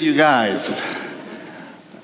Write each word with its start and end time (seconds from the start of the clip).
you 0.00 0.16
guys. 0.16 0.72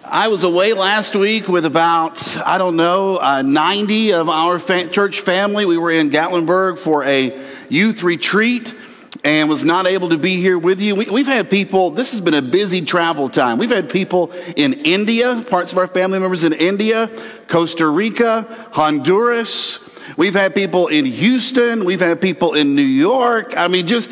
I 0.04 0.28
was 0.28 0.44
away 0.44 0.72
last 0.72 1.16
week 1.16 1.48
with 1.48 1.64
about, 1.64 2.36
I 2.38 2.58
don't 2.58 2.76
know, 2.76 3.18
uh, 3.18 3.42
90 3.42 4.12
of 4.12 4.28
our 4.28 4.58
fa- 4.58 4.88
church 4.88 5.20
family. 5.20 5.64
We 5.64 5.78
were 5.78 5.90
in 5.90 6.10
Gatlinburg 6.10 6.78
for 6.78 7.04
a 7.04 7.38
youth 7.68 8.02
retreat 8.02 8.74
and 9.24 9.48
was 9.48 9.64
not 9.64 9.86
able 9.86 10.10
to 10.10 10.18
be 10.18 10.36
here 10.36 10.58
with 10.58 10.80
you. 10.80 10.94
We, 10.94 11.24
have 11.24 11.26
had 11.26 11.50
people, 11.50 11.90
this 11.90 12.12
has 12.12 12.20
been 12.20 12.34
a 12.34 12.42
busy 12.42 12.82
travel 12.82 13.28
time. 13.28 13.58
We've 13.58 13.70
had 13.70 13.88
people 13.88 14.32
in 14.56 14.74
India, 14.74 15.44
parts 15.48 15.72
of 15.72 15.78
our 15.78 15.86
family 15.86 16.18
members 16.18 16.44
in 16.44 16.52
India, 16.52 17.10
Costa 17.48 17.88
Rica, 17.88 18.46
Honduras, 18.72 19.80
We've 20.16 20.34
had 20.34 20.54
people 20.54 20.86
in 20.86 21.04
Houston. 21.04 21.84
We've 21.84 22.00
had 22.00 22.20
people 22.20 22.54
in 22.54 22.74
New 22.74 22.82
York. 22.82 23.54
I 23.56 23.68
mean, 23.68 23.86
just 23.86 24.08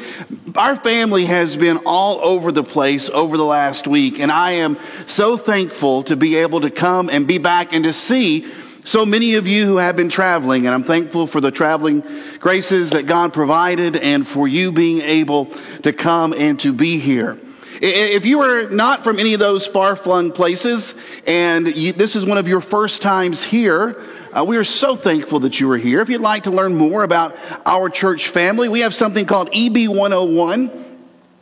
our 0.56 0.76
family 0.76 1.24
has 1.24 1.56
been 1.56 1.78
all 1.84 2.20
over 2.20 2.52
the 2.52 2.62
place 2.62 3.10
over 3.10 3.36
the 3.36 3.44
last 3.44 3.88
week. 3.88 4.20
And 4.20 4.30
I 4.30 4.52
am 4.52 4.78
so 5.06 5.36
thankful 5.36 6.04
to 6.04 6.16
be 6.16 6.36
able 6.36 6.60
to 6.60 6.70
come 6.70 7.10
and 7.10 7.26
be 7.26 7.38
back 7.38 7.72
and 7.72 7.84
to 7.84 7.92
see 7.92 8.46
so 8.84 9.04
many 9.04 9.34
of 9.34 9.48
you 9.48 9.66
who 9.66 9.78
have 9.78 9.96
been 9.96 10.08
traveling. 10.08 10.66
And 10.66 10.74
I'm 10.74 10.84
thankful 10.84 11.26
for 11.26 11.40
the 11.40 11.50
traveling 11.50 12.04
graces 12.38 12.90
that 12.90 13.06
God 13.06 13.32
provided 13.32 13.96
and 13.96 14.26
for 14.26 14.46
you 14.46 14.70
being 14.70 15.00
able 15.02 15.46
to 15.82 15.92
come 15.92 16.32
and 16.32 16.60
to 16.60 16.72
be 16.72 17.00
here. 17.00 17.38
If 17.80 18.24
you 18.24 18.40
are 18.40 18.70
not 18.70 19.02
from 19.02 19.18
any 19.18 19.34
of 19.34 19.40
those 19.40 19.66
far 19.66 19.96
flung 19.96 20.30
places 20.30 20.94
and 21.26 21.76
you, 21.76 21.92
this 21.92 22.14
is 22.14 22.24
one 22.24 22.38
of 22.38 22.46
your 22.46 22.60
first 22.60 23.02
times 23.02 23.42
here, 23.42 24.00
uh, 24.34 24.44
we 24.44 24.56
are 24.56 24.64
so 24.64 24.96
thankful 24.96 25.40
that 25.40 25.60
you 25.60 25.70
are 25.70 25.76
here. 25.76 26.00
If 26.00 26.08
you'd 26.08 26.20
like 26.20 26.44
to 26.44 26.50
learn 26.50 26.74
more 26.74 27.04
about 27.04 27.36
our 27.64 27.88
church 27.88 28.28
family, 28.28 28.68
we 28.68 28.80
have 28.80 28.94
something 28.94 29.26
called 29.26 29.48
EB 29.54 29.88
101. 29.88 30.93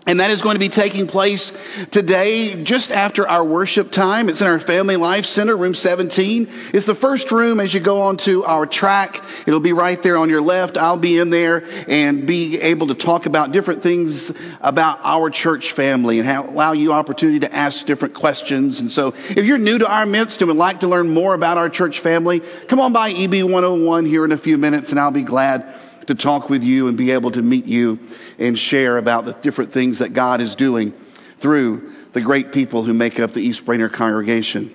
And 0.05 0.19
that 0.19 0.33
is 0.33 0.43
going 0.43 0.57
to 0.57 0.61
be 0.61 0.69
taking 0.69 1.07
place 1.07 1.53
today, 1.93 2.65
just 2.65 2.91
after 2.91 3.29
our 3.29 3.45
worship 3.45 3.93
time. 3.93 4.29
It's 4.29 4.41
in 4.41 4.49
our 4.49 4.59
Family 4.59 4.97
Life 4.97 5.27
Center, 5.27 5.57
room 5.57 5.77
17. 5.77 6.49
It's 6.75 6.87
the 6.87 6.95
first 6.95 7.31
room 7.31 7.61
as 7.61 7.73
you 7.73 7.79
go 7.79 8.03
onto 8.03 8.43
our 8.43 8.67
track. 8.67 9.23
It'll 9.47 9.61
be 9.61 9.73
right 9.73 10.03
there 10.03 10.17
on 10.17 10.29
your 10.29 10.41
left. 10.41 10.77
I'll 10.77 10.97
be 10.97 11.19
in 11.19 11.31
there 11.31 11.65
and 11.87 12.27
be 12.27 12.61
able 12.61 12.89
to 12.89 12.95
talk 12.95 13.27
about 13.27 13.53
different 13.53 13.81
things 13.85 14.33
about 14.61 14.99
our 15.05 15.31
church 15.31 15.71
family 15.71 16.19
and 16.19 16.29
allow 16.29 16.73
you 16.73 16.93
opportunity 16.93 17.39
to 17.39 17.55
ask 17.55 17.87
different 17.87 18.15
questions. 18.15 18.81
And 18.81 18.91
so 18.91 19.15
if 19.31 19.45
you're 19.45 19.57
new 19.57 19.79
to 19.79 19.89
our 19.89 20.05
midst 20.05 20.43
and 20.43 20.49
would 20.49 20.57
like 20.57 20.81
to 20.81 20.89
learn 20.89 21.11
more 21.11 21.35
about 21.35 21.59
our 21.59 21.71
church 21.71 22.01
family, 22.01 22.41
come 22.67 22.81
on 22.81 22.93
by 22.93 23.13
EB 23.13 23.45
101 23.45 24.07
here 24.07 24.25
in 24.25 24.33
a 24.33 24.37
few 24.37 24.59
minutes 24.59 24.91
and 24.91 24.99
I'll 24.99 25.13
be 25.13 25.23
glad 25.23 25.79
to 26.07 26.15
talk 26.15 26.51
with 26.51 26.65
you 26.65 26.89
and 26.89 26.97
be 26.97 27.11
able 27.11 27.31
to 27.33 27.43
meet 27.43 27.67
you 27.67 27.99
and 28.39 28.59
share 28.59 28.99
about 28.99 29.25
the 29.25 29.33
different 29.35 29.73
things 29.73 29.99
that 29.99 30.13
God 30.13 30.41
is 30.41 30.55
doing 30.55 30.93
through 31.39 31.93
the 32.13 32.21
great 32.21 32.53
people 32.53 32.83
who 32.83 32.95
make 32.95 33.19
up 33.19 33.33
the 33.33 33.41
East 33.41 33.65
Brainerd 33.65 33.93
congregation. 33.93 34.75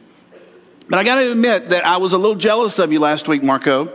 But 0.89 0.99
I 0.99 1.03
got 1.03 1.15
to 1.15 1.31
admit 1.31 1.69
that 1.69 1.85
I 1.85 1.97
was 1.97 2.13
a 2.13 2.17
little 2.17 2.37
jealous 2.37 2.79
of 2.79 2.91
you 2.91 2.99
last 2.99 3.27
week, 3.27 3.43
Marco. 3.43 3.91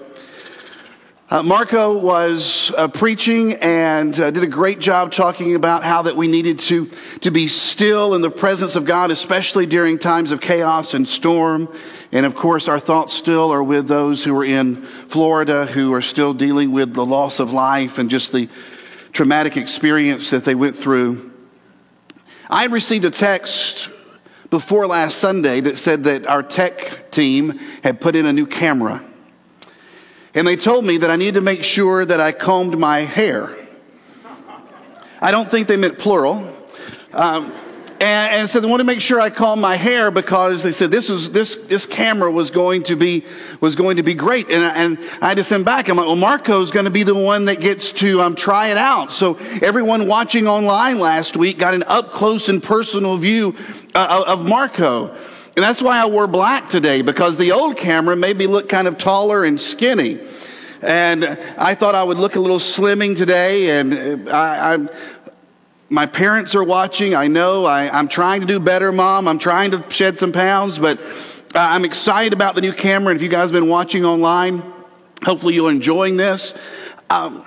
Uh, 1.33 1.43
Marco 1.43 1.97
was 1.97 2.71
uh, 2.77 2.87
preaching 2.89 3.55
and 3.63 4.21
uh, 4.21 4.31
did 4.31 4.43
a 4.43 4.47
great 4.47 4.79
job 4.81 5.11
talking 5.11 5.55
about 5.55 5.83
how 5.83 6.03
that 6.03 6.15
we 6.15 6.29
needed 6.29 6.59
to, 6.59 6.91
to 7.23 7.31
be 7.31 7.49
still 7.49 8.13
in 8.13 8.21
the 8.21 8.31
presence 8.31 8.77
of 8.77 8.85
God, 8.85 9.11
especially 9.11 9.65
during 9.65 9.99
times 9.99 10.31
of 10.31 10.43
chaos 10.43 10.93
and 10.93 11.09
storm. 11.09 11.75
And 12.13 12.27
of 12.27 12.35
course, 12.35 12.69
our 12.69 12.79
thoughts 12.79 13.15
still 13.15 13.51
are 13.51 13.63
with 13.63 13.89
those 13.89 14.23
who 14.23 14.37
are 14.37 14.45
in 14.45 14.85
Florida 15.09 15.65
who 15.65 15.95
are 15.95 16.03
still 16.03 16.35
dealing 16.35 16.71
with 16.71 16.93
the 16.93 17.07
loss 17.07 17.41
of 17.41 17.51
life 17.51 17.97
and 17.97 18.11
just 18.11 18.33
the 18.33 18.51
traumatic 19.15 19.57
experience 19.57 20.29
that 20.29 20.45
they 20.45 20.55
went 20.55 20.77
through. 20.77 21.33
I 22.51 22.67
received 22.67 23.07
a 23.07 23.11
text 23.11 23.89
before 24.51 24.87
last 24.87 25.17
Sunday 25.17 25.61
that 25.61 25.79
said 25.79 26.05
that 26.05 26.27
our 26.27 26.43
tech 26.43 27.11
team 27.11 27.59
had 27.83 28.03
put 28.03 28.17
in 28.17 28.27
a 28.27 28.35
new 28.35 28.45
camera. 28.45 29.03
And 30.35 30.47
they 30.47 30.57
told 30.57 30.87
me 30.87 30.97
that 30.99 31.11
I 31.11 31.17
needed 31.17 31.35
to 31.35 31.41
make 31.41 31.63
sure 31.63 32.05
that 32.05 32.21
I 32.21 32.33
combed 32.33 32.79
my 32.79 33.01
hair. 33.01 33.55
I 35.21 35.31
don't 35.31 35.51
think 35.51 35.69
they 35.69 35.77
meant 35.77 35.99
plural. 35.99 36.49
Um, 37.13 37.53
and, 38.01 38.35
and 38.35 38.51
so 38.51 38.59
they 38.59 38.67
wanted 38.67 38.83
to 38.83 38.87
make 38.87 39.01
sure 39.01 39.21
I 39.21 39.31
combed 39.31 39.63
my 39.63 39.77
hair 39.77 40.11
because 40.11 40.65
they 40.65 40.73
said 40.73 40.91
this 40.91 41.09
was 41.09 41.31
this 41.31 41.55
this 41.55 41.87
camera 41.87 42.33
was 42.33 42.51
going 42.51 42.83
to 42.85 42.97
be 42.97 43.25
was 43.61 43.77
going 43.77 43.99
to 43.99 44.03
be 44.03 44.15
great. 44.15 44.51
And, 44.51 44.65
and 44.65 45.11
I 45.21 45.29
had 45.29 45.37
to 45.37 45.45
send 45.45 45.65
back. 45.65 45.89
I'm 45.89 45.97
like, 45.97 46.07
well, 46.07 46.17
Marco's 46.17 46.73
going 46.73 46.87
to 46.87 46.91
be 46.91 47.05
the 47.05 47.15
one 47.15 47.45
that 47.45 47.61
gets 47.61 47.93
to 47.93 48.21
um, 48.23 48.35
try 48.35 48.69
it 48.69 48.77
out. 48.77 49.13
So 49.13 49.37
everyone 49.63 50.09
watching 50.09 50.49
online 50.49 50.99
last 50.99 51.37
week 51.37 51.59
got 51.59 51.75
an 51.75 51.85
up 51.87 52.11
close 52.11 52.49
and 52.49 52.61
personal 52.61 53.17
view 53.19 53.55
uh, 53.95 54.25
of 54.27 54.49
Marco. 54.49 55.17
And 55.55 55.63
that's 55.63 55.83
why 55.83 56.01
I 56.01 56.07
wore 56.07 56.27
black 56.27 56.71
today 56.71 57.03
because 57.03 57.37
the 57.37 57.53
old 57.53 57.77
camera 57.77 58.17
made 58.17 58.39
me 58.39 58.47
look 58.47 58.69
kind 58.69 58.89
of 58.89 58.97
taller 58.97 59.45
and 59.45 59.61
skinny. 59.61 60.19
And 60.81 61.25
I 61.59 61.75
thought 61.75 61.95
I 61.95 62.03
would 62.03 62.19
look 62.19 62.37
a 62.37 62.41
little 62.41 62.59
slimming 62.59 63.17
today. 63.17 63.79
And 63.79 64.31
I, 64.31 64.75
am 64.75 64.91
my 65.91 66.07
parents 66.07 66.55
are 66.55 66.65
watching. 66.65 67.15
I 67.15 67.29
know 67.29 67.67
I, 67.67 67.99
am 67.99 68.09
trying 68.09 68.41
to 68.41 68.47
do 68.47 68.59
better, 68.59 68.93
Mom. 68.93 69.29
I'm 69.29 69.39
trying 69.39 69.73
to 69.73 69.85
shed 69.91 70.19
some 70.19 70.33
pounds, 70.33 70.79
but 70.79 70.99
I'm 71.55 71.85
excited 71.85 72.33
about 72.33 72.55
the 72.55 72.63
new 72.63 72.73
camera. 72.73 73.11
And 73.11 73.17
if 73.17 73.23
you 73.23 73.29
guys 73.29 73.43
have 73.43 73.53
been 73.53 73.69
watching 73.69 74.07
online, 74.07 74.63
hopefully 75.23 75.53
you're 75.53 75.71
enjoying 75.71 76.17
this. 76.17 76.55
Um, 77.11 77.45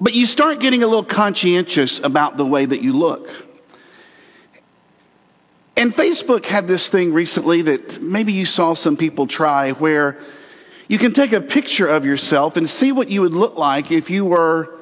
but 0.00 0.14
you 0.14 0.26
start 0.26 0.60
getting 0.60 0.84
a 0.84 0.86
little 0.86 1.04
conscientious 1.04 1.98
about 1.98 2.36
the 2.36 2.46
way 2.46 2.64
that 2.66 2.82
you 2.82 2.92
look. 2.92 3.47
And 5.78 5.94
Facebook 5.94 6.44
had 6.44 6.66
this 6.66 6.88
thing 6.88 7.12
recently 7.12 7.62
that 7.62 8.02
maybe 8.02 8.32
you 8.32 8.46
saw 8.46 8.74
some 8.74 8.96
people 8.96 9.28
try 9.28 9.70
where 9.70 10.18
you 10.88 10.98
can 10.98 11.12
take 11.12 11.32
a 11.32 11.40
picture 11.40 11.86
of 11.86 12.04
yourself 12.04 12.56
and 12.56 12.68
see 12.68 12.90
what 12.90 13.08
you 13.08 13.20
would 13.20 13.32
look 13.32 13.56
like 13.56 13.92
if 13.92 14.10
you 14.10 14.24
were 14.24 14.76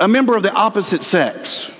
a 0.00 0.08
member 0.08 0.34
of 0.34 0.42
the 0.42 0.54
opposite 0.54 1.04
sex. 1.04 1.70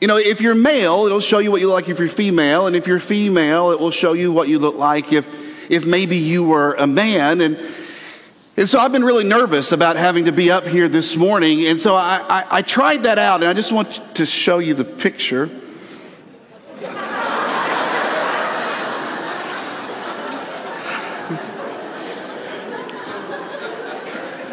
You 0.00 0.06
know, 0.06 0.16
if 0.16 0.40
you're 0.40 0.54
male, 0.54 1.06
it'll 1.06 1.18
show 1.18 1.40
you 1.40 1.50
what 1.50 1.60
you 1.60 1.66
look 1.66 1.74
like 1.74 1.88
if 1.88 1.98
you're 1.98 2.06
female, 2.06 2.68
and 2.68 2.76
if 2.76 2.86
you're 2.86 3.00
female, 3.00 3.72
it 3.72 3.80
will 3.80 3.90
show 3.90 4.12
you 4.12 4.30
what 4.30 4.46
you 4.46 4.60
look 4.60 4.76
like 4.76 5.12
if, 5.12 5.26
if 5.68 5.84
maybe 5.84 6.18
you 6.18 6.44
were 6.44 6.74
a 6.74 6.86
man. 6.86 7.40
And, 7.40 7.58
and 8.56 8.68
so 8.68 8.78
I've 8.78 8.92
been 8.92 9.04
really 9.04 9.24
nervous 9.24 9.72
about 9.72 9.96
having 9.96 10.26
to 10.26 10.32
be 10.32 10.52
up 10.52 10.68
here 10.68 10.88
this 10.88 11.16
morning, 11.16 11.66
and 11.66 11.80
so 11.80 11.96
I, 11.96 12.24
I, 12.28 12.46
I 12.58 12.62
tried 12.62 13.02
that 13.02 13.18
out, 13.18 13.40
and 13.40 13.48
I 13.48 13.54
just 13.54 13.72
want 13.72 14.14
to 14.14 14.24
show 14.24 14.60
you 14.60 14.74
the 14.74 14.84
picture. 14.84 15.50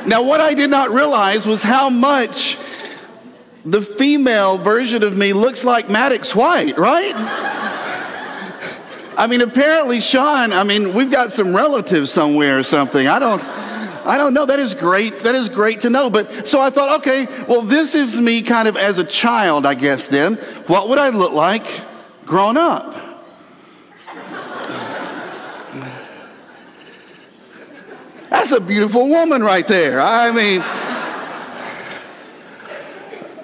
Now, 0.08 0.24
what 0.24 0.40
I 0.40 0.54
did 0.54 0.70
not 0.70 0.92
realize 0.92 1.46
was 1.46 1.62
how 1.62 1.90
much 1.90 2.58
the 3.66 3.82
female 3.82 4.58
version 4.58 5.04
of 5.04 5.18
me 5.18 5.34
looks 5.34 5.66
like 5.66 5.90
Maddox 5.90 6.34
White, 6.34 6.78
right? 6.78 7.14
I 9.18 9.28
mean, 9.28 9.42
apparently, 9.42 10.00
Sean, 10.00 10.54
I 10.54 10.64
mean, 10.64 10.94
we've 10.94 11.12
got 11.12 11.34
some 11.34 11.54
relatives 11.54 12.12
somewhere 12.12 12.58
or 12.58 12.64
something. 12.64 13.08
I 13.08 13.20
don't. 13.20 13.44
I 14.06 14.18
don't 14.18 14.34
know. 14.34 14.46
That 14.46 14.60
is 14.60 14.74
great. 14.74 15.24
That 15.24 15.36
is 15.36 15.50
great 15.50 15.82
to 15.82 15.90
know. 15.90 16.10
But 16.10 16.48
so 16.48 16.62
I 16.62 16.70
thought, 16.70 17.00
okay, 17.00 17.26
well, 17.46 17.62
this 17.62 17.94
is 17.94 18.18
me 18.18 18.42
kind 18.42 18.70
of 18.70 18.78
as 18.78 19.00
a 19.00 19.04
child, 19.04 19.66
I 19.66 19.74
guess 19.74 20.08
then. 20.08 20.36
What 20.68 20.88
would 20.88 20.98
I 20.98 21.10
look 21.10 21.34
like 21.34 21.66
grown 22.28 22.58
up? 22.58 22.94
That's 28.30 28.52
a 28.52 28.60
beautiful 28.60 29.10
woman 29.10 29.42
right 29.42 29.68
there. 29.68 30.00
I 30.00 30.32
mean, 30.32 30.62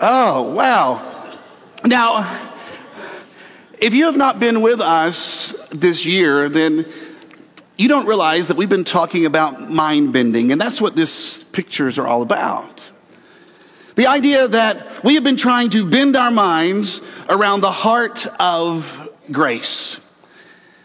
Oh, 0.06 0.42
wow. 0.52 1.40
Now, 1.86 2.52
if 3.80 3.94
you 3.94 4.04
have 4.04 4.18
not 4.18 4.38
been 4.38 4.62
with 4.62 4.82
us 4.82 5.56
this 5.70 6.06
year, 6.06 6.50
then 6.50 6.86
you 7.78 7.88
don't 7.88 8.06
realize 8.06 8.50
that 8.50 8.58
we've 8.58 8.68
been 8.68 8.84
talking 8.84 9.26
about 9.26 9.72
mind 9.72 10.12
bending, 10.12 10.52
and 10.52 10.60
that's 10.60 10.82
what 10.82 10.98
these 10.98 11.46
pictures 11.54 11.98
are 11.98 12.06
all 12.06 12.22
about. 12.22 12.73
The 13.96 14.08
idea 14.08 14.48
that 14.48 15.04
we 15.04 15.16
have 15.16 15.24
been 15.24 15.38
trying 15.38 15.70
to 15.72 15.86
bend 15.86 16.16
our 16.16 16.32
minds 16.32 17.02
around 17.30 17.62
the 17.62 17.72
heart 17.72 18.26
of 18.40 19.10
grace, 19.32 20.00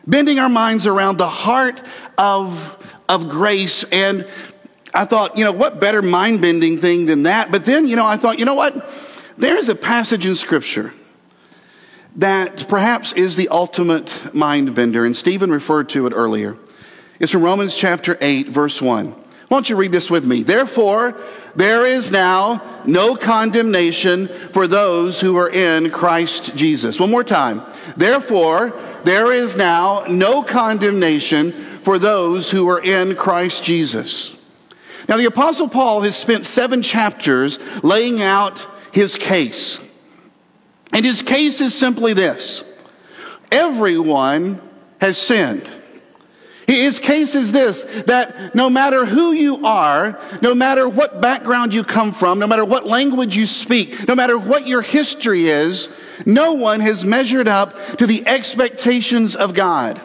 bending 0.06 0.38
our 0.38 0.50
minds 0.50 0.86
around 0.86 1.16
the 1.16 1.28
heart 1.28 1.82
of, 2.18 2.76
of 3.08 3.28
grace. 3.30 3.84
And 3.84 4.26
I 4.92 5.06
thought, 5.06 5.38
you 5.38 5.44
know, 5.44 5.52
what 5.52 5.80
better 5.80 6.02
mind 6.02 6.42
bending 6.42 6.78
thing 6.78 7.06
than 7.06 7.22
that? 7.22 7.50
But 7.50 7.64
then, 7.64 7.88
you 7.88 7.96
know, 7.96 8.06
I 8.06 8.18
thought, 8.18 8.38
you 8.38 8.44
know 8.44 8.54
what? 8.54 8.74
There 9.38 9.56
is 9.56 9.70
a 9.70 9.74
passage 9.74 10.26
in 10.26 10.36
Scripture 10.36 10.92
that 12.16 12.68
perhaps 12.68 13.12
is 13.14 13.36
the 13.36 13.48
ultimate 13.48 14.34
mind 14.34 14.74
bender, 14.74 15.06
and 15.06 15.16
Stephen 15.16 15.50
referred 15.50 15.88
to 15.90 16.06
it 16.06 16.12
earlier. 16.12 16.58
It's 17.20 17.32
from 17.32 17.42
Romans 17.42 17.74
chapter 17.74 18.18
8, 18.20 18.48
verse 18.48 18.82
1. 18.82 19.14
Why 19.48 19.56
don't 19.56 19.70
you 19.70 19.76
read 19.76 19.92
this 19.92 20.10
with 20.10 20.26
me? 20.26 20.42
Therefore, 20.42 21.16
there 21.56 21.86
is 21.86 22.10
now 22.10 22.82
no 22.84 23.16
condemnation 23.16 24.28
for 24.28 24.66
those 24.66 25.20
who 25.20 25.36
are 25.38 25.48
in 25.48 25.90
Christ 25.90 26.54
Jesus. 26.54 27.00
One 27.00 27.10
more 27.10 27.24
time. 27.24 27.62
Therefore, 27.96 28.78
there 29.04 29.32
is 29.32 29.56
now 29.56 30.04
no 30.06 30.42
condemnation 30.42 31.52
for 31.82 31.98
those 31.98 32.50
who 32.50 32.68
are 32.68 32.82
in 32.82 33.16
Christ 33.16 33.64
Jesus. 33.64 34.36
Now, 35.08 35.16
the 35.16 35.24
Apostle 35.24 35.68
Paul 35.68 36.02
has 36.02 36.14
spent 36.14 36.44
seven 36.44 36.82
chapters 36.82 37.58
laying 37.82 38.20
out 38.20 38.66
his 38.92 39.16
case. 39.16 39.80
And 40.92 41.06
his 41.06 41.22
case 41.22 41.62
is 41.62 41.74
simply 41.74 42.12
this 42.12 42.62
everyone 43.50 44.60
has 45.00 45.16
sinned. 45.16 45.70
His 46.68 46.98
case 46.98 47.34
is 47.34 47.50
this 47.50 47.84
that 48.04 48.54
no 48.54 48.68
matter 48.68 49.06
who 49.06 49.32
you 49.32 49.64
are, 49.64 50.20
no 50.42 50.54
matter 50.54 50.86
what 50.86 51.22
background 51.22 51.72
you 51.72 51.82
come 51.82 52.12
from, 52.12 52.38
no 52.38 52.46
matter 52.46 52.64
what 52.64 52.86
language 52.86 53.34
you 53.34 53.46
speak, 53.46 54.06
no 54.06 54.14
matter 54.14 54.38
what 54.38 54.66
your 54.66 54.82
history 54.82 55.46
is, 55.46 55.88
no 56.26 56.52
one 56.52 56.80
has 56.80 57.06
measured 57.06 57.48
up 57.48 57.74
to 57.96 58.06
the 58.06 58.26
expectations 58.28 59.34
of 59.34 59.54
God. 59.54 59.98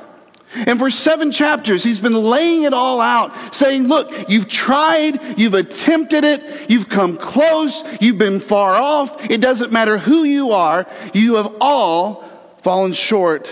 And 0.56 0.80
for 0.80 0.90
seven 0.90 1.34
chapters, 1.34 1.84
he's 1.84 2.00
been 2.00 2.14
laying 2.14 2.64
it 2.64 2.74
all 2.74 3.02
out, 3.02 3.54
saying, 3.54 3.90
Look, 3.90 4.30
you've 4.30 4.48
tried, 4.48 5.38
you've 5.38 5.56
attempted 5.56 6.24
it, 6.24 6.70
you've 6.70 6.88
come 6.88 7.18
close, 7.18 7.84
you've 8.00 8.20
been 8.20 8.40
far 8.40 8.76
off. 8.76 9.30
It 9.30 9.42
doesn't 9.42 9.74
matter 9.74 9.98
who 9.98 10.24
you 10.24 10.52
are, 10.52 10.86
you 11.14 11.36
have 11.36 11.54
all 11.60 12.24
fallen 12.62 12.94
short 12.94 13.52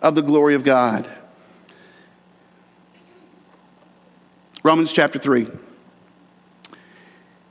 of 0.00 0.14
the 0.14 0.22
glory 0.22 0.54
of 0.54 0.62
God. 0.62 1.10
Romans 4.66 4.92
chapter 4.92 5.20
3. 5.20 5.46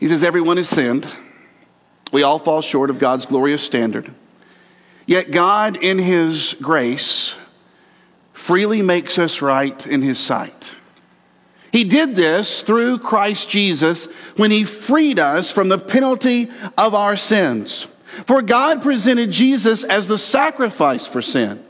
He 0.02 0.08
says, 0.10 0.22
Everyone 0.22 0.58
has 0.58 0.68
sinned. 0.68 1.08
We 2.12 2.24
all 2.24 2.40
fall 2.40 2.62
short 2.62 2.90
of 2.90 3.00
God's 3.00 3.26
glorious 3.26 3.64
standard. 3.64 4.14
Yet 5.06 5.32
God, 5.32 5.78
in 5.78 5.98
His 5.98 6.58
grace, 6.62 7.36
freely 8.34 8.82
makes 8.82 9.18
us 9.18 9.42
right 9.42 9.88
in 9.88 10.02
His 10.02 10.20
sight. 10.20 10.76
He 11.72 11.86
did 11.86 12.18
this 12.18 12.64
through 12.64 13.00
Christ 13.00 13.48
Jesus 13.48 14.08
when 14.36 14.52
He 14.52 14.66
freed 14.66 15.18
us 15.18 15.50
from 15.50 15.70
the 15.70 15.80
penalty 15.80 16.52
of 16.78 16.94
our 16.94 17.16
sins. 17.16 17.88
For 18.26 18.42
God 18.42 18.82
presented 18.82 19.32
Jesus 19.32 19.86
as 19.86 20.10
the 20.10 20.18
sacrifice 20.18 21.08
for 21.08 21.22
sin. 21.22 21.65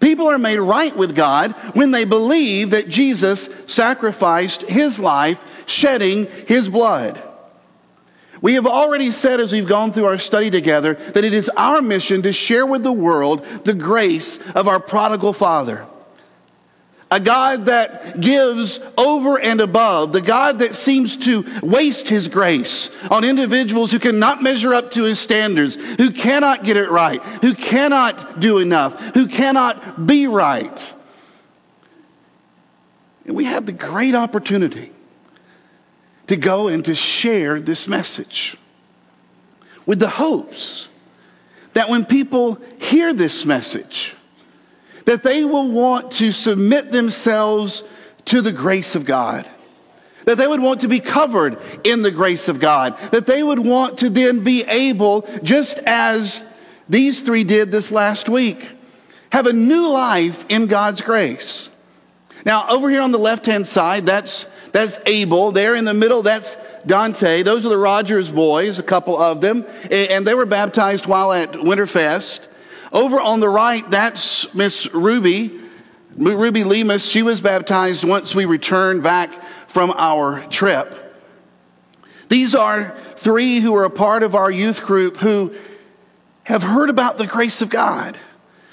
People 0.00 0.28
are 0.28 0.38
made 0.38 0.58
right 0.58 0.96
with 0.96 1.16
God 1.16 1.52
when 1.74 1.90
they 1.90 2.04
believe 2.04 2.70
that 2.70 2.88
Jesus 2.88 3.48
sacrificed 3.66 4.62
his 4.62 4.98
life, 4.98 5.40
shedding 5.66 6.26
his 6.46 6.68
blood. 6.68 7.22
We 8.40 8.54
have 8.54 8.66
already 8.66 9.10
said 9.10 9.40
as 9.40 9.52
we've 9.52 9.66
gone 9.66 9.92
through 9.92 10.04
our 10.04 10.18
study 10.18 10.50
together 10.50 10.94
that 10.94 11.24
it 11.24 11.34
is 11.34 11.50
our 11.56 11.82
mission 11.82 12.22
to 12.22 12.32
share 12.32 12.64
with 12.64 12.84
the 12.84 12.92
world 12.92 13.44
the 13.64 13.74
grace 13.74 14.38
of 14.52 14.68
our 14.68 14.78
prodigal 14.78 15.32
father 15.32 15.86
a 17.10 17.18
God 17.18 17.66
that 17.66 18.20
gives 18.20 18.80
over 18.96 19.40
and 19.40 19.60
above, 19.60 20.12
the 20.12 20.20
God 20.20 20.58
that 20.58 20.74
seems 20.74 21.16
to 21.18 21.44
waste 21.62 22.08
his 22.08 22.28
grace 22.28 22.90
on 23.10 23.24
individuals 23.24 23.90
who 23.90 23.98
cannot 23.98 24.42
measure 24.42 24.74
up 24.74 24.90
to 24.92 25.04
his 25.04 25.18
standards, 25.18 25.76
who 25.76 26.10
cannot 26.10 26.64
get 26.64 26.76
it 26.76 26.90
right, 26.90 27.22
who 27.40 27.54
cannot 27.54 28.40
do 28.40 28.58
enough, 28.58 29.00
who 29.14 29.26
cannot 29.26 30.06
be 30.06 30.26
right. 30.26 30.94
And 33.24 33.34
we 33.34 33.46
have 33.46 33.64
the 33.64 33.72
great 33.72 34.14
opportunity 34.14 34.92
to 36.26 36.36
go 36.36 36.68
and 36.68 36.84
to 36.84 36.94
share 36.94 37.58
this 37.58 37.88
message 37.88 38.56
with 39.86 39.98
the 39.98 40.08
hopes 40.08 40.88
that 41.72 41.88
when 41.88 42.04
people 42.04 42.58
hear 42.78 43.14
this 43.14 43.46
message, 43.46 44.14
that 45.08 45.22
they 45.22 45.42
will 45.42 45.70
want 45.70 46.12
to 46.12 46.30
submit 46.30 46.92
themselves 46.92 47.82
to 48.26 48.42
the 48.42 48.52
grace 48.52 48.94
of 48.94 49.06
God. 49.06 49.50
That 50.26 50.36
they 50.36 50.46
would 50.46 50.60
want 50.60 50.82
to 50.82 50.88
be 50.88 51.00
covered 51.00 51.56
in 51.82 52.02
the 52.02 52.10
grace 52.10 52.46
of 52.46 52.60
God. 52.60 52.98
That 53.12 53.24
they 53.24 53.42
would 53.42 53.58
want 53.58 54.00
to 54.00 54.10
then 54.10 54.44
be 54.44 54.64
able, 54.64 55.26
just 55.42 55.78
as 55.86 56.44
these 56.90 57.22
three 57.22 57.42
did 57.42 57.70
this 57.70 57.90
last 57.90 58.28
week, 58.28 58.70
have 59.32 59.46
a 59.46 59.52
new 59.54 59.88
life 59.88 60.44
in 60.50 60.66
God's 60.66 61.00
grace. 61.00 61.70
Now, 62.44 62.68
over 62.68 62.90
here 62.90 63.00
on 63.00 63.10
the 63.10 63.18
left 63.18 63.46
hand 63.46 63.66
side, 63.66 64.04
that's, 64.04 64.44
that's 64.72 65.00
Abel. 65.06 65.52
There 65.52 65.74
in 65.74 65.86
the 65.86 65.94
middle, 65.94 66.20
that's 66.20 66.54
Dante. 66.84 67.42
Those 67.42 67.64
are 67.64 67.70
the 67.70 67.78
Rogers 67.78 68.28
boys, 68.28 68.78
a 68.78 68.82
couple 68.82 69.18
of 69.18 69.40
them. 69.40 69.64
And 69.90 70.26
they 70.26 70.34
were 70.34 70.44
baptized 70.44 71.06
while 71.06 71.32
at 71.32 71.52
Winterfest. 71.52 72.47
Over 72.92 73.20
on 73.20 73.40
the 73.40 73.48
right, 73.48 73.88
that's 73.90 74.52
Miss 74.54 74.92
Ruby, 74.94 75.60
Ruby 76.16 76.62
Lemus. 76.62 77.10
She 77.10 77.22
was 77.22 77.40
baptized 77.40 78.04
once 78.04 78.34
we 78.34 78.44
returned 78.44 79.02
back 79.02 79.30
from 79.68 79.92
our 79.96 80.46
trip. 80.46 80.94
These 82.28 82.54
are 82.54 82.96
three 83.16 83.60
who 83.60 83.74
are 83.76 83.84
a 83.84 83.90
part 83.90 84.22
of 84.22 84.34
our 84.34 84.50
youth 84.50 84.82
group 84.82 85.16
who 85.18 85.54
have 86.44 86.62
heard 86.62 86.88
about 86.88 87.18
the 87.18 87.26
grace 87.26 87.60
of 87.60 87.68
God, 87.68 88.18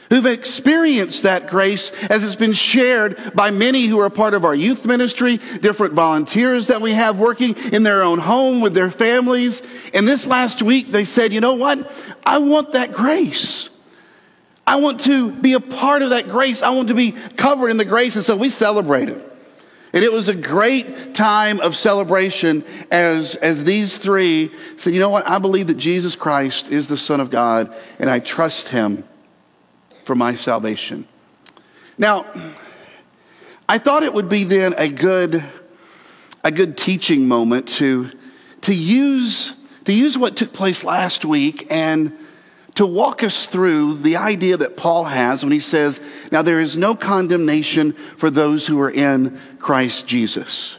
who've 0.10 0.26
experienced 0.26 1.24
that 1.24 1.48
grace 1.48 1.92
as 2.10 2.24
it's 2.24 2.36
been 2.36 2.54
shared 2.54 3.34
by 3.34 3.52
many 3.52 3.86
who 3.86 4.00
are 4.00 4.06
a 4.06 4.12
part 4.12 4.34
of 4.34 4.46
our 4.46 4.56
youth 4.56 4.86
ministry, 4.86 5.38
different 5.60 5.94
volunteers 5.94 6.68
that 6.68 6.82
we 6.82 6.94
have 6.94 7.20
working 7.20 7.56
in 7.74 7.84
their 7.84 8.02
own 8.02 8.20
home 8.20 8.62
with 8.62 8.74
their 8.74 8.92
families. 8.92 9.62
And 9.94 10.08
this 10.08 10.26
last 10.26 10.62
week, 10.62 10.92
they 10.92 11.04
said, 11.04 11.34
you 11.34 11.42
know 11.42 11.56
what? 11.56 11.92
I 12.24 12.38
want 12.38 12.72
that 12.74 12.94
grace. 12.94 13.70
I 14.68 14.78
want 14.78 15.02
to 15.02 15.32
be 15.32 15.54
a 15.54 15.60
part 15.60 16.02
of 16.02 16.10
that 16.10 16.28
grace. 16.30 16.64
I 16.64 16.70
want 16.70 16.88
to 16.88 16.96
be 16.96 17.12
covered 17.12 17.70
in 17.70 17.78
the 17.78 17.86
grace. 17.86 18.16
And 18.16 18.26
so 18.26 18.36
we 18.36 18.50
celebrated. 18.50 19.24
And 19.94 20.04
it 20.04 20.12
was 20.12 20.28
a 20.28 20.36
great 20.36 21.16
time 21.16 21.62
of 21.62 21.76
celebration 21.76 22.66
as, 22.92 23.36
as 23.36 23.64
these 23.64 23.98
three 23.98 24.52
said, 24.76 24.94
you 24.94 25.00
know 25.00 25.10
what? 25.10 25.26
I 25.26 25.40
believe 25.40 25.68
that 25.68 25.78
Jesus 25.78 26.18
Christ 26.18 26.70
is 26.70 26.88
the 26.90 26.98
Son 26.98 27.22
of 27.22 27.30
God, 27.30 27.74
and 27.98 28.10
I 28.10 28.20
trust 28.20 28.68
him 28.68 29.06
for 30.04 30.14
my 30.14 30.36
salvation. 30.36 31.08
Now, 31.98 32.26
I 33.70 33.78
thought 33.78 34.04
it 34.04 34.14
would 34.14 34.28
be 34.28 34.44
then 34.44 34.74
a 34.78 34.90
good, 34.90 35.42
a 36.44 36.52
good 36.52 36.78
teaching 36.78 37.26
moment 37.28 37.70
to, 37.70 38.10
to, 38.64 38.76
use, 38.76 39.54
to 39.86 39.94
use 39.94 40.18
what 40.18 40.36
took 40.36 40.52
place 40.52 40.84
last 40.84 41.24
week 41.24 41.68
and 41.70 42.18
to 42.76 42.86
walk 42.86 43.24
us 43.24 43.48
through 43.48 43.96
the 43.96 44.18
idea 44.18 44.58
that 44.58 44.78
Paul 44.78 45.06
has 45.06 45.44
when 45.44 45.52
he 45.52 45.60
says, 45.60 46.02
Now 46.32 46.42
there 46.42 46.60
is 46.60 46.76
no 46.76 46.96
condemnation 46.96 47.94
for 48.18 48.30
those 48.30 48.68
who 48.68 48.80
are 48.82 48.92
in 48.92 49.40
Christ 49.60 50.06
Jesus. 50.06 50.78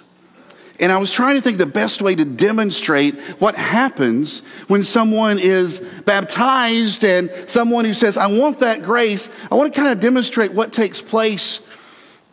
And 0.79 0.93
I 0.93 0.99
was 0.99 1.11
trying 1.11 1.37
to 1.37 1.41
think 1.41 1.57
the 1.57 1.65
best 1.65 2.03
way 2.03 2.15
to 2.15 2.25
demonstrate 2.25 3.19
what 3.39 3.55
happens 3.55 4.41
when 4.69 4.85
someone 4.85 5.39
is 5.39 5.81
baptized 6.05 7.03
and 7.03 7.31
someone 7.47 7.87
who 7.87 7.95
says, 7.95 8.19
I 8.19 8.27
want 8.27 8.61
that 8.61 8.83
grace. 8.83 9.31
I 9.51 9.55
want 9.55 9.73
to 9.73 9.81
kind 9.81 9.91
of 9.91 10.01
demonstrate 10.01 10.53
what 10.53 10.75
takes 10.75 11.01
place, 11.01 11.63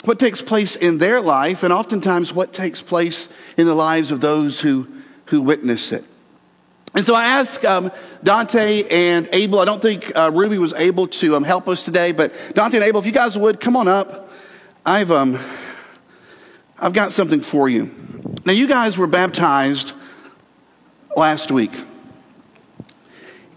what 0.03 0.19
takes 0.19 0.41
place 0.41 0.75
in 0.75 0.97
their 0.97 1.21
life, 1.21 1.63
and 1.63 1.71
oftentimes 1.71 2.33
what 2.33 2.51
takes 2.51 2.81
place 2.81 3.29
in 3.55 3.65
the 3.65 3.75
lives 3.75 4.11
of 4.11 4.19
those 4.19 4.59
who, 4.59 4.89
who 5.27 5.41
witness 5.41 5.93
it. 5.93 6.03
And 6.95 7.03
so 7.03 7.15
I 7.15 7.25
asked 7.25 7.65
um, 7.65 7.91
Dante 8.23 8.83
and 8.89 9.27
Abel. 9.33 9.59
I 9.59 9.65
don't 9.65 9.81
think 9.81 10.11
uh, 10.15 10.29
Ruby 10.31 10.59
was 10.59 10.73
able 10.73 11.07
to 11.07 11.35
um, 11.35 11.43
help 11.43 11.67
us 11.67 11.83
today, 11.83 12.11
but 12.11 12.33
Dante 12.53 12.77
and 12.77 12.85
Abel, 12.85 12.99
if 12.99 13.07
you 13.07 13.11
guys 13.11 13.35
would 13.35 13.59
come 13.59 13.75
on 13.75 13.87
up, 13.87 14.29
I've 14.85 15.11
um, 15.11 15.39
I've 16.77 16.93
got 16.93 17.11
something 17.13 17.41
for 17.41 17.67
you. 17.67 17.89
Now, 18.45 18.51
you 18.51 18.67
guys 18.67 18.97
were 18.97 19.07
baptized 19.07 19.93
last 21.15 21.51
week, 21.51 21.71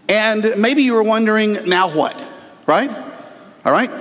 and 0.09 0.55
maybe 0.57 0.81
you 0.81 0.93
were 0.93 1.03
wondering, 1.03 1.65
now 1.65 1.93
what? 1.93 2.23
Right? 2.65 2.89
All 3.65 3.71
right. 3.71 3.91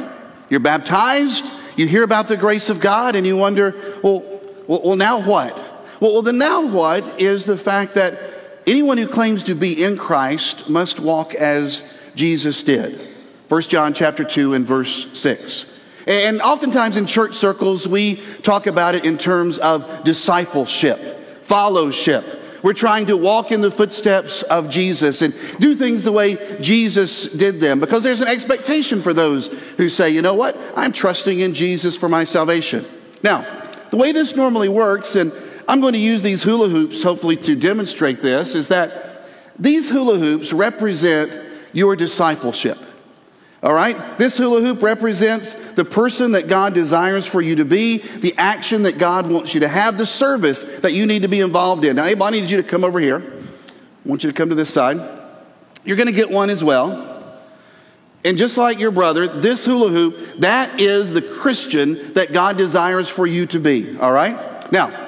You're 0.48 0.60
baptized. 0.60 1.44
You 1.76 1.86
hear 1.86 2.04
about 2.04 2.28
the 2.28 2.36
grace 2.36 2.70
of 2.70 2.80
God, 2.80 3.16
and 3.16 3.26
you 3.26 3.36
wonder, 3.36 3.74
well, 4.02 4.22
well, 4.66 4.82
well 4.82 4.96
now 4.96 5.20
what? 5.20 5.54
Well, 6.00 6.12
well, 6.12 6.22
the 6.22 6.32
now 6.32 6.66
what 6.66 7.20
is 7.20 7.44
the 7.44 7.58
fact 7.58 7.94
that 7.94 8.35
Anyone 8.66 8.98
who 8.98 9.06
claims 9.06 9.44
to 9.44 9.54
be 9.54 9.84
in 9.84 9.96
Christ 9.96 10.68
must 10.68 10.98
walk 10.98 11.34
as 11.34 11.84
Jesus 12.16 12.64
did. 12.64 13.00
1 13.48 13.62
John 13.62 13.94
chapter 13.94 14.24
2 14.24 14.54
and 14.54 14.66
verse 14.66 15.06
6. 15.16 15.66
And 16.08 16.42
oftentimes 16.42 16.96
in 16.96 17.06
church 17.06 17.36
circles, 17.36 17.86
we 17.86 18.16
talk 18.42 18.66
about 18.66 18.96
it 18.96 19.04
in 19.04 19.18
terms 19.18 19.58
of 19.58 20.02
discipleship, 20.02 20.98
fellowship. 21.42 22.24
We're 22.64 22.72
trying 22.72 23.06
to 23.06 23.16
walk 23.16 23.52
in 23.52 23.60
the 23.60 23.70
footsteps 23.70 24.42
of 24.42 24.68
Jesus 24.68 25.22
and 25.22 25.32
do 25.60 25.76
things 25.76 26.02
the 26.02 26.10
way 26.10 26.58
Jesus 26.60 27.26
did 27.28 27.60
them 27.60 27.78
because 27.78 28.02
there's 28.02 28.20
an 28.20 28.28
expectation 28.28 29.00
for 29.00 29.12
those 29.12 29.46
who 29.76 29.88
say, 29.88 30.10
you 30.10 30.22
know 30.22 30.34
what, 30.34 30.56
I'm 30.74 30.90
trusting 30.90 31.38
in 31.38 31.54
Jesus 31.54 31.96
for 31.96 32.08
my 32.08 32.24
salvation. 32.24 32.84
Now, 33.22 33.46
the 33.90 33.96
way 33.96 34.10
this 34.10 34.34
normally 34.34 34.68
works, 34.68 35.14
and 35.14 35.32
I'm 35.68 35.80
going 35.80 35.94
to 35.94 35.98
use 35.98 36.22
these 36.22 36.42
hula 36.42 36.68
hoops 36.68 37.02
hopefully 37.02 37.36
to 37.38 37.56
demonstrate 37.56 38.22
this 38.22 38.54
is 38.54 38.68
that 38.68 39.22
these 39.58 39.88
hula 39.88 40.18
hoops 40.18 40.52
represent 40.52 41.32
your 41.72 41.96
discipleship. 41.96 42.78
All 43.62 43.74
right? 43.74 43.96
This 44.18 44.36
hula 44.38 44.60
hoop 44.60 44.82
represents 44.82 45.54
the 45.54 45.84
person 45.84 46.32
that 46.32 46.46
God 46.46 46.74
desires 46.74 47.26
for 47.26 47.40
you 47.40 47.56
to 47.56 47.64
be, 47.64 47.98
the 47.98 48.34
action 48.38 48.84
that 48.84 48.98
God 48.98 49.30
wants 49.30 49.54
you 49.54 49.60
to 49.60 49.68
have, 49.68 49.98
the 49.98 50.06
service 50.06 50.62
that 50.62 50.92
you 50.92 51.06
need 51.06 51.22
to 51.22 51.28
be 51.28 51.40
involved 51.40 51.84
in. 51.84 51.96
Now, 51.96 52.04
Abel, 52.04 52.24
I 52.24 52.30
need 52.30 52.48
you 52.48 52.58
to 52.58 52.68
come 52.68 52.84
over 52.84 53.00
here. 53.00 53.18
I 53.18 54.08
want 54.08 54.22
you 54.22 54.30
to 54.30 54.36
come 54.36 54.50
to 54.50 54.54
this 54.54 54.72
side. 54.72 55.00
You're 55.84 55.96
going 55.96 56.06
to 56.06 56.12
get 56.12 56.30
one 56.30 56.50
as 56.50 56.62
well. 56.62 57.14
And 58.24 58.36
just 58.36 58.56
like 58.56 58.78
your 58.78 58.90
brother, 58.90 59.26
this 59.40 59.64
hula 59.64 59.88
hoop, 59.88 60.40
that 60.40 60.80
is 60.80 61.12
the 61.12 61.22
Christian 61.22 62.12
that 62.14 62.32
God 62.32 62.56
desires 62.56 63.08
for 63.08 63.26
you 63.26 63.46
to 63.46 63.60
be. 63.60 63.98
All 63.98 64.12
right? 64.12 64.70
Now, 64.72 65.05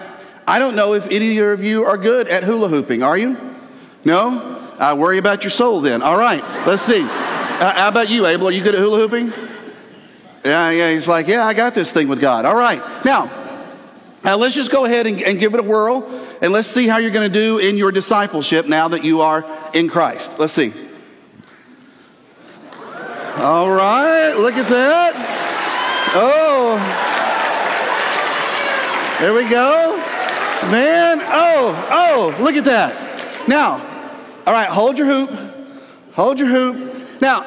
I 0.49 0.59
don't 0.59 0.75
know 0.75 0.95
if 0.95 1.07
any 1.09 1.37
of 1.37 1.63
you 1.63 1.85
are 1.85 1.99
good 1.99 2.27
at 2.27 2.43
hula 2.43 2.69
hooping. 2.69 3.03
Are 3.03 3.19
you? 3.19 3.37
No? 4.03 4.73
I 4.79 4.95
worry 4.95 5.19
about 5.19 5.45
your 5.45 5.51
soul 5.51 5.83
then. 5.83 6.01
All 6.01 6.17
right, 6.17 6.43
let's 6.67 6.83
see. 6.83 7.03
Uh, 7.03 7.75
how 7.75 7.89
about 7.89 8.09
you, 8.09 8.25
Abel? 8.25 8.49
Are 8.49 8.51
you 8.51 8.63
good 8.63 8.75
at 8.75 8.81
hula 8.81 8.97
hooping? 8.97 9.31
Yeah, 10.43 10.71
yeah. 10.71 10.93
He's 10.93 11.07
like, 11.07 11.27
yeah, 11.27 11.45
I 11.45 11.53
got 11.53 11.75
this 11.75 11.93
thing 11.93 12.09
with 12.09 12.23
God. 12.23 12.47
All 12.47 12.55
right. 12.55 12.81
Now, 13.05 13.31
uh, 14.25 14.39
let's 14.39 14.55
just 14.55 14.71
go 14.71 14.87
ahead 14.87 15.07
and, 15.07 15.21
and 15.21 15.39
give 15.39 15.53
it 15.53 15.61
a 15.61 15.63
whirl, 15.63 16.09
and 16.41 16.51
let's 16.51 16.69
see 16.69 16.89
how 16.89 16.97
you're 16.97 17.11
going 17.11 17.31
to 17.31 17.39
do 17.39 17.59
in 17.59 17.77
your 17.77 17.93
discipleship 17.93 18.67
now 18.67 18.89
that 18.89 19.05
you 19.05 19.21
are 19.21 19.45
in 19.75 19.91
Christ. 19.91 20.31
Let's 20.39 20.55
see. 20.55 20.73
All 23.37 23.71
right, 23.71 24.33
look 24.33 24.55
at 24.55 24.69
that. 24.69 25.13
Oh, 26.15 26.79
there 29.21 29.35
we 29.35 29.47
go. 29.51 29.88
Man, 30.65 31.21
oh, 31.23 31.89
oh, 31.91 32.43
look 32.43 32.57
at 32.57 32.65
that. 32.65 33.49
Now, 33.49 33.75
all 34.47 34.53
right, 34.53 34.69
hold 34.69 34.99
your 34.99 35.07
hoop. 35.07 35.31
Hold 36.13 36.39
your 36.39 36.49
hoop. 36.49 37.21
Now, 37.21 37.45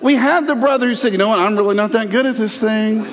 we 0.00 0.14
have 0.14 0.46
the 0.46 0.54
brother 0.54 0.88
who 0.88 0.94
said, 0.94 1.12
you 1.12 1.18
know 1.18 1.28
what, 1.28 1.38
I'm 1.38 1.56
really 1.56 1.76
not 1.76 1.92
that 1.92 2.10
good 2.10 2.26
at 2.26 2.36
this 2.36 2.58
thing. 2.58 3.06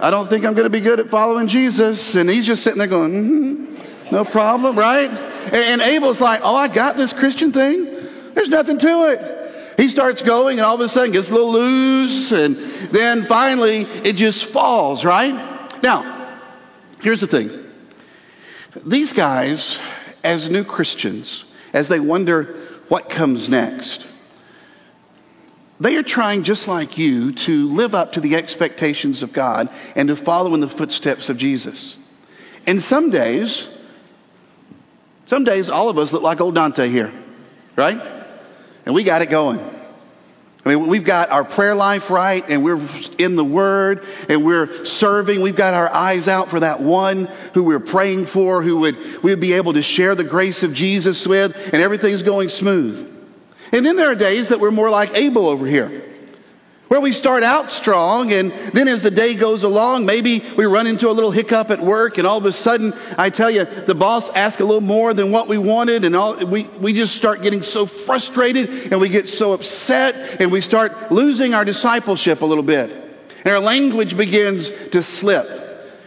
I 0.00 0.10
don't 0.10 0.28
think 0.28 0.44
I'm 0.44 0.54
going 0.54 0.64
to 0.64 0.70
be 0.70 0.80
good 0.80 1.00
at 1.00 1.08
following 1.08 1.48
Jesus. 1.48 2.14
And 2.14 2.28
he's 2.28 2.46
just 2.46 2.62
sitting 2.62 2.78
there 2.78 2.86
going, 2.86 3.12
mm-hmm, 3.12 4.14
no 4.14 4.24
problem, 4.24 4.78
right? 4.78 5.10
And, 5.10 5.54
and 5.54 5.80
Abel's 5.82 6.20
like, 6.20 6.40
oh, 6.42 6.54
I 6.54 6.68
got 6.68 6.96
this 6.96 7.12
Christian 7.12 7.52
thing. 7.52 7.84
There's 8.34 8.48
nothing 8.48 8.78
to 8.78 9.10
it. 9.10 9.38
He 9.78 9.88
starts 9.88 10.22
going, 10.22 10.58
and 10.58 10.66
all 10.66 10.74
of 10.74 10.80
a 10.80 10.88
sudden 10.88 11.12
gets 11.12 11.30
a 11.30 11.32
little 11.32 11.52
loose, 11.52 12.32
and 12.32 12.56
then 12.90 13.24
finally 13.24 13.82
it 14.02 14.14
just 14.14 14.46
falls, 14.46 15.04
right? 15.04 15.32
Now, 15.82 16.36
here's 17.00 17.20
the 17.20 17.28
thing 17.28 17.67
these 18.84 19.12
guys, 19.12 19.78
as 20.22 20.50
new 20.50 20.64
Christians, 20.64 21.44
as 21.72 21.88
they 21.88 22.00
wonder 22.00 22.56
what 22.88 23.08
comes 23.08 23.48
next, 23.48 24.06
they 25.80 25.96
are 25.96 26.02
trying, 26.02 26.42
just 26.42 26.66
like 26.66 26.98
you, 26.98 27.32
to 27.32 27.68
live 27.68 27.94
up 27.94 28.12
to 28.12 28.20
the 28.20 28.34
expectations 28.34 29.22
of 29.22 29.32
God 29.32 29.68
and 29.94 30.08
to 30.08 30.16
follow 30.16 30.54
in 30.54 30.60
the 30.60 30.68
footsteps 30.68 31.28
of 31.28 31.36
Jesus. 31.36 31.96
And 32.66 32.82
some 32.82 33.10
days, 33.10 33.68
some 35.26 35.44
days, 35.44 35.70
all 35.70 35.88
of 35.88 35.98
us 35.98 36.12
look 36.12 36.22
like 36.22 36.40
old 36.40 36.56
Dante 36.56 36.88
here, 36.88 37.12
right? 37.76 38.00
And 38.84 38.94
we 38.94 39.04
got 39.04 39.22
it 39.22 39.30
going. 39.30 39.77
I 40.68 40.74
mean, 40.74 40.86
we've 40.86 41.04
got 41.04 41.30
our 41.30 41.44
prayer 41.44 41.74
life 41.74 42.10
right, 42.10 42.44
and 42.46 42.62
we're 42.62 42.78
in 43.16 43.36
the 43.36 43.44
Word, 43.44 44.04
and 44.28 44.44
we're 44.44 44.84
serving. 44.84 45.40
We've 45.40 45.56
got 45.56 45.72
our 45.72 45.88
eyes 45.88 46.28
out 46.28 46.48
for 46.48 46.60
that 46.60 46.78
one 46.78 47.26
who 47.54 47.62
we're 47.62 47.80
praying 47.80 48.26
for, 48.26 48.62
who 48.62 48.80
would 48.80 49.22
we 49.22 49.30
would 49.30 49.40
be 49.40 49.54
able 49.54 49.72
to 49.72 49.80
share 49.80 50.14
the 50.14 50.24
grace 50.24 50.62
of 50.62 50.74
Jesus 50.74 51.26
with, 51.26 51.72
and 51.72 51.82
everything's 51.82 52.22
going 52.22 52.50
smooth. 52.50 53.10
And 53.72 53.86
then 53.86 53.96
there 53.96 54.10
are 54.10 54.14
days 54.14 54.50
that 54.50 54.60
we're 54.60 54.70
more 54.70 54.90
like 54.90 55.14
Abel 55.14 55.46
over 55.46 55.66
here 55.66 56.02
where 56.88 57.00
we 57.00 57.12
start 57.12 57.42
out 57.42 57.70
strong, 57.70 58.32
and 58.32 58.50
then 58.72 58.88
as 58.88 59.02
the 59.02 59.10
day 59.10 59.34
goes 59.34 59.62
along, 59.62 60.06
maybe 60.06 60.42
we 60.56 60.64
run 60.64 60.86
into 60.86 61.08
a 61.08 61.12
little 61.12 61.30
hiccup 61.30 61.70
at 61.70 61.80
work, 61.80 62.18
and 62.18 62.26
all 62.26 62.38
of 62.38 62.46
a 62.46 62.52
sudden, 62.52 62.94
I 63.16 63.30
tell 63.30 63.50
you, 63.50 63.64
the 63.64 63.94
boss 63.94 64.30
asks 64.30 64.60
a 64.60 64.64
little 64.64 64.80
more 64.80 65.12
than 65.12 65.30
what 65.30 65.48
we 65.48 65.58
wanted, 65.58 66.04
and 66.04 66.16
all, 66.16 66.36
we, 66.46 66.64
we 66.80 66.92
just 66.92 67.16
start 67.16 67.42
getting 67.42 67.62
so 67.62 67.84
frustrated, 67.86 68.90
and 68.90 69.00
we 69.00 69.08
get 69.08 69.28
so 69.28 69.52
upset, 69.52 70.40
and 70.40 70.50
we 70.50 70.60
start 70.60 71.12
losing 71.12 71.54
our 71.54 71.64
discipleship 71.64 72.40
a 72.40 72.46
little 72.46 72.64
bit. 72.64 72.90
And 73.44 73.48
our 73.48 73.60
language 73.60 74.16
begins 74.16 74.70
to 74.90 75.02
slip. 75.02 75.57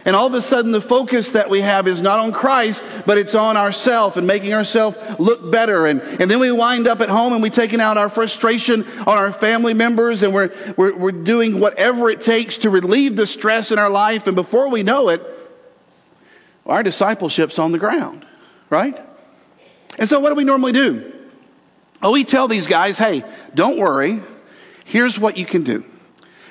And 0.04 0.16
all 0.16 0.26
of 0.26 0.34
a 0.34 0.42
sudden, 0.42 0.72
the 0.72 0.80
focus 0.80 1.32
that 1.32 1.48
we 1.48 1.60
have 1.60 1.86
is 1.86 2.00
not 2.00 2.18
on 2.18 2.32
Christ, 2.32 2.82
but 3.06 3.18
it's 3.18 3.34
on 3.34 3.56
ourselves 3.56 4.16
and 4.16 4.26
making 4.26 4.52
ourselves 4.52 4.98
look 5.20 5.50
better. 5.52 5.86
And, 5.86 6.00
and 6.00 6.28
then 6.28 6.40
we 6.40 6.50
wind 6.50 6.88
up 6.88 7.00
at 7.00 7.08
home 7.08 7.32
and 7.32 7.42
we're 7.42 7.50
taking 7.50 7.80
out 7.80 7.96
our 7.96 8.08
frustration 8.08 8.84
on 9.00 9.16
our 9.16 9.32
family 9.32 9.74
members 9.74 10.24
and 10.24 10.34
we're, 10.34 10.52
we're, 10.76 10.96
we're 10.96 11.12
doing 11.12 11.60
whatever 11.60 12.10
it 12.10 12.20
takes 12.20 12.58
to 12.58 12.70
relieve 12.70 13.14
the 13.14 13.26
stress 13.26 13.70
in 13.70 13.78
our 13.78 13.90
life. 13.90 14.26
And 14.26 14.34
before 14.34 14.68
we 14.68 14.82
know 14.82 15.08
it, 15.08 15.22
our 16.66 16.82
discipleship's 16.82 17.58
on 17.58 17.70
the 17.70 17.78
ground, 17.78 18.26
right? 18.70 19.00
And 19.98 20.08
so, 20.08 20.20
what 20.20 20.30
do 20.30 20.34
we 20.34 20.44
normally 20.44 20.72
do? 20.72 21.12
Oh, 22.02 22.12
we 22.12 22.24
tell 22.24 22.48
these 22.48 22.66
guys, 22.66 22.98
hey, 22.98 23.22
don't 23.54 23.78
worry. 23.78 24.20
Here's 24.84 25.18
what 25.18 25.36
you 25.36 25.46
can 25.46 25.62
do 25.62 25.84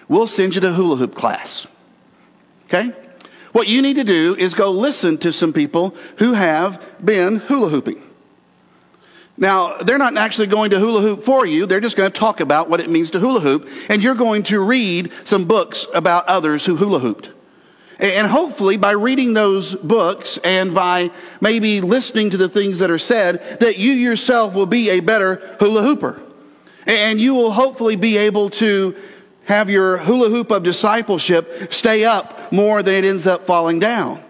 we'll 0.08 0.28
send 0.28 0.56
you 0.56 0.62
to 0.62 0.74
hula 0.74 0.96
hoop 0.96 1.16
class. 1.16 1.68
Okay? 2.66 2.94
What 3.52 3.68
you 3.68 3.82
need 3.82 3.96
to 3.96 4.04
do 4.04 4.36
is 4.38 4.54
go 4.54 4.72
listen 4.72 5.18
to 5.20 5.34
some 5.34 5.54
people 5.54 5.96
who 6.18 6.34
have 6.34 6.82
been 7.04 7.38
hula 7.38 7.70
hooping. 7.70 8.02
Now, 9.38 9.78
they're 9.78 9.98
not 9.98 10.16
actually 10.18 10.48
going 10.48 10.70
to 10.70 10.80
hula 10.80 11.02
hoop 11.02 11.26
for 11.26 11.46
you. 11.46 11.66
They're 11.66 11.80
just 11.80 11.98
going 11.98 12.12
to 12.12 12.18
talk 12.18 12.42
about 12.42 12.70
what 12.70 12.80
it 12.80 12.90
means 12.90 13.12
to 13.12 13.20
hula 13.20 13.40
hoop. 13.40 13.68
And 13.90 14.02
you're 14.04 14.16
going 14.16 14.44
to 14.44 14.60
read 14.60 15.12
some 15.24 15.46
books 15.46 15.88
about 15.94 16.28
others 16.28 16.66
who 16.66 16.76
hula 16.76 17.00
hooped. 17.00 17.32
And 18.00 18.28
hopefully, 18.28 18.78
by 18.78 18.92
reading 18.92 19.34
those 19.34 19.76
books 19.76 20.40
and 20.44 20.74
by 20.74 21.12
maybe 21.40 21.82
listening 21.82 22.32
to 22.32 22.38
the 22.38 22.50
things 22.50 22.80
that 22.80 22.90
are 22.90 22.98
said, 22.98 23.60
that 23.60 23.78
you 23.78 23.92
yourself 23.92 24.54
will 24.54 24.66
be 24.66 24.90
a 24.90 25.00
better 25.02 25.56
hula 25.60 25.84
hooper. 25.84 26.20
And 26.88 27.20
you 27.20 27.36
will 27.36 27.52
hopefully 27.52 27.96
be 27.96 28.18
able 28.18 28.50
to 28.52 28.96
have 29.52 29.70
your 29.70 29.98
hula 29.98 30.30
hoop 30.30 30.50
of 30.50 30.64
discipleship 30.64 31.74
stay 31.74 32.06
up 32.06 32.54
more 32.54 32.82
than 32.82 32.96
it 32.96 33.06
ends 33.06 33.28
up 33.28 33.46
falling 33.46 33.80
down. 33.80 34.24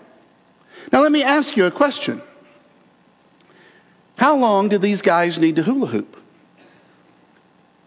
Now, 0.91 1.03
let 1.03 1.11
me 1.11 1.21
ask 1.21 1.55
you 1.55 1.65
a 1.65 1.71
question. 1.71 2.23
How 4.17 4.35
long 4.35 4.67
do 4.67 4.79
these 4.79 5.03
guys 5.03 5.37
need 5.37 5.57
to 5.57 5.63
hula 5.63 5.87
hoop? 5.87 6.17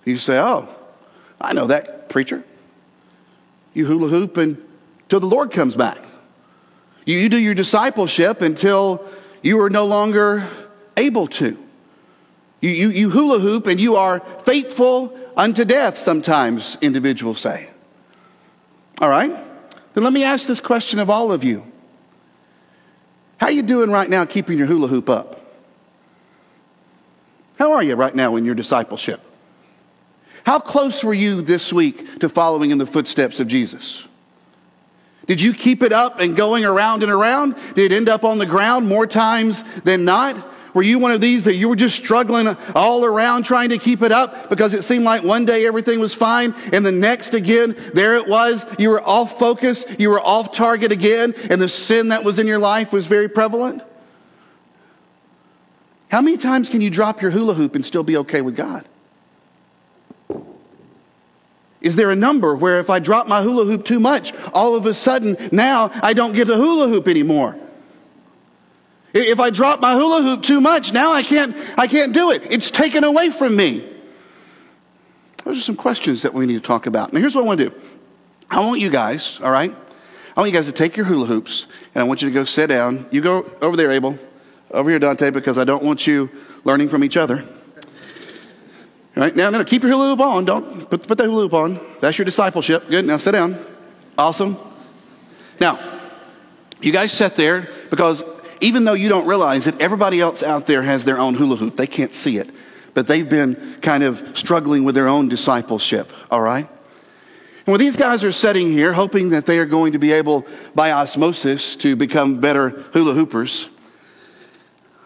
You 0.04 0.16
say, 0.16 0.38
Oh, 0.38 0.68
I 1.40 1.52
know 1.54 1.66
that 1.66 2.08
preacher. 2.08 2.44
You 3.72 3.86
hula 3.86 4.08
hoop 4.08 4.36
until 4.36 5.18
the 5.18 5.26
Lord 5.26 5.50
comes 5.50 5.74
back. 5.74 5.98
You, 7.04 7.18
you 7.18 7.28
do 7.28 7.36
your 7.36 7.54
discipleship 7.54 8.42
until 8.42 9.04
you 9.42 9.60
are 9.60 9.70
no 9.70 9.86
longer 9.86 10.48
able 10.96 11.26
to. 11.26 11.58
You, 12.60 12.70
you, 12.70 12.88
you 12.90 13.10
hula 13.10 13.40
hoop 13.40 13.66
and 13.66 13.80
you 13.80 13.96
are 13.96 14.20
faithful 14.44 15.18
unto 15.36 15.64
death, 15.64 15.98
sometimes 15.98 16.76
individuals 16.80 17.40
say. 17.40 17.68
All 19.00 19.08
right? 19.08 19.34
Then 19.94 20.04
let 20.04 20.12
me 20.12 20.24
ask 20.24 20.46
this 20.46 20.60
question 20.60 20.98
of 20.98 21.10
all 21.10 21.32
of 21.32 21.44
you. 21.44 21.64
How 23.38 23.46
are 23.46 23.52
you 23.52 23.62
doing 23.62 23.90
right 23.90 24.08
now 24.08 24.24
keeping 24.24 24.58
your 24.58 24.66
hula 24.66 24.88
hoop 24.88 25.08
up? 25.08 25.40
How 27.58 27.72
are 27.72 27.82
you 27.82 27.94
right 27.94 28.14
now 28.14 28.36
in 28.36 28.44
your 28.44 28.54
discipleship? 28.54 29.20
How 30.44 30.58
close 30.58 31.02
were 31.02 31.14
you 31.14 31.42
this 31.42 31.72
week 31.72 32.20
to 32.20 32.28
following 32.28 32.70
in 32.70 32.78
the 32.78 32.86
footsteps 32.86 33.40
of 33.40 33.48
Jesus? 33.48 34.04
Did 35.26 35.40
you 35.40 35.54
keep 35.54 35.82
it 35.82 35.92
up 35.92 36.20
and 36.20 36.36
going 36.36 36.64
around 36.64 37.02
and 37.02 37.10
around? 37.10 37.56
Did 37.74 37.92
it 37.92 37.96
end 37.96 38.08
up 38.08 38.24
on 38.24 38.38
the 38.38 38.46
ground 38.46 38.86
more 38.86 39.06
times 39.06 39.62
than 39.80 40.04
not? 40.04 40.36
Were 40.74 40.82
you 40.82 40.98
one 40.98 41.12
of 41.12 41.20
these 41.20 41.44
that 41.44 41.54
you 41.54 41.68
were 41.68 41.76
just 41.76 41.96
struggling 41.96 42.48
all 42.74 43.04
around 43.04 43.44
trying 43.44 43.68
to 43.68 43.78
keep 43.78 44.02
it 44.02 44.10
up 44.10 44.50
because 44.50 44.74
it 44.74 44.82
seemed 44.82 45.04
like 45.04 45.22
one 45.22 45.44
day 45.44 45.66
everything 45.66 46.00
was 46.00 46.12
fine 46.12 46.52
and 46.72 46.84
the 46.84 46.92
next 46.92 47.32
again, 47.32 47.76
there 47.94 48.16
it 48.16 48.26
was. 48.26 48.66
You 48.76 48.90
were 48.90 49.02
off 49.02 49.38
focus, 49.38 49.84
you 49.98 50.10
were 50.10 50.20
off 50.20 50.52
target 50.52 50.90
again, 50.90 51.32
and 51.48 51.62
the 51.62 51.68
sin 51.68 52.08
that 52.08 52.24
was 52.24 52.40
in 52.40 52.48
your 52.48 52.58
life 52.58 52.92
was 52.92 53.06
very 53.06 53.28
prevalent? 53.28 53.82
How 56.08 56.20
many 56.20 56.36
times 56.36 56.68
can 56.68 56.80
you 56.80 56.90
drop 56.90 57.22
your 57.22 57.30
hula 57.30 57.54
hoop 57.54 57.76
and 57.76 57.84
still 57.84 58.04
be 58.04 58.16
okay 58.18 58.40
with 58.40 58.56
God? 58.56 58.84
Is 61.80 61.96
there 61.96 62.10
a 62.10 62.16
number 62.16 62.56
where 62.56 62.80
if 62.80 62.90
I 62.90 62.98
drop 62.98 63.28
my 63.28 63.42
hula 63.42 63.64
hoop 63.64 63.84
too 63.84 64.00
much, 64.00 64.32
all 64.52 64.74
of 64.74 64.86
a 64.86 64.94
sudden 64.94 65.36
now 65.52 65.90
I 66.02 66.14
don't 66.14 66.32
get 66.32 66.46
the 66.46 66.56
hula 66.56 66.88
hoop 66.88 67.06
anymore? 67.06 67.56
If 69.14 69.38
I 69.38 69.50
drop 69.50 69.80
my 69.80 69.94
hula 69.94 70.22
hoop 70.22 70.42
too 70.42 70.60
much, 70.60 70.92
now 70.92 71.12
I 71.12 71.22
can't, 71.22 71.56
I 71.78 71.86
can't 71.86 72.12
do 72.12 72.32
it. 72.32 72.50
It's 72.50 72.70
taken 72.72 73.04
away 73.04 73.30
from 73.30 73.54
me. 73.54 73.88
Those 75.44 75.58
are 75.58 75.62
some 75.62 75.76
questions 75.76 76.22
that 76.22 76.34
we 76.34 76.46
need 76.46 76.54
to 76.54 76.60
talk 76.60 76.86
about. 76.86 77.12
Now, 77.12 77.20
here's 77.20 77.34
what 77.34 77.44
I 77.44 77.46
want 77.46 77.60
to 77.60 77.70
do 77.70 77.76
I 78.50 78.60
want 78.60 78.80
you 78.80 78.90
guys, 78.90 79.40
all 79.40 79.52
right? 79.52 79.74
I 80.36 80.40
want 80.40 80.50
you 80.50 80.58
guys 80.58 80.66
to 80.66 80.72
take 80.72 80.96
your 80.96 81.06
hula 81.06 81.26
hoops 81.26 81.66
and 81.94 82.02
I 82.02 82.04
want 82.04 82.22
you 82.22 82.28
to 82.28 82.34
go 82.34 82.44
sit 82.44 82.66
down. 82.68 83.06
You 83.12 83.20
go 83.20 83.48
over 83.62 83.76
there, 83.76 83.92
Abel. 83.92 84.18
Over 84.72 84.90
here, 84.90 84.98
Dante, 84.98 85.30
because 85.30 85.58
I 85.58 85.64
don't 85.64 85.84
want 85.84 86.08
you 86.08 86.28
learning 86.64 86.88
from 86.88 87.04
each 87.04 87.16
other. 87.16 87.44
All 89.16 89.22
right, 89.22 89.36
now, 89.36 89.48
no, 89.48 89.58
no, 89.58 89.64
keep 89.64 89.82
your 89.82 89.92
hula 89.92 90.08
hoop 90.08 90.20
on. 90.20 90.44
Don't 90.44 90.90
put, 90.90 91.06
put 91.06 91.20
hula 91.20 91.42
hoop 91.42 91.52
on. 91.54 91.78
That's 92.00 92.18
your 92.18 92.24
discipleship. 92.24 92.88
Good. 92.88 93.04
Now 93.04 93.18
sit 93.18 93.30
down. 93.30 93.64
Awesome. 94.18 94.56
Now, 95.60 95.78
you 96.80 96.90
guys 96.90 97.12
sit 97.12 97.36
there 97.36 97.68
because 97.90 98.24
even 98.64 98.84
though 98.84 98.94
you 98.94 99.10
don't 99.10 99.26
realize 99.26 99.66
it, 99.66 99.78
everybody 99.78 100.20
else 100.20 100.42
out 100.42 100.66
there 100.66 100.80
has 100.80 101.04
their 101.04 101.18
own 101.18 101.34
hula 101.34 101.56
hoop. 101.56 101.76
They 101.76 101.86
can't 101.86 102.14
see 102.14 102.38
it, 102.38 102.48
but 102.94 103.06
they've 103.06 103.28
been 103.28 103.76
kind 103.82 104.02
of 104.02 104.38
struggling 104.38 104.84
with 104.84 104.94
their 104.94 105.06
own 105.06 105.28
discipleship. 105.28 106.10
All 106.30 106.40
right? 106.40 106.66
And 107.66 107.72
when 107.72 107.78
these 107.78 107.98
guys 107.98 108.24
are 108.24 108.32
sitting 108.32 108.72
here, 108.72 108.94
hoping 108.94 109.30
that 109.30 109.44
they 109.44 109.58
are 109.58 109.66
going 109.66 109.92
to 109.92 109.98
be 109.98 110.12
able, 110.12 110.46
by 110.74 110.92
osmosis, 110.92 111.76
to 111.76 111.94
become 111.94 112.40
better 112.40 112.70
hula 112.94 113.12
hoopers, 113.12 113.68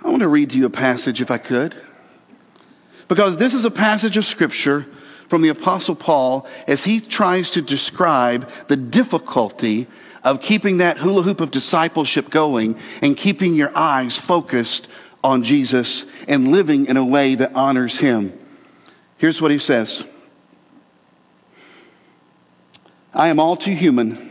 I 0.05 0.09
want 0.09 0.23
to 0.23 0.29
read 0.29 0.51
to 0.51 0.59
you 0.59 0.67
a 0.67 0.71
passage 0.71 1.21
if 1.21 1.31
I 1.31 1.39
could. 1.39 1.75
Because 3.09 3.39
this 3.39 3.55
is 3.55 3.65
a 3.65 3.73
passage 3.73 4.17
of 4.17 4.25
Scripture 4.25 4.87
from 5.29 5.43
the 5.43 5.49
Apostle 5.49 5.97
Paul 5.97 6.47
as 6.69 6.85
he 6.85 7.01
tries 7.01 7.51
to 7.51 7.63
describe 7.63 8.49
the 8.69 8.77
difficulty 8.77 9.89
of 10.25 10.41
keeping 10.41 10.79
that 10.79 10.99
hula 10.99 11.23
hoop 11.23 11.41
of 11.41 11.51
discipleship 11.51 12.31
going 12.31 12.77
and 13.03 13.17
keeping 13.17 13.55
your 13.55 13.77
eyes 13.77 14.17
focused 14.17 14.89
on 15.23 15.43
Jesus 15.43 16.07
and 16.27 16.49
living 16.49 16.87
in 16.87 16.97
a 16.97 17.05
way 17.05 17.35
that 17.35 17.55
honors 17.55 17.99
him. 17.99 18.33
Here's 19.17 19.43
what 19.43 19.51
he 19.51 19.59
says 19.59 20.05
I 23.13 23.29
am 23.29 23.41
all 23.41 23.57
too 23.57 23.73
human, 23.73 24.31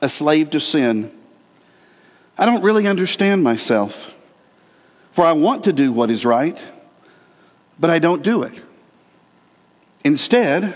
a 0.00 0.08
slave 0.08 0.50
to 0.50 0.60
sin. 0.60 1.12
I 2.38 2.46
don't 2.46 2.62
really 2.62 2.86
understand 2.86 3.42
myself, 3.42 4.14
for 5.12 5.24
I 5.24 5.32
want 5.32 5.64
to 5.64 5.72
do 5.72 5.92
what 5.92 6.10
is 6.10 6.24
right, 6.24 6.62
but 7.78 7.90
I 7.90 7.98
don't 7.98 8.22
do 8.22 8.42
it. 8.42 8.62
Instead, 10.04 10.74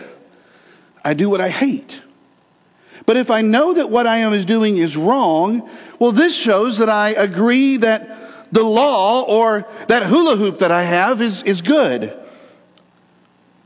I 1.02 1.14
do 1.14 1.30
what 1.30 1.40
I 1.40 1.49
hate. 1.49 2.02
But 3.06 3.16
if 3.16 3.30
I 3.30 3.42
know 3.42 3.75
that 3.75 3.90
what 3.90 4.06
I 4.06 4.18
am 4.18 4.32
is 4.32 4.46
doing 4.46 4.78
is 4.78 4.96
wrong, 4.96 5.68
well, 5.99 6.12
this 6.12 6.34
shows 6.34 6.78
that 6.78 6.88
I 6.88 7.11
agree 7.11 7.76
that 7.78 8.52
the 8.52 8.62
law 8.62 9.23
or 9.23 9.66
that 9.88 10.04
hula 10.04 10.37
hoop 10.37 10.58
that 10.58 10.70
I 10.70 10.82
have 10.82 11.20
is, 11.20 11.42
is 11.42 11.61
good. 11.61 12.16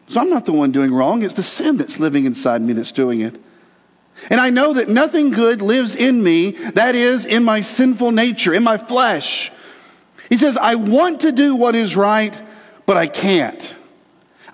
So 0.09 0.21
I'm 0.21 0.30
not 0.30 0.47
the 0.47 0.52
one 0.52 0.73
doing 0.73 0.92
wrong. 0.92 1.23
It's 1.23 1.35
the 1.35 1.42
sin 1.42 1.76
that's 1.76 2.00
living 2.00 2.25
inside 2.25 2.62
me 2.62 2.73
that's 2.73 2.92
doing 2.92 3.21
it. 3.21 3.38
And 4.30 4.40
I 4.40 4.50
know 4.50 4.75
that 4.75 4.88
nothing 4.88 5.30
good 5.30 5.62
lives 5.62 5.95
in 5.95 6.23
me, 6.23 6.52
that 6.73 6.97
is, 6.97 7.25
in 7.25 7.45
my 7.45 7.61
sinful 7.61 8.11
nature, 8.12 8.52
in 8.52 8.64
my 8.64 8.78
flesh. 8.78 9.52
He 10.28 10.37
says, 10.37 10.57
I 10.57 10.75
want 10.75 11.21
to 11.21 11.33
do 11.33 11.54
what 11.54 11.75
is 11.75 11.95
right, 11.95 12.37
but 12.85 12.97
I 12.97 13.07
can't. 13.07 13.75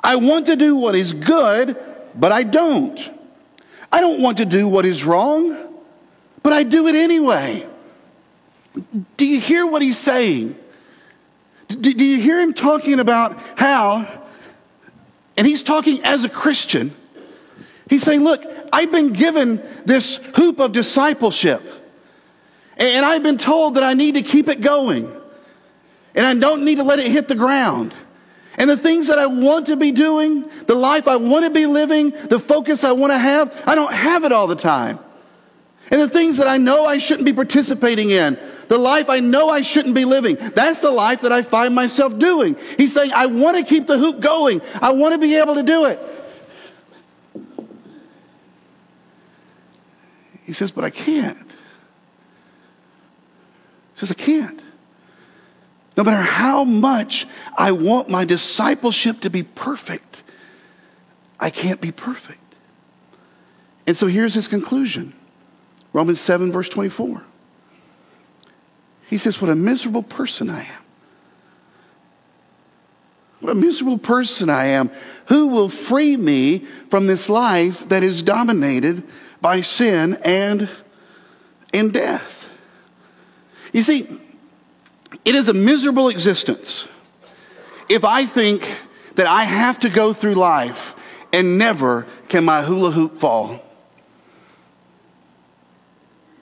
I 0.03 0.17
want 0.17 0.47
to 0.47 0.57
do 0.57 0.76
what 0.76 0.95
is 0.95 1.12
good, 1.12 1.76
but 2.14 2.31
I 2.31 2.43
don't. 2.43 3.13
I 3.95 4.01
don't 4.01 4.21
want 4.21 4.39
to 4.39 4.45
do 4.45 4.67
what 4.67 4.85
is 4.85 5.05
wrong, 5.05 5.57
but 6.43 6.53
I 6.53 6.65
do 6.65 6.89
it 6.89 6.97
anyway. 6.97 7.65
Do 9.17 9.25
you 9.25 9.39
hear 9.39 9.65
what 9.65 9.83
he's 9.83 9.99
saying? 9.99 10.59
Do, 11.69 11.93
you 11.93 12.21
hear 12.21 12.41
him 12.41 12.55
talking 12.55 12.99
about 12.99 13.39
how 13.57 14.23
and 15.37 15.47
he's 15.47 15.63
talking 15.63 16.05
as 16.05 16.25
a 16.25 16.29
Christian. 16.29 16.93
He's 17.89 18.03
saying, 18.03 18.25
Look, 18.25 18.45
I've 18.73 18.91
been 18.91 19.13
given 19.13 19.63
this 19.85 20.17
hoop 20.17 20.59
of 20.59 20.73
discipleship, 20.73 21.63
and 22.77 23.07
I've 23.07 23.23
been 23.23 23.39
told 23.39 23.77
that 23.77 23.85
I 23.85 23.95
need 23.95 24.15
to 24.15 24.23
keep 24.23 24.49
it 24.49 24.61
going, 24.61 25.09
and 26.17 26.27
I 26.27 26.35
don't 26.35 26.65
need 26.65 26.79
to 26.79 26.85
let 26.85 26.99
it 26.99 27.07
hit 27.07 27.29
the 27.29 27.37
ground. 27.37 27.95
And 28.56 28.70
the 28.70 28.76
things 28.76 29.08
that 29.08 29.18
I 29.18 29.26
want 29.26 29.66
to 29.66 29.76
be 29.76 29.90
doing, 29.90 30.49
the 30.66 30.75
life 30.75 31.08
I 31.08 31.16
want 31.16 31.44
to 31.44 31.50
be 31.50 31.66
living, 31.66 32.11
the 32.11 32.38
focus 32.38 32.84
I 32.84 32.92
want 32.92 33.12
to 33.12 33.18
have, 33.18 33.52
I 33.66 33.75
don't 33.75 33.92
have 33.92 34.25
it 34.25 34.32
all 34.32 34.46
the 34.46 34.54
time. 34.54 34.99
And 35.90 36.00
the 36.00 36.08
things 36.08 36.36
that 36.38 36.47
I 36.47 36.56
know 36.56 36.86
I 36.86 36.99
shouldn't 36.99 37.26
be 37.26 37.32
participating 37.32 38.10
in, 38.10 38.38
the 38.69 38.78
life 38.78 39.10
I 39.10 39.21
know 39.21 39.50
I 39.50 39.60
shouldn't 39.60 39.95
be 39.95 40.04
living. 40.04 40.36
That's 40.36 40.80
the 40.80 40.90
life 40.90 41.21
that 41.23 41.32
I 41.32 41.43
find 41.43 41.75
myself 41.75 42.19
doing. 42.19 42.56
He's 42.78 42.95
saying, 42.95 43.12
I 43.14 43.26
want 43.26 43.56
to 43.56 43.62
keep 43.62 43.86
the 43.86 43.99
hoop 43.99 44.21
going. 44.21 44.62
I 44.80 44.93
want 44.93 45.14
to 45.14 45.21
be 45.21 45.36
able 45.36 45.56
to 45.56 45.62
do 45.62 45.84
it. 45.86 46.00
He 50.45 50.52
says, 50.52 50.71
but 50.71 50.84
I 50.84 50.90
can't. 50.90 51.50
He 53.95 54.00
says, 54.00 54.10
I 54.10 54.14
can't. 54.14 54.64
No 55.97 56.02
matter 56.02 56.23
how 56.23 56.65
much 56.65 57.26
I 57.57 57.73
want 57.73 58.09
my 58.09 58.25
discipleship 58.25 59.21
to 59.21 59.30
be 59.30 59.43
perfect, 59.43 60.23
I 61.39 61.50
can't 61.50 61.80
be 61.80 61.93
perfect. 61.93 62.39
And 63.87 63.97
so 63.97 64.07
here's 64.07 64.35
his 64.35 64.49
conclusion 64.49 65.15
Romans 65.93 66.21
7, 66.21 66.50
verse 66.50 66.69
24. 66.69 67.23
He 69.07 69.19
says, 69.19 69.41
What 69.41 69.50
a 69.50 69.54
miserable 69.54 70.02
person 70.02 70.50
I 70.50 70.63
am. 70.63 70.83
What 73.41 73.52
a 73.52 73.54
miserable 73.54 73.99
person 73.99 74.49
I 74.49 74.67
am. 74.67 74.91
Who 75.26 75.49
will 75.49 75.69
free 75.69 76.17
me 76.17 76.61
from 76.91 77.07
this 77.07 77.28
life 77.28 77.89
that 77.91 78.02
is 78.02 78.23
dominated 78.23 79.02
by 79.41 79.61
sin 79.61 80.19
and 80.25 80.69
in 81.73 81.91
death? 81.91 82.49
You 83.73 83.83
see, 83.83 84.09
it 85.25 85.35
is 85.35 85.49
a 85.49 85.55
miserable 85.55 86.09
existence 86.09 86.89
if 87.89 88.05
I 88.05 88.27
think 88.27 88.67
that 89.15 89.27
I 89.27 89.45
have 89.45 89.81
to 89.81 89.89
go 89.89 90.13
through 90.13 90.35
life 90.35 90.95
and 91.33 91.59
never 91.59 92.07
can 92.29 92.45
my 92.45 92.63
hula 92.63 92.91
hoop 92.91 93.21
fall. 93.21 93.61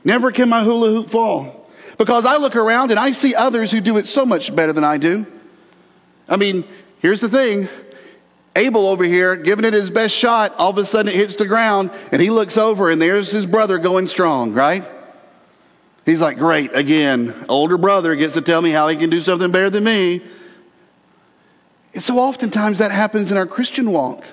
Never 0.04 0.32
can 0.32 0.48
my 0.48 0.62
hula 0.62 0.88
hoop 0.90 1.10
fall. 1.10 1.70
Because 1.98 2.26
I 2.26 2.36
look 2.36 2.56
around 2.56 2.90
and 2.90 2.98
I 2.98 3.12
see 3.12 3.34
others 3.34 3.70
who 3.70 3.80
do 3.80 3.96
it 3.98 4.06
so 4.06 4.26
much 4.26 4.54
better 4.54 4.72
than 4.72 4.84
I 4.84 4.98
do. 4.98 5.26
I 6.28 6.36
mean, 6.36 6.64
here's 6.98 7.20
the 7.20 7.28
thing 7.28 7.68
Abel 8.54 8.86
over 8.86 9.04
here 9.04 9.36
giving 9.36 9.64
it 9.64 9.72
his 9.72 9.90
best 9.90 10.14
shot, 10.14 10.54
all 10.56 10.70
of 10.70 10.78
a 10.78 10.84
sudden 10.84 11.12
it 11.12 11.16
hits 11.16 11.36
the 11.36 11.46
ground, 11.46 11.90
and 12.10 12.20
he 12.20 12.30
looks 12.30 12.56
over 12.58 12.90
and 12.90 13.00
there's 13.00 13.30
his 13.30 13.46
brother 13.46 13.78
going 13.78 14.08
strong, 14.08 14.52
right? 14.52 14.84
He's 16.04 16.20
like, 16.20 16.38
Great, 16.38 16.74
again, 16.74 17.34
older 17.48 17.78
brother 17.78 18.14
gets 18.16 18.34
to 18.34 18.40
tell 18.40 18.60
me 18.60 18.70
how 18.70 18.88
he 18.88 18.96
can 18.96 19.10
do 19.10 19.20
something 19.20 19.50
better 19.50 19.70
than 19.70 19.84
me. 19.84 20.20
And 21.94 22.02
so 22.02 22.18
oftentimes 22.18 22.78
that 22.78 22.90
happens 22.90 23.30
in 23.30 23.36
our 23.36 23.46
Christian 23.46 23.90
walk. 23.92 24.24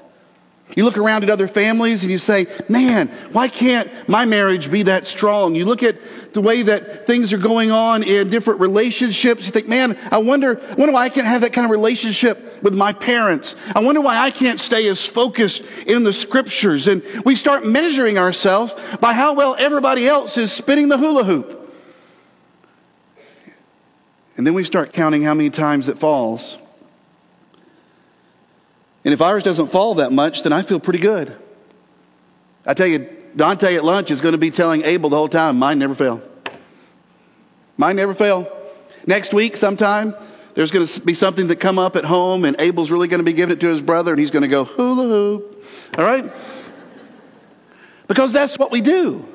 You 0.75 0.85
look 0.85 0.97
around 0.97 1.23
at 1.23 1.31
other 1.31 1.47
families 1.47 2.03
and 2.03 2.11
you 2.11 2.19
say, 2.19 2.45
man, 2.69 3.07
why 3.31 3.47
can't 3.47 3.89
my 4.07 4.25
marriage 4.25 4.69
be 4.69 4.83
that 4.83 5.07
strong? 5.07 5.55
You 5.55 5.65
look 5.65 5.81
at 5.81 5.97
the 6.33 6.41
way 6.41 6.61
that 6.61 7.07
things 7.07 7.33
are 7.33 7.39
going 7.39 7.71
on 7.71 8.03
in 8.03 8.29
different 8.29 8.59
relationships. 8.59 9.47
You 9.47 9.51
think, 9.51 9.67
man, 9.67 9.97
I 10.11 10.19
wonder, 10.19 10.61
I 10.61 10.75
wonder 10.75 10.93
why 10.93 11.05
I 11.05 11.09
can't 11.09 11.25
have 11.25 11.41
that 11.41 11.53
kind 11.53 11.65
of 11.65 11.71
relationship 11.71 12.61
with 12.61 12.75
my 12.75 12.93
parents. 12.93 13.55
I 13.75 13.79
wonder 13.79 13.99
why 13.99 14.19
I 14.19 14.29
can't 14.29 14.59
stay 14.59 14.87
as 14.89 15.03
focused 15.03 15.63
in 15.87 16.03
the 16.03 16.13
scriptures. 16.13 16.87
And 16.87 17.01
we 17.25 17.35
start 17.35 17.65
measuring 17.65 18.19
ourselves 18.19 18.75
by 18.99 19.13
how 19.13 19.33
well 19.33 19.55
everybody 19.57 20.07
else 20.07 20.37
is 20.37 20.51
spinning 20.51 20.87
the 20.87 20.99
hula 20.99 21.23
hoop. 21.23 21.58
And 24.39 24.47
then 24.47 24.53
we 24.53 24.63
start 24.63 24.93
counting 24.93 25.21
how 25.21 25.33
many 25.33 25.49
times 25.49 25.89
it 25.89 25.99
falls. 25.99 26.57
And 29.03 29.13
if 29.13 29.21
ours 29.21 29.43
doesn't 29.43 29.67
fall 29.67 29.95
that 29.95 30.13
much, 30.13 30.43
then 30.43 30.53
I 30.53 30.61
feel 30.61 30.79
pretty 30.79 30.99
good. 30.99 31.35
I 32.65 32.73
tell 32.73 32.87
you, 32.87 32.99
Dante 33.35 33.75
at 33.75 33.83
lunch 33.83 34.11
is 34.11 34.21
going 34.21 34.31
to 34.31 34.37
be 34.37 34.49
telling 34.49 34.83
Abel 34.85 35.09
the 35.09 35.17
whole 35.17 35.27
time, 35.27 35.59
mine 35.59 35.77
never 35.77 35.93
fail. 35.93 36.21
Mine 37.75 37.97
never 37.97 38.13
fail. 38.13 38.49
Next 39.05 39.33
week, 39.33 39.57
sometime, 39.57 40.15
there's 40.53 40.71
going 40.71 40.87
to 40.87 41.01
be 41.01 41.13
something 41.13 41.47
that 41.47 41.57
come 41.57 41.77
up 41.77 41.97
at 41.97 42.05
home, 42.05 42.45
and 42.45 42.55
Abel's 42.59 42.91
really 42.91 43.09
going 43.09 43.19
to 43.19 43.25
be 43.25 43.33
giving 43.33 43.57
it 43.57 43.59
to 43.59 43.67
his 43.67 43.81
brother, 43.81 44.13
and 44.13 44.21
he's 44.21 44.31
going 44.31 44.43
to 44.43 44.47
go 44.47 44.63
hula 44.63 45.03
hoop. 45.03 45.65
All 45.97 46.05
right? 46.05 46.31
Because 48.07 48.31
that's 48.31 48.57
what 48.57 48.71
we 48.71 48.79
do. 48.79 49.27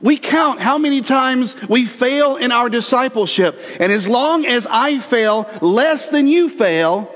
We 0.00 0.18
count 0.18 0.60
how 0.60 0.76
many 0.76 1.00
times 1.00 1.56
we 1.68 1.86
fail 1.86 2.36
in 2.36 2.52
our 2.52 2.68
discipleship. 2.68 3.58
And 3.80 3.90
as 3.90 4.06
long 4.06 4.44
as 4.44 4.66
I 4.66 4.98
fail 4.98 5.48
less 5.62 6.08
than 6.08 6.26
you 6.26 6.48
fail, 6.48 7.12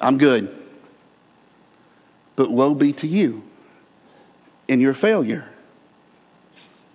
I'm 0.00 0.18
good. 0.18 0.54
But 2.34 2.50
woe 2.50 2.74
be 2.74 2.92
to 2.94 3.06
you 3.06 3.42
in 4.68 4.80
your 4.80 4.94
failure. 4.94 5.48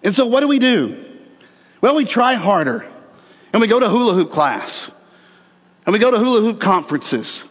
And 0.03 0.13
so, 0.15 0.25
what 0.25 0.41
do 0.41 0.47
we 0.47 0.59
do? 0.59 1.05
Well, 1.81 1.95
we 1.95 2.05
try 2.05 2.33
harder. 2.33 2.85
And 3.53 3.61
we 3.61 3.67
go 3.67 3.79
to 3.79 3.87
hula 3.87 4.13
hoop 4.13 4.31
class. 4.31 4.91
And 5.85 5.93
we 5.93 5.99
go 5.99 6.11
to 6.11 6.17
hula 6.17 6.41
hoop 6.41 6.59
conferences. 6.59 7.45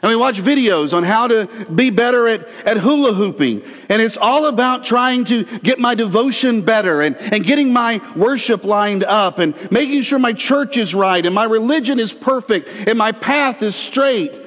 And 0.00 0.10
we 0.10 0.16
watch 0.16 0.40
videos 0.40 0.96
on 0.96 1.02
how 1.02 1.26
to 1.26 1.46
be 1.74 1.90
better 1.90 2.28
at, 2.28 2.46
at 2.64 2.76
hula 2.76 3.12
hooping. 3.12 3.62
And 3.88 4.00
it's 4.00 4.16
all 4.16 4.46
about 4.46 4.84
trying 4.84 5.24
to 5.24 5.44
get 5.58 5.80
my 5.80 5.96
devotion 5.96 6.62
better 6.62 7.02
and, 7.02 7.16
and 7.16 7.42
getting 7.42 7.72
my 7.72 8.00
worship 8.14 8.62
lined 8.62 9.02
up 9.02 9.38
and 9.38 9.56
making 9.72 10.02
sure 10.02 10.20
my 10.20 10.32
church 10.32 10.76
is 10.76 10.94
right 10.94 11.24
and 11.24 11.34
my 11.34 11.44
religion 11.44 11.98
is 11.98 12.12
perfect 12.12 12.68
and 12.86 12.96
my 12.96 13.10
path 13.10 13.60
is 13.62 13.74
straight. 13.74 14.40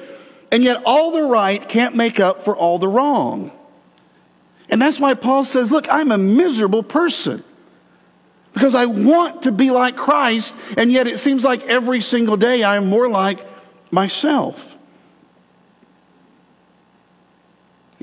And 0.50 0.64
yet 0.64 0.82
all 0.86 1.12
the 1.12 1.24
right 1.24 1.66
can't 1.68 1.94
make 1.94 2.18
up 2.18 2.42
for 2.42 2.56
all 2.56 2.78
the 2.78 2.88
wrong. 2.88 3.52
And 4.70 4.80
that's 4.80 4.98
why 4.98 5.12
Paul 5.12 5.44
says, 5.44 5.70
look, 5.70 5.86
I'm 5.90 6.12
a 6.12 6.18
miserable 6.18 6.82
person 6.82 7.44
because 8.54 8.74
I 8.74 8.86
want 8.86 9.42
to 9.42 9.52
be 9.52 9.70
like 9.70 9.96
Christ. 9.96 10.54
And 10.78 10.90
yet 10.90 11.06
it 11.06 11.18
seems 11.18 11.44
like 11.44 11.62
every 11.64 12.00
single 12.00 12.38
day 12.38 12.62
I 12.62 12.76
am 12.76 12.88
more 12.88 13.08
like 13.08 13.44
myself. 13.90 14.71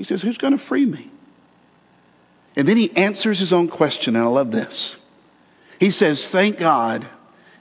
He 0.00 0.04
says, 0.04 0.22
Who's 0.22 0.38
going 0.38 0.52
to 0.52 0.58
free 0.58 0.86
me? 0.86 1.10
And 2.56 2.66
then 2.66 2.78
he 2.78 2.90
answers 2.96 3.38
his 3.38 3.52
own 3.52 3.68
question, 3.68 4.16
and 4.16 4.24
I 4.24 4.28
love 4.28 4.50
this. 4.50 4.96
He 5.78 5.90
says, 5.90 6.26
Thank 6.26 6.58
God 6.58 7.06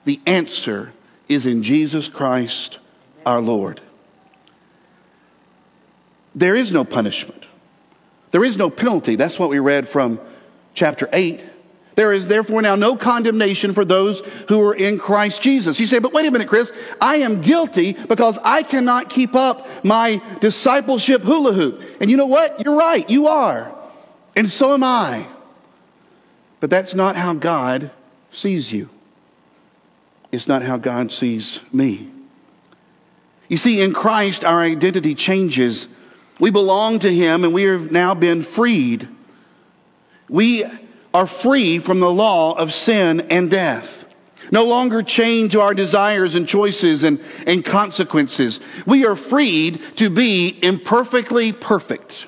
the 0.05 0.21
answer 0.25 0.93
is 1.27 1.45
in 1.45 1.63
Jesus 1.63 2.07
Christ 2.07 2.79
our 3.25 3.41
Lord. 3.41 3.81
There 6.33 6.55
is 6.55 6.71
no 6.71 6.85
punishment, 6.85 7.43
there 8.31 8.45
is 8.45 8.57
no 8.57 8.69
penalty. 8.69 9.17
That's 9.17 9.37
what 9.37 9.49
we 9.49 9.59
read 9.59 9.85
from 9.85 10.17
chapter 10.73 11.09
8. 11.11 11.43
There 11.99 12.13
is 12.13 12.27
therefore 12.27 12.61
now 12.61 12.75
no 12.75 12.95
condemnation 12.95 13.73
for 13.73 13.83
those 13.83 14.21
who 14.47 14.61
are 14.61 14.73
in 14.73 14.99
Christ 14.99 15.41
Jesus. 15.41 15.81
You 15.81 15.85
say, 15.85 15.99
but 15.99 16.13
wait 16.13 16.25
a 16.25 16.31
minute, 16.31 16.47
Chris, 16.47 16.71
I 17.01 17.17
am 17.17 17.41
guilty 17.41 17.91
because 17.91 18.39
I 18.41 18.63
cannot 18.63 19.09
keep 19.09 19.35
up 19.35 19.67
my 19.83 20.21
discipleship 20.39 21.23
hula 21.23 21.51
hoop. 21.51 21.81
And 21.99 22.09
you 22.09 22.15
know 22.15 22.25
what? 22.25 22.63
You're 22.63 22.77
right, 22.77 23.09
you 23.09 23.27
are. 23.27 23.75
And 24.33 24.49
so 24.49 24.73
am 24.73 24.81
I. 24.81 25.27
But 26.61 26.69
that's 26.69 26.95
not 26.95 27.17
how 27.17 27.33
God 27.33 27.91
sees 28.31 28.71
you. 28.71 28.89
It's 30.31 30.47
not 30.47 30.61
how 30.61 30.77
God 30.77 31.11
sees 31.11 31.59
me. 31.73 32.09
You 33.49 33.57
see, 33.57 33.81
in 33.81 33.91
Christ, 33.91 34.45
our 34.45 34.61
identity 34.61 35.15
changes. 35.15 35.89
We 36.39 36.49
belong 36.49 36.99
to 36.99 37.13
Him 37.13 37.43
and 37.43 37.53
we 37.53 37.63
have 37.63 37.91
now 37.91 38.15
been 38.15 38.41
freed. 38.41 39.05
We 40.29 40.63
are 41.19 41.27
free 41.27 41.79
from 41.79 41.99
the 41.99 42.09
law 42.09 42.53
of 42.53 42.71
sin 42.71 43.19
and 43.29 43.51
death. 43.51 44.05
No 44.53 44.63
longer 44.63 45.03
chained 45.03 45.51
to 45.51 45.59
our 45.59 45.73
desires 45.73 46.33
and 46.35 46.47
choices 46.47 47.03
and, 47.03 47.19
and 47.45 47.63
consequences. 47.63 48.61
We 48.85 49.05
are 49.05 49.17
freed 49.17 49.81
to 49.97 50.09
be 50.09 50.57
imperfectly 50.63 51.51
perfect. 51.51 52.25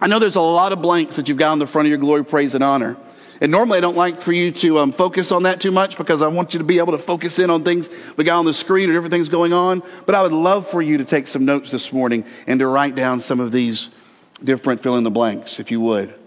I 0.00 0.08
know 0.08 0.18
there's 0.18 0.34
a 0.34 0.40
lot 0.40 0.72
of 0.72 0.82
blanks 0.82 1.14
that 1.14 1.28
you've 1.28 1.38
got 1.38 1.52
on 1.52 1.60
the 1.60 1.66
front 1.68 1.86
of 1.86 1.90
your 1.90 1.98
glory, 1.98 2.24
praise, 2.24 2.56
and 2.56 2.64
honor. 2.64 2.96
And 3.40 3.52
normally 3.52 3.78
I 3.78 3.82
don't 3.82 3.96
like 3.96 4.20
for 4.20 4.32
you 4.32 4.50
to 4.50 4.80
um, 4.80 4.90
focus 4.90 5.30
on 5.30 5.44
that 5.44 5.60
too 5.60 5.70
much 5.70 5.96
because 5.96 6.22
I 6.22 6.26
want 6.26 6.54
you 6.54 6.58
to 6.58 6.64
be 6.64 6.78
able 6.78 6.92
to 6.92 6.98
focus 6.98 7.38
in 7.38 7.50
on 7.50 7.62
things 7.62 7.88
we 8.16 8.24
got 8.24 8.40
on 8.40 8.46
the 8.46 8.52
screen 8.52 8.90
or 8.90 8.96
everything's 8.96 9.28
going 9.28 9.52
on. 9.52 9.80
But 10.06 10.16
I 10.16 10.22
would 10.22 10.32
love 10.32 10.68
for 10.68 10.82
you 10.82 10.98
to 10.98 11.04
take 11.04 11.28
some 11.28 11.44
notes 11.44 11.70
this 11.70 11.92
morning 11.92 12.24
and 12.48 12.58
to 12.58 12.66
write 12.66 12.96
down 12.96 13.20
some 13.20 13.38
of 13.38 13.52
these 13.52 13.90
different 14.42 14.82
fill 14.82 14.96
in 14.96 15.04
the 15.04 15.10
blanks, 15.10 15.60
if 15.60 15.70
you 15.70 15.80
would. 15.82 16.25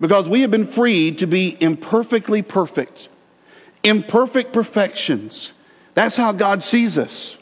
Because 0.00 0.28
we 0.28 0.42
have 0.42 0.50
been 0.50 0.66
freed 0.66 1.18
to 1.18 1.26
be 1.26 1.56
imperfectly 1.60 2.42
perfect, 2.42 3.08
imperfect 3.82 4.52
perfections. 4.52 5.54
That's 5.94 6.16
how 6.16 6.32
God 6.32 6.62
sees 6.62 6.98
us. 6.98 7.36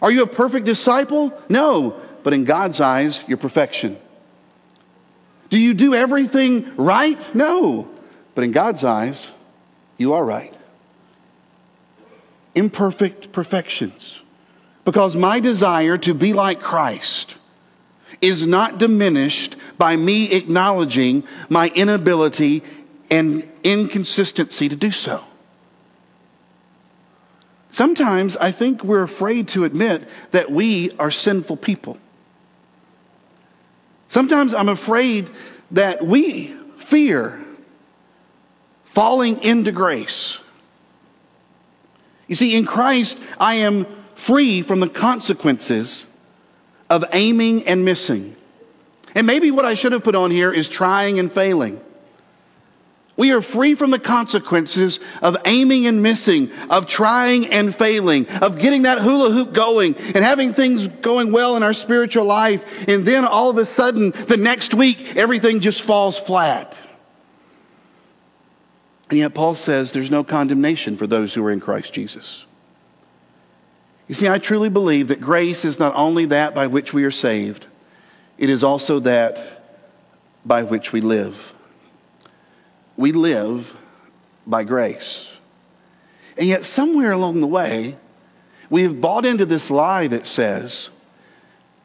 Are 0.00 0.10
you 0.10 0.22
a 0.22 0.26
perfect 0.26 0.64
disciple? 0.66 1.32
No, 1.48 2.00
but 2.22 2.32
in 2.32 2.44
God's 2.44 2.80
eyes, 2.80 3.22
you're 3.26 3.38
perfection. 3.38 3.98
Do 5.50 5.58
you 5.58 5.74
do 5.74 5.94
everything 5.94 6.74
right? 6.76 7.34
No, 7.34 7.88
but 8.34 8.44
in 8.44 8.52
God's 8.52 8.82
eyes, 8.82 9.30
you 9.98 10.14
are 10.14 10.24
right. 10.24 10.54
Imperfect 12.54 13.32
perfections. 13.32 14.20
Because 14.84 15.16
my 15.16 15.40
desire 15.40 15.96
to 15.98 16.14
be 16.14 16.32
like 16.32 16.60
Christ 16.60 17.36
is 18.24 18.46
not 18.46 18.78
diminished 18.78 19.56
by 19.76 19.96
me 19.96 20.32
acknowledging 20.32 21.24
my 21.48 21.68
inability 21.74 22.62
and 23.10 23.48
inconsistency 23.62 24.68
to 24.68 24.76
do 24.76 24.90
so. 24.90 25.22
Sometimes 27.70 28.36
I 28.36 28.50
think 28.50 28.84
we're 28.84 29.02
afraid 29.02 29.48
to 29.48 29.64
admit 29.64 30.08
that 30.30 30.50
we 30.50 30.92
are 30.92 31.10
sinful 31.10 31.56
people. 31.56 31.98
Sometimes 34.08 34.54
I'm 34.54 34.68
afraid 34.68 35.28
that 35.72 36.04
we 36.04 36.54
fear 36.76 37.44
falling 38.84 39.42
into 39.42 39.72
grace. 39.72 40.38
You 42.28 42.36
see, 42.36 42.54
in 42.54 42.64
Christ, 42.64 43.18
I 43.38 43.56
am 43.56 43.86
free 44.14 44.62
from 44.62 44.80
the 44.80 44.88
consequences 44.88 46.06
of 46.90 47.04
aiming 47.12 47.66
and 47.66 47.84
missing. 47.84 48.36
And 49.14 49.26
maybe 49.26 49.50
what 49.50 49.64
I 49.64 49.74
should 49.74 49.92
have 49.92 50.04
put 50.04 50.14
on 50.14 50.30
here 50.30 50.52
is 50.52 50.68
trying 50.68 51.18
and 51.18 51.30
failing. 51.30 51.80
We 53.16 53.30
are 53.30 53.40
free 53.40 53.76
from 53.76 53.90
the 53.90 53.98
consequences 54.00 54.98
of 55.22 55.36
aiming 55.44 55.86
and 55.86 56.02
missing, 56.02 56.50
of 56.68 56.86
trying 56.86 57.46
and 57.46 57.74
failing, 57.74 58.28
of 58.28 58.58
getting 58.58 58.82
that 58.82 59.00
hula 59.00 59.30
hoop 59.30 59.52
going 59.52 59.94
and 59.96 60.16
having 60.16 60.52
things 60.52 60.88
going 60.88 61.30
well 61.30 61.56
in 61.56 61.62
our 61.62 61.74
spiritual 61.74 62.24
life. 62.24 62.88
And 62.88 63.06
then 63.06 63.24
all 63.24 63.50
of 63.50 63.58
a 63.58 63.66
sudden, 63.66 64.10
the 64.10 64.36
next 64.36 64.74
week, 64.74 65.16
everything 65.16 65.60
just 65.60 65.82
falls 65.82 66.18
flat. 66.18 66.76
And 69.10 69.20
yet, 69.20 69.32
Paul 69.32 69.54
says 69.54 69.92
there's 69.92 70.10
no 70.10 70.24
condemnation 70.24 70.96
for 70.96 71.06
those 71.06 71.32
who 71.32 71.44
are 71.44 71.52
in 71.52 71.60
Christ 71.60 71.92
Jesus. 71.92 72.46
You 74.06 74.14
see, 74.14 74.28
I 74.28 74.38
truly 74.38 74.68
believe 74.68 75.08
that 75.08 75.20
grace 75.20 75.64
is 75.64 75.78
not 75.78 75.94
only 75.94 76.26
that 76.26 76.54
by 76.54 76.66
which 76.66 76.92
we 76.92 77.04
are 77.04 77.10
saved, 77.10 77.66
it 78.36 78.50
is 78.50 78.62
also 78.62 78.98
that 79.00 79.62
by 80.44 80.62
which 80.62 80.92
we 80.92 81.00
live. 81.00 81.54
We 82.96 83.12
live 83.12 83.74
by 84.46 84.64
grace. 84.64 85.34
And 86.36 86.46
yet, 86.46 86.64
somewhere 86.64 87.12
along 87.12 87.40
the 87.40 87.46
way, 87.46 87.96
we 88.68 88.82
have 88.82 89.00
bought 89.00 89.24
into 89.24 89.46
this 89.46 89.70
lie 89.70 90.06
that 90.08 90.26
says 90.26 90.90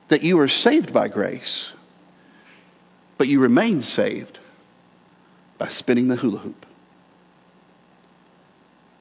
that 0.10 0.24
you 0.24 0.40
are 0.40 0.48
saved 0.48 0.92
by 0.92 1.08
grace, 1.08 1.72
but 3.18 3.28
you 3.28 3.40
remain 3.40 3.82
saved 3.82 4.40
by 5.58 5.68
spinning 5.68 6.08
the 6.08 6.16
hula 6.18 6.40
hoop. 6.40 6.66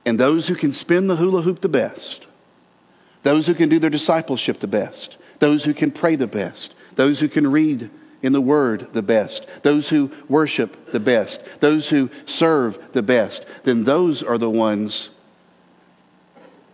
And 0.04 0.20
those 0.20 0.46
who 0.46 0.54
can 0.54 0.70
spin 0.70 1.06
the 1.06 1.16
hula 1.16 1.42
hoop 1.42 1.60
the 1.60 1.68
best, 1.68 2.27
those 3.28 3.46
who 3.46 3.52
can 3.52 3.68
do 3.68 3.78
their 3.78 3.90
discipleship 3.90 4.58
the 4.58 4.66
best, 4.66 5.18
those 5.38 5.62
who 5.62 5.74
can 5.74 5.90
pray 5.90 6.16
the 6.16 6.26
best, 6.26 6.74
those 6.94 7.20
who 7.20 7.28
can 7.28 7.46
read 7.46 7.90
in 8.22 8.32
the 8.32 8.40
Word 8.40 8.88
the 8.94 9.02
best, 9.02 9.46
those 9.62 9.90
who 9.90 10.10
worship 10.30 10.92
the 10.92 10.98
best, 10.98 11.42
those 11.60 11.90
who 11.90 12.08
serve 12.24 12.78
the 12.92 13.02
best, 13.02 13.44
then 13.64 13.84
those 13.84 14.22
are 14.22 14.38
the 14.38 14.48
ones, 14.48 15.10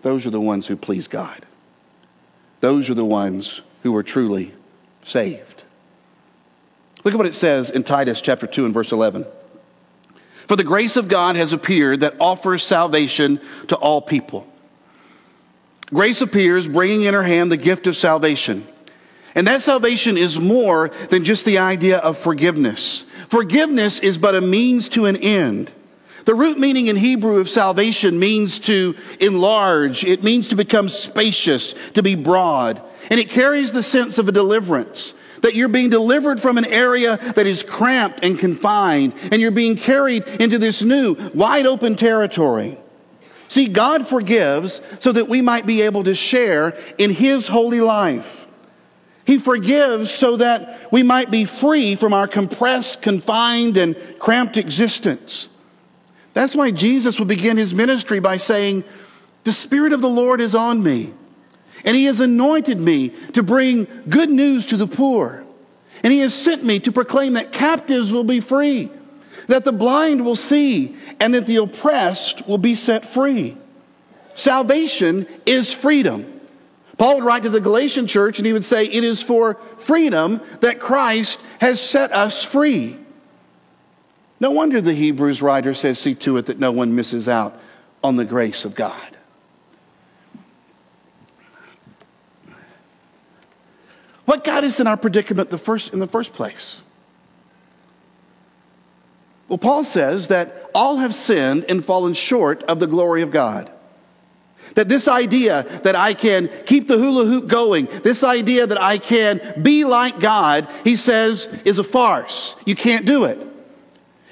those 0.02 0.26
are 0.26 0.30
the 0.30 0.40
ones 0.40 0.68
who 0.68 0.76
please 0.76 1.08
God. 1.08 1.44
Those 2.60 2.88
are 2.88 2.94
the 2.94 3.04
ones 3.04 3.62
who 3.82 3.96
are 3.96 4.04
truly 4.04 4.54
saved. 5.02 5.64
Look 7.02 7.14
at 7.14 7.18
what 7.18 7.26
it 7.26 7.34
says 7.34 7.68
in 7.68 7.82
Titus 7.82 8.20
chapter 8.20 8.46
2 8.46 8.64
and 8.64 8.72
verse 8.72 8.92
11. 8.92 9.26
For 10.46 10.54
the 10.54 10.62
grace 10.62 10.96
of 10.96 11.08
God 11.08 11.34
has 11.34 11.52
appeared 11.52 12.02
that 12.02 12.14
offers 12.20 12.62
salvation 12.62 13.40
to 13.66 13.74
all 13.74 14.00
people. 14.00 14.46
Grace 15.92 16.20
appears, 16.20 16.66
bringing 16.66 17.02
in 17.02 17.14
her 17.14 17.22
hand 17.22 17.52
the 17.52 17.56
gift 17.56 17.86
of 17.86 17.96
salvation. 17.96 18.66
And 19.34 19.46
that 19.46 19.62
salvation 19.62 20.16
is 20.16 20.38
more 20.38 20.90
than 21.10 21.24
just 21.24 21.44
the 21.44 21.58
idea 21.58 21.98
of 21.98 22.16
forgiveness. 22.16 23.04
Forgiveness 23.28 23.98
is 24.00 24.16
but 24.16 24.34
a 24.34 24.40
means 24.40 24.88
to 24.90 25.06
an 25.06 25.16
end. 25.16 25.72
The 26.24 26.34
root 26.34 26.58
meaning 26.58 26.86
in 26.86 26.96
Hebrew 26.96 27.38
of 27.38 27.50
salvation 27.50 28.18
means 28.18 28.60
to 28.60 28.94
enlarge. 29.20 30.04
It 30.04 30.24
means 30.24 30.48
to 30.48 30.56
become 30.56 30.88
spacious, 30.88 31.74
to 31.94 32.02
be 32.02 32.14
broad. 32.14 32.80
And 33.10 33.20
it 33.20 33.28
carries 33.28 33.72
the 33.72 33.82
sense 33.82 34.18
of 34.18 34.28
a 34.28 34.32
deliverance. 34.32 35.14
That 35.42 35.54
you're 35.54 35.68
being 35.68 35.90
delivered 35.90 36.40
from 36.40 36.56
an 36.56 36.64
area 36.64 37.18
that 37.34 37.46
is 37.46 37.62
cramped 37.62 38.20
and 38.22 38.38
confined, 38.38 39.12
and 39.30 39.42
you're 39.42 39.50
being 39.50 39.76
carried 39.76 40.26
into 40.40 40.58
this 40.58 40.80
new, 40.80 41.14
wide 41.34 41.66
open 41.66 41.96
territory. 41.96 42.78
See, 43.54 43.68
God 43.68 44.04
forgives 44.04 44.80
so 44.98 45.12
that 45.12 45.28
we 45.28 45.40
might 45.40 45.64
be 45.64 45.82
able 45.82 46.02
to 46.02 46.14
share 46.16 46.76
in 46.98 47.12
His 47.12 47.46
holy 47.46 47.80
life. 47.80 48.48
He 49.24 49.38
forgives 49.38 50.10
so 50.10 50.38
that 50.38 50.90
we 50.90 51.04
might 51.04 51.30
be 51.30 51.44
free 51.44 51.94
from 51.94 52.12
our 52.12 52.26
compressed, 52.26 53.00
confined, 53.00 53.76
and 53.76 53.94
cramped 54.18 54.56
existence. 54.56 55.48
That's 56.32 56.56
why 56.56 56.72
Jesus 56.72 57.20
would 57.20 57.28
begin 57.28 57.56
his 57.56 57.72
ministry 57.72 58.18
by 58.18 58.38
saying, 58.38 58.82
The 59.44 59.52
Spirit 59.52 59.92
of 59.92 60.00
the 60.00 60.08
Lord 60.08 60.40
is 60.40 60.56
on 60.56 60.82
me. 60.82 61.14
And 61.84 61.96
he 61.96 62.06
has 62.06 62.18
anointed 62.18 62.80
me 62.80 63.10
to 63.34 63.44
bring 63.44 63.86
good 64.08 64.30
news 64.30 64.66
to 64.66 64.76
the 64.76 64.88
poor. 64.88 65.44
And 66.02 66.12
he 66.12 66.18
has 66.18 66.34
sent 66.34 66.64
me 66.64 66.80
to 66.80 66.90
proclaim 66.90 67.34
that 67.34 67.52
captives 67.52 68.12
will 68.12 68.24
be 68.24 68.40
free, 68.40 68.90
that 69.46 69.64
the 69.64 69.72
blind 69.72 70.24
will 70.24 70.36
see, 70.36 70.96
and 71.20 71.34
that 71.34 71.46
the 71.46 71.56
oppressed 71.56 72.46
will 72.46 72.58
be 72.58 72.74
set 72.74 73.04
free. 73.04 73.56
Salvation 74.34 75.26
is 75.46 75.72
freedom. 75.72 76.30
Paul 76.98 77.16
would 77.16 77.24
write 77.24 77.42
to 77.42 77.50
the 77.50 77.60
Galatian 77.60 78.06
church 78.06 78.38
and 78.38 78.46
he 78.46 78.52
would 78.52 78.64
say, 78.64 78.84
It 78.86 79.04
is 79.04 79.20
for 79.20 79.54
freedom 79.78 80.40
that 80.60 80.80
Christ 80.80 81.40
has 81.60 81.80
set 81.80 82.12
us 82.12 82.44
free. 82.44 82.96
No 84.40 84.50
wonder 84.50 84.80
the 84.80 84.94
Hebrews 84.94 85.42
writer 85.42 85.74
says, 85.74 85.98
See 85.98 86.14
to 86.16 86.36
it 86.36 86.46
that 86.46 86.58
no 86.58 86.72
one 86.72 86.94
misses 86.94 87.28
out 87.28 87.58
on 88.02 88.16
the 88.16 88.24
grace 88.24 88.64
of 88.64 88.74
God. 88.74 89.16
What 94.24 94.44
got 94.44 94.64
us 94.64 94.80
in 94.80 94.86
our 94.86 94.96
predicament 94.96 95.50
the 95.50 95.58
first, 95.58 95.92
in 95.92 95.98
the 95.98 96.06
first 96.06 96.32
place? 96.32 96.80
Well, 99.54 99.58
Paul 99.60 99.84
says 99.84 100.26
that 100.28 100.68
all 100.74 100.96
have 100.96 101.14
sinned 101.14 101.66
and 101.68 101.84
fallen 101.84 102.14
short 102.14 102.64
of 102.64 102.80
the 102.80 102.88
glory 102.88 103.22
of 103.22 103.30
God. 103.30 103.70
That 104.74 104.88
this 104.88 105.06
idea 105.06 105.62
that 105.84 105.94
I 105.94 106.12
can 106.12 106.50
keep 106.66 106.88
the 106.88 106.98
hula 106.98 107.24
hoop 107.26 107.46
going, 107.46 107.86
this 108.02 108.24
idea 108.24 108.66
that 108.66 108.82
I 108.82 108.98
can 108.98 109.62
be 109.62 109.84
like 109.84 110.18
God, 110.18 110.68
he 110.82 110.96
says, 110.96 111.46
is 111.64 111.78
a 111.78 111.84
farce. 111.84 112.56
You 112.66 112.74
can't 112.74 113.06
do 113.06 113.26
it. 113.26 113.38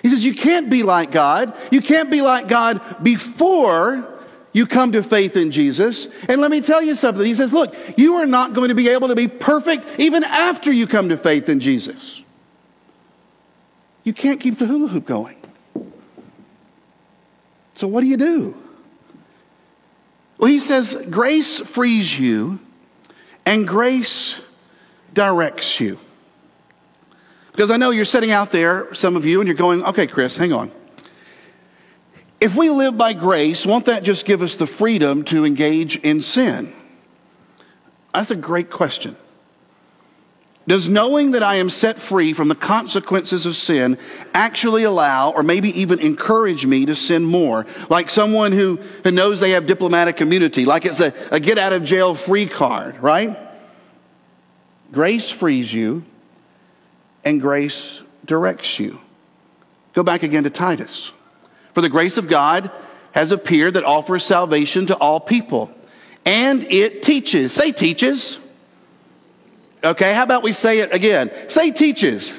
He 0.02 0.08
says, 0.08 0.24
You 0.24 0.34
can't 0.34 0.68
be 0.68 0.82
like 0.82 1.12
God. 1.12 1.56
You 1.70 1.82
can't 1.82 2.10
be 2.10 2.20
like 2.20 2.48
God 2.48 2.80
before 3.04 4.04
you 4.52 4.66
come 4.66 4.90
to 4.90 5.04
faith 5.04 5.36
in 5.36 5.52
Jesus. 5.52 6.08
And 6.28 6.40
let 6.40 6.50
me 6.50 6.60
tell 6.60 6.82
you 6.82 6.96
something. 6.96 7.24
He 7.24 7.36
says, 7.36 7.52
Look, 7.52 7.76
you 7.96 8.14
are 8.14 8.26
not 8.26 8.54
going 8.54 8.70
to 8.70 8.74
be 8.74 8.88
able 8.88 9.06
to 9.06 9.14
be 9.14 9.28
perfect 9.28 10.00
even 10.00 10.24
after 10.24 10.72
you 10.72 10.88
come 10.88 11.10
to 11.10 11.16
faith 11.16 11.48
in 11.48 11.60
Jesus. 11.60 12.24
You 14.04 14.12
can't 14.12 14.40
keep 14.40 14.58
the 14.58 14.66
hula 14.66 14.88
hoop 14.88 15.06
going. 15.06 15.36
So, 17.74 17.86
what 17.86 18.00
do 18.00 18.06
you 18.06 18.16
do? 18.16 18.56
Well, 20.38 20.50
he 20.50 20.58
says, 20.58 20.96
Grace 21.08 21.60
frees 21.60 22.18
you, 22.18 22.58
and 23.46 23.66
grace 23.66 24.40
directs 25.12 25.80
you. 25.80 25.98
Because 27.52 27.70
I 27.70 27.76
know 27.76 27.90
you're 27.90 28.04
sitting 28.04 28.30
out 28.30 28.50
there, 28.50 28.92
some 28.94 29.14
of 29.14 29.26
you, 29.26 29.40
and 29.40 29.46
you're 29.46 29.56
going, 29.56 29.84
okay, 29.84 30.06
Chris, 30.06 30.36
hang 30.36 30.52
on. 30.52 30.70
If 32.40 32.56
we 32.56 32.70
live 32.70 32.96
by 32.96 33.12
grace, 33.12 33.66
won't 33.66 33.84
that 33.84 34.02
just 34.02 34.24
give 34.24 34.42
us 34.42 34.56
the 34.56 34.66
freedom 34.66 35.22
to 35.24 35.44
engage 35.44 35.96
in 35.96 36.22
sin? 36.22 36.72
That's 38.14 38.30
a 38.30 38.36
great 38.36 38.70
question. 38.70 39.16
Does 40.66 40.88
knowing 40.88 41.32
that 41.32 41.42
I 41.42 41.56
am 41.56 41.68
set 41.68 41.98
free 41.98 42.32
from 42.32 42.48
the 42.48 42.54
consequences 42.54 43.46
of 43.46 43.56
sin 43.56 43.98
actually 44.32 44.84
allow 44.84 45.30
or 45.30 45.42
maybe 45.42 45.80
even 45.80 45.98
encourage 45.98 46.66
me 46.66 46.86
to 46.86 46.94
sin 46.94 47.24
more? 47.24 47.66
Like 47.90 48.10
someone 48.10 48.52
who, 48.52 48.78
who 49.02 49.10
knows 49.10 49.40
they 49.40 49.50
have 49.50 49.66
diplomatic 49.66 50.20
immunity, 50.20 50.64
like 50.64 50.84
it's 50.84 51.00
a, 51.00 51.12
a 51.32 51.40
get 51.40 51.58
out 51.58 51.72
of 51.72 51.82
jail 51.82 52.14
free 52.14 52.46
card, 52.46 53.02
right? 53.02 53.36
Grace 54.92 55.30
frees 55.30 55.72
you 55.72 56.04
and 57.24 57.40
grace 57.40 58.02
directs 58.24 58.78
you. 58.78 59.00
Go 59.94 60.02
back 60.02 60.22
again 60.22 60.44
to 60.44 60.50
Titus. 60.50 61.12
For 61.74 61.80
the 61.80 61.88
grace 61.88 62.18
of 62.18 62.28
God 62.28 62.70
has 63.12 63.32
appeared 63.32 63.74
that 63.74 63.84
offers 63.84 64.24
salvation 64.24 64.86
to 64.86 64.96
all 64.96 65.20
people, 65.20 65.70
and 66.24 66.62
it 66.64 67.02
teaches. 67.02 67.52
Say, 67.52 67.72
teaches. 67.72 68.38
Okay, 69.84 70.14
how 70.14 70.22
about 70.22 70.42
we 70.42 70.52
say 70.52 70.78
it 70.78 70.92
again? 70.92 71.30
Say, 71.48 71.72
teaches. 71.72 72.38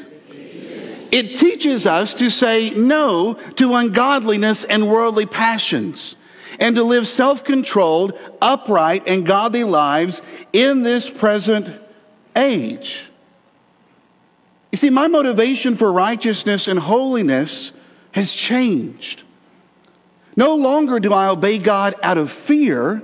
It 1.12 1.38
teaches 1.38 1.86
us 1.86 2.16
to 2.16 2.32
say 2.32 2.72
no 2.72 3.36
to 3.58 3.76
ungodliness 3.76 4.64
and 4.64 4.90
worldly 4.90 5.26
passions 5.26 6.16
and 6.60 6.76
to 6.76 6.84
live 6.84 7.08
self 7.08 7.44
controlled, 7.44 8.18
upright, 8.42 9.04
and 9.08 9.26
godly 9.26 9.64
lives 9.64 10.22
in 10.54 10.82
this 10.82 11.10
present 11.10 11.70
age. 12.36 13.06
You 14.72 14.78
see, 14.78 14.90
my 14.90 15.08
motivation 15.08 15.76
for 15.76 15.94
righteousness 15.94 16.68
and 16.68 16.80
holiness 16.80 17.74
has 18.14 18.34
changed. 18.34 19.22
No 20.36 20.56
longer 20.56 21.00
do 21.00 21.14
I 21.14 21.28
obey 21.28 21.60
God 21.60 21.94
out 22.02 22.18
of 22.18 22.32
fear, 22.32 23.04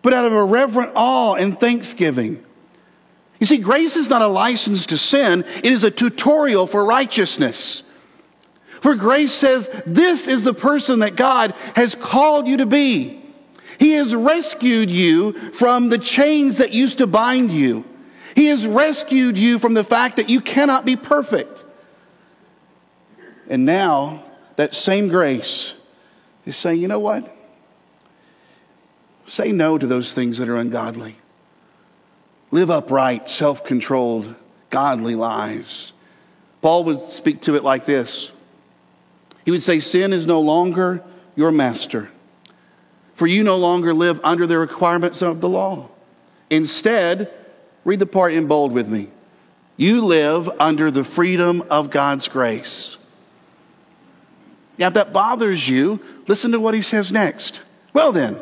but 0.00 0.14
out 0.14 0.24
of 0.24 0.32
a 0.32 0.44
reverent 0.44 0.92
awe 0.94 1.34
and 1.34 1.58
thanksgiving. 1.60 2.45
You 3.38 3.46
see, 3.46 3.58
grace 3.58 3.96
is 3.96 4.08
not 4.08 4.22
a 4.22 4.26
license 4.26 4.86
to 4.86 4.98
sin, 4.98 5.44
it 5.56 5.66
is 5.66 5.84
a 5.84 5.90
tutorial 5.90 6.66
for 6.66 6.84
righteousness. 6.84 7.82
For 8.80 8.94
grace 8.94 9.32
says, 9.32 9.68
This 9.86 10.28
is 10.28 10.44
the 10.44 10.54
person 10.54 11.00
that 11.00 11.16
God 11.16 11.52
has 11.74 11.94
called 11.94 12.46
you 12.46 12.58
to 12.58 12.66
be. 12.66 13.22
He 13.78 13.92
has 13.92 14.14
rescued 14.14 14.90
you 14.90 15.32
from 15.52 15.88
the 15.88 15.98
chains 15.98 16.58
that 16.58 16.72
used 16.72 16.98
to 16.98 17.06
bind 17.06 17.50
you. 17.50 17.84
He 18.34 18.46
has 18.46 18.66
rescued 18.66 19.36
you 19.36 19.58
from 19.58 19.74
the 19.74 19.84
fact 19.84 20.16
that 20.16 20.30
you 20.30 20.40
cannot 20.40 20.84
be 20.84 20.96
perfect. 20.96 21.64
And 23.48 23.64
now, 23.64 24.24
that 24.56 24.74
same 24.74 25.08
grace 25.08 25.74
is 26.46 26.56
saying, 26.56 26.80
you 26.80 26.88
know 26.88 27.00
what? 27.00 27.34
Say 29.26 29.52
no 29.52 29.76
to 29.78 29.86
those 29.86 30.12
things 30.12 30.38
that 30.38 30.48
are 30.48 30.56
ungodly. 30.56 31.16
Live 32.50 32.70
upright, 32.70 33.28
self 33.28 33.64
controlled, 33.64 34.34
godly 34.70 35.14
lives. 35.14 35.92
Paul 36.62 36.84
would 36.84 37.02
speak 37.10 37.42
to 37.42 37.56
it 37.56 37.64
like 37.64 37.86
this 37.86 38.30
He 39.44 39.50
would 39.50 39.62
say, 39.62 39.80
Sin 39.80 40.12
is 40.12 40.26
no 40.26 40.40
longer 40.40 41.02
your 41.34 41.50
master, 41.50 42.10
for 43.14 43.26
you 43.26 43.42
no 43.42 43.56
longer 43.56 43.92
live 43.92 44.20
under 44.24 44.46
the 44.46 44.58
requirements 44.58 45.22
of 45.22 45.40
the 45.40 45.48
law. 45.48 45.88
Instead, 46.50 47.32
Read 47.86 48.00
the 48.00 48.06
part 48.06 48.34
in 48.34 48.48
bold 48.48 48.72
with 48.72 48.88
me. 48.88 49.06
You 49.76 50.04
live 50.04 50.50
under 50.58 50.90
the 50.90 51.04
freedom 51.04 51.62
of 51.70 51.88
God's 51.88 52.26
grace. 52.26 52.96
Now, 54.76 54.88
if 54.88 54.94
that 54.94 55.12
bothers 55.12 55.68
you, 55.68 56.00
listen 56.26 56.50
to 56.50 56.58
what 56.58 56.74
he 56.74 56.82
says 56.82 57.12
next. 57.12 57.60
Well, 57.92 58.10
then, 58.10 58.40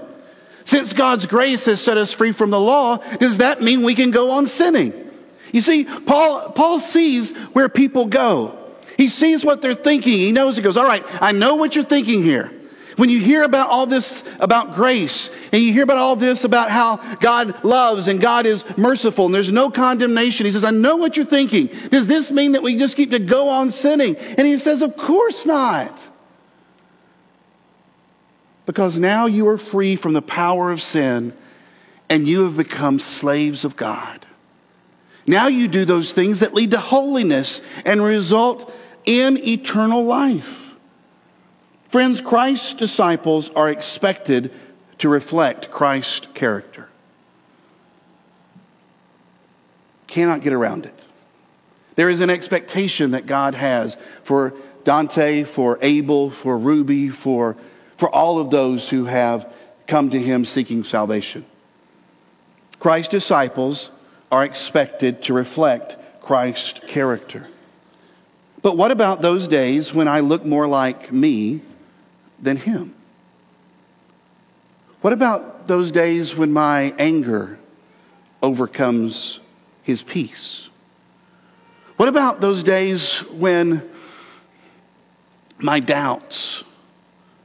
since 0.65 0.93
God's 0.93 1.27
grace 1.27 1.67
has 1.67 1.81
set 1.81 1.97
us 1.97 2.13
free 2.13 2.33
from 2.33 2.51
the 2.51 2.61
law, 2.61 2.97
does 3.19 3.39
that 3.39 3.63
mean 3.63 3.83
we 3.83 3.95
can 3.95 4.11
go 4.11 4.33
on 4.33 4.47
sinning? 4.47 4.93
You 5.53 5.61
see, 5.61 5.85
Paul, 5.85 6.51
Paul 6.53 6.81
sees 6.81 7.37
where 7.53 7.69
people 7.69 8.07
go. 8.07 8.59
He 8.97 9.09
sees 9.09 9.45
what 9.45 9.61
they're 9.61 9.75
thinking. 9.75 10.13
He 10.13 10.33
knows, 10.33 10.57
he 10.57 10.63
goes, 10.63 10.77
All 10.77 10.85
right, 10.85 11.05
I 11.23 11.33
know 11.33 11.57
what 11.57 11.75
you're 11.75 11.85
thinking 11.85 12.23
here. 12.23 12.51
When 12.97 13.11
you 13.11 13.19
hear 13.19 13.43
about 13.43 13.71
all 13.71 13.87
this 13.87 14.23
about 14.39 14.75
grace, 14.75 15.29
and 15.53 15.61
you 15.61 15.73
hear 15.73 15.83
about 15.83 15.97
all 15.97 16.17
this 16.17 16.45
about 16.45 16.71
how 16.71 16.97
God 17.17 17.65
loves 17.65 18.07
and 18.07 18.21
God 18.21 18.47
is 18.47 18.65
merciful 18.77 19.27
and 19.27 19.35
there's 19.35 19.51
no 19.51 19.69
condemnation, 19.69 20.47
he 20.47 20.53
says, 20.53 20.65
I 20.65 20.71
know 20.71 20.97
what 20.97 21.17
you're 21.17 21.27
thinking. 21.27 21.67
Does 21.91 22.07
this 22.07 22.31
mean 22.31 22.53
that 22.53 22.63
we 22.63 22.79
just 22.79 22.97
keep 22.97 23.11
to 23.11 23.19
go 23.19 23.49
on 23.49 23.71
sinning? 23.71 24.17
And 24.17 24.47
he 24.47 24.59
says, 24.59 24.81
Of 24.81 24.97
course 24.97 25.45
not. 25.45 26.09
Because 28.67 28.99
now 28.99 29.27
you 29.27 29.47
are 29.49 29.59
free 29.59 29.97
from 29.97 30.13
the 30.13 30.23
power 30.23 30.71
of 30.71 30.81
sin 30.83 31.35
and 32.09 32.27
you 32.27 32.45
have 32.45 32.57
become 32.57 32.99
slaves 32.99 33.65
of 33.65 33.77
God. 33.77 34.25
Now 35.27 35.47
you 35.47 35.69
do 35.69 35.85
those 35.85 36.13
things 36.13 36.41
that 36.41 36.55
lead 36.55 36.71
to 36.73 36.81
holiness 36.81 37.61
and 37.85 38.03
result 38.03 38.73
in 39.05 39.39
eternal 39.39 40.05
life. 40.05 40.77
Friends, 41.89 42.21
Christ's 42.21 42.75
disciples 42.75 43.51
are 43.51 43.71
expected 43.71 44.53
to 44.99 45.09
reflect 45.09 45.71
Christ's 45.71 46.27
character. 46.35 46.89
Cannot 50.07 50.43
get 50.43 50.53
around 50.53 50.87
it. 50.87 50.99
There 51.97 52.11
is 52.11 52.21
an 52.21 52.31
expectation 52.31 53.13
that 53.13 53.27
God 53.27 53.55
has 53.55 53.97
for 54.23 54.55
Dante, 54.85 55.45
for 55.45 55.79
Abel, 55.81 56.31
for 56.31 56.59
Ruby, 56.59 57.09
for, 57.09 57.57
for 57.97 58.09
all 58.09 58.39
of 58.39 58.51
those 58.51 58.89
who 58.89 59.05
have 59.05 59.53
come 59.87 60.11
to 60.11 60.19
him 60.19 60.45
seeking 60.45 60.85
salvation. 60.85 61.45
Christ's 62.79 63.11
disciples 63.11 63.91
are 64.31 64.45
expected 64.45 65.23
to 65.23 65.35
reflect 65.35 65.97
Christ's 66.21 66.81
character. 66.89 67.47
But 68.63 68.77
what 68.77 68.91
about 68.91 69.21
those 69.21 69.47
days 69.47 69.93
when 69.93 70.09
I 70.09 70.21
look 70.21 70.45
more 70.45 70.67
like 70.67 71.13
me 71.13 71.61
than 72.41 72.57
Him? 72.57 72.95
What 75.03 75.13
about 75.13 75.69
those 75.69 75.93
days 75.93 76.35
when 76.35 76.51
my 76.51 76.95
anger 76.99 77.59
overcomes 78.43 79.41
His 79.83 80.03
peace? 80.03 80.71
What 81.99 82.09
about 82.09 82.41
those 82.41 82.63
days 82.63 83.19
when 83.33 83.89
my 85.59 85.79
doubts 85.81 86.65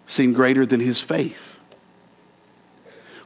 seem 0.10 0.34
greater 0.34 0.66
than 0.66 0.82
His 0.82 1.00
faith? 1.00 1.60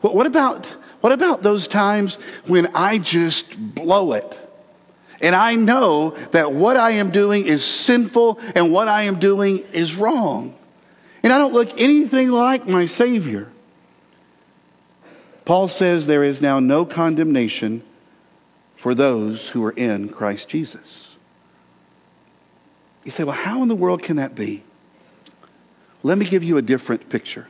What 0.01 0.27
about, 0.27 0.67
what 1.01 1.13
about 1.13 1.41
those 1.41 1.67
times 1.67 2.15
when 2.45 2.67
I 2.75 2.97
just 2.97 3.57
blow 3.57 4.13
it? 4.13 4.39
And 5.21 5.33
I 5.33 5.55
know 5.55 6.09
that 6.31 6.51
what 6.51 6.75
I 6.75 6.91
am 6.91 7.09
doing 7.09 7.45
is 7.45 7.63
sinful 7.63 8.39
and 8.55 8.73
what 8.73 8.89
I 8.89 9.03
am 9.03 9.19
doing 9.19 9.59
is 9.71 9.95
wrong. 9.95 10.53
And 11.23 11.31
I 11.31 11.37
don't 11.37 11.53
look 11.53 11.79
anything 11.79 12.29
like 12.29 12.67
my 12.67 12.85
Savior. 12.85 13.47
Paul 15.45 15.69
says 15.69 16.05
there 16.05 16.23
is 16.23 16.41
now 16.41 16.59
no 16.59 16.85
condemnation 16.85 17.81
for 18.75 18.93
those 18.93 19.47
who 19.47 19.63
are 19.63 19.71
in 19.71 20.09
Christ 20.09 20.49
Jesus. 20.49 21.09
You 23.05 23.11
say, 23.11 23.23
well, 23.23 23.35
how 23.35 23.61
in 23.61 23.69
the 23.69 23.75
world 23.75 24.03
can 24.03 24.17
that 24.17 24.35
be? 24.35 24.63
Let 26.03 26.17
me 26.17 26.25
give 26.25 26.43
you 26.43 26.57
a 26.57 26.61
different 26.61 27.09
picture. 27.09 27.47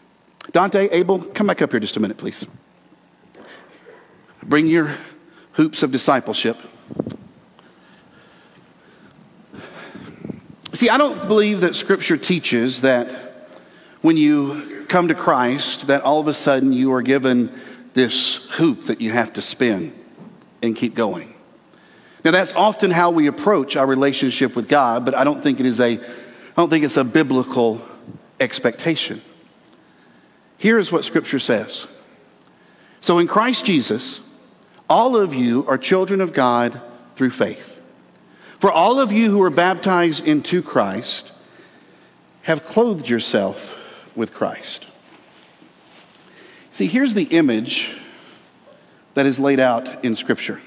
Dante, 0.52 0.88
Abel, 0.92 1.20
come 1.20 1.48
back 1.48 1.62
up 1.64 1.72
here 1.72 1.80
just 1.80 1.98
a 1.98 2.00
minute, 2.00 2.18
please. 2.18 2.46
Bring 4.44 4.68
your 4.68 4.98
hoops 5.54 5.82
of 5.82 5.92
discipleship. 5.92 6.58
See, 10.74 10.90
I 10.90 10.98
don't 10.98 11.28
believe 11.28 11.62
that 11.62 11.76
Scripture 11.76 12.18
teaches 12.18 12.82
that 12.82 13.50
when 14.02 14.18
you 14.18 14.86
come 14.88 15.08
to 15.08 15.16
Christ, 15.16 15.88
that 15.88 16.04
all 16.04 16.20
of 16.20 16.28
a 16.28 16.34
sudden 16.34 16.74
you 16.74 16.94
are 16.94 17.02
given 17.02 17.52
this 17.94 18.38
hoop 18.52 18.86
that 18.86 19.02
you 19.02 19.12
have 19.12 19.34
to 19.34 19.42
spin 19.42 19.94
and 20.62 20.76
keep 20.76 20.94
going. 20.94 21.34
Now, 22.26 22.32
that's 22.32 22.54
often 22.54 22.92
how 22.92 23.12
we 23.12 23.28
approach 23.28 23.76
our 23.76 23.86
relationship 23.86 24.56
with 24.56 24.68
God, 24.68 25.06
but 25.06 25.16
I 25.16 25.24
don't 25.24 25.42
think 25.42 25.60
it 25.60 25.66
is 25.66 25.80
a, 25.80 25.94
I 25.94 26.00
don't 26.56 26.70
think 26.70 26.86
it's 26.86 26.98
a 26.98 27.04
biblical 27.04 27.82
expectation. 28.44 29.22
Here 30.58 30.78
is 30.78 30.92
what 30.92 31.06
Scripture 31.06 31.40
says. 31.40 31.88
So, 33.02 33.18
in 33.18 33.28
Christ 33.28 33.66
Jesus, 33.66 34.22
all 34.90 35.18
of 35.18 35.34
you 35.34 35.66
are 35.68 35.78
children 35.78 36.22
of 36.22 36.34
God 36.34 36.80
through 37.16 37.32
faith. 37.32 37.82
For 38.60 38.72
all 38.72 39.00
of 39.00 39.12
you 39.12 39.32
who 39.32 39.42
are 39.42 39.50
baptized 39.50 40.26
into 40.26 40.62
Christ 40.62 41.32
have 42.44 42.66
clothed 42.66 43.10
yourself 43.10 43.80
with 44.16 44.34
Christ. 44.34 44.88
See, 46.72 46.88
here's 46.88 47.14
the 47.14 47.24
image 47.24 47.96
that 49.16 49.26
is 49.26 49.40
laid 49.40 49.60
out 49.60 50.04
in 50.04 50.16
Scripture. 50.16 50.62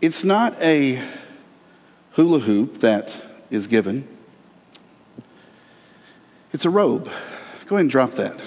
It's 0.00 0.24
not 0.24 0.60
a 0.60 1.02
hula 2.12 2.40
hoop 2.40 2.78
that 2.78 3.22
is 3.52 3.66
given, 3.66 4.08
it's 6.52 6.64
a 6.64 6.70
robe. 6.70 7.04
Go 7.66 7.76
ahead 7.76 7.82
and 7.82 7.90
drop 7.90 8.12
that. 8.12 8.40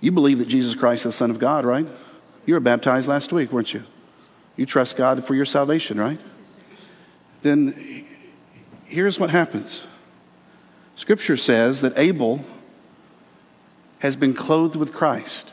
You 0.00 0.10
believe 0.10 0.38
that 0.38 0.48
Jesus 0.48 0.74
Christ 0.74 1.02
is 1.02 1.04
the 1.04 1.12
Son 1.12 1.30
of 1.30 1.38
God, 1.38 1.64
right? 1.64 1.86
You 2.44 2.54
were 2.54 2.60
baptized 2.60 3.08
last 3.08 3.32
week, 3.32 3.52
weren't 3.52 3.72
you? 3.72 3.84
You 4.56 4.66
trust 4.66 4.96
God 4.96 5.24
for 5.24 5.34
your 5.34 5.44
salvation, 5.44 6.00
right? 6.00 6.18
Then 7.42 8.06
here's 8.86 9.18
what 9.18 9.30
happens 9.30 9.86
Scripture 10.96 11.36
says 11.36 11.80
that 11.82 11.92
Abel 11.96 12.44
has 13.98 14.16
been 14.16 14.34
clothed 14.34 14.76
with 14.76 14.92
Christ. 14.92 15.52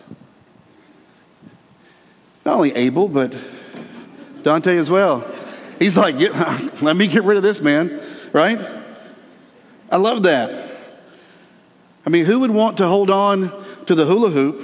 Not 2.45 2.55
only 2.55 2.73
Abel, 2.75 3.07
but 3.07 3.35
Dante 4.43 4.77
as 4.77 4.89
well. 4.89 5.25
He's 5.79 5.95
like, 5.95 6.19
let 6.81 6.95
me 6.95 7.07
get 7.07 7.23
rid 7.23 7.37
of 7.37 7.43
this 7.43 7.61
man, 7.61 7.99
right? 8.33 8.59
I 9.89 9.95
love 9.95 10.23
that. 10.23 10.77
I 12.05 12.09
mean, 12.09 12.25
who 12.25 12.41
would 12.41 12.51
want 12.51 12.77
to 12.77 12.87
hold 12.87 13.09
on 13.09 13.51
to 13.85 13.95
the 13.95 14.05
hula 14.05 14.29
hoop 14.29 14.61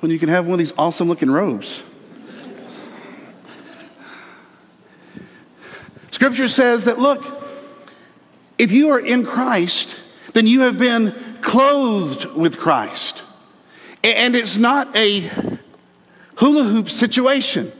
when 0.00 0.12
you 0.12 0.18
can 0.18 0.28
have 0.28 0.46
one 0.46 0.54
of 0.54 0.58
these 0.58 0.74
awesome 0.78 1.08
looking 1.08 1.30
robes? 1.30 1.82
Scripture 6.10 6.48
says 6.48 6.84
that, 6.84 6.98
look, 6.98 7.24
if 8.56 8.72
you 8.72 8.90
are 8.90 9.00
in 9.00 9.24
Christ, 9.24 9.96
then 10.32 10.46
you 10.46 10.62
have 10.62 10.78
been 10.78 11.14
clothed 11.40 12.24
with 12.34 12.58
Christ. 12.58 13.22
And 14.04 14.34
it's 14.34 14.56
not 14.56 14.94
a 14.96 15.30
hula 16.36 16.64
hoop 16.64 16.88
situation. 16.88 17.72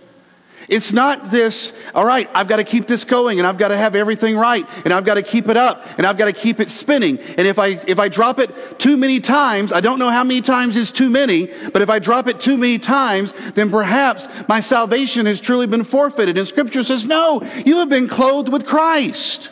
It's 0.69 0.93
not 0.93 1.31
this, 1.31 1.73
all 1.95 2.05
right, 2.05 2.29
I've 2.35 2.47
got 2.47 2.57
to 2.57 2.65
keep 2.65 2.87
this 2.87 3.05
going 3.07 3.39
and 3.39 3.47
I've 3.47 3.57
got 3.57 3.69
to 3.69 3.77
have 3.77 3.95
everything 3.95 4.37
right 4.37 4.67
and 4.85 4.93
I've 4.93 5.07
got 5.07 5.15
to 5.15 5.23
keep 5.23 5.49
it 5.49 5.57
up 5.57 5.87
and 5.97 6.07
I've 6.07 6.19
got 6.19 6.27
to 6.27 6.33
keep 6.33 6.61
it 6.61 6.71
spinning. 6.71 7.19
And 7.19 7.47
if 7.47 7.59
I, 7.59 7.69
if 7.87 7.99
I 7.99 8.09
drop 8.09 8.39
it 8.39 8.79
too 8.79 8.99
many 8.99 9.19
times, 9.19 9.73
I 9.73 9.81
don't 9.81 9.99
know 9.99 10.11
how 10.11 10.25
many 10.25 10.43
times 10.43 10.77
is 10.77 10.93
too 10.93 11.09
many, 11.09 11.47
but 11.73 11.81
if 11.81 11.89
I 11.89 11.99
drop 11.99 12.29
it 12.29 12.39
too 12.39 12.59
many 12.59 12.79
times, 12.79 13.33
then 13.53 13.71
perhaps 13.71 14.29
my 14.47 14.61
salvation 14.61 15.25
has 15.25 15.41
truly 15.41 15.67
been 15.67 15.85
forfeited. 15.85 16.37
And 16.37 16.47
scripture 16.47 16.85
says, 16.85 17.07
no, 17.07 17.43
you 17.65 17.77
have 17.77 17.89
been 17.89 18.07
clothed 18.07 18.51
with 18.51 18.67
Christ. 18.67 19.51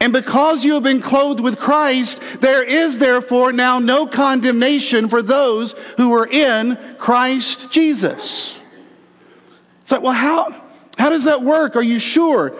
And 0.00 0.12
because 0.12 0.64
you 0.64 0.74
have 0.74 0.84
been 0.84 1.02
clothed 1.02 1.40
with 1.40 1.58
Christ, 1.58 2.22
there 2.40 2.62
is 2.62 2.98
therefore 2.98 3.52
now 3.52 3.80
no 3.80 4.06
condemnation 4.06 5.08
for 5.08 5.22
those 5.22 5.72
who 5.96 6.14
are 6.14 6.26
in 6.28 6.78
Christ 6.98 7.72
Jesus. 7.72 8.59
It's 9.90 9.92
like, 9.92 10.02
well, 10.02 10.12
how, 10.12 10.54
how 10.98 11.08
does 11.08 11.24
that 11.24 11.42
work? 11.42 11.74
Are 11.74 11.82
you 11.82 11.98
sure? 11.98 12.54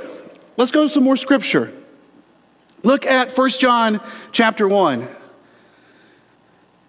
Let's 0.57 0.73
go 0.73 0.83
to 0.83 0.89
some 0.89 1.05
more 1.05 1.17
scripture. 1.17 1.73
Look 2.83 3.07
at 3.07 3.39
1 3.39 3.51
John 3.51 4.01
chapter 4.33 4.67
1. 4.67 5.07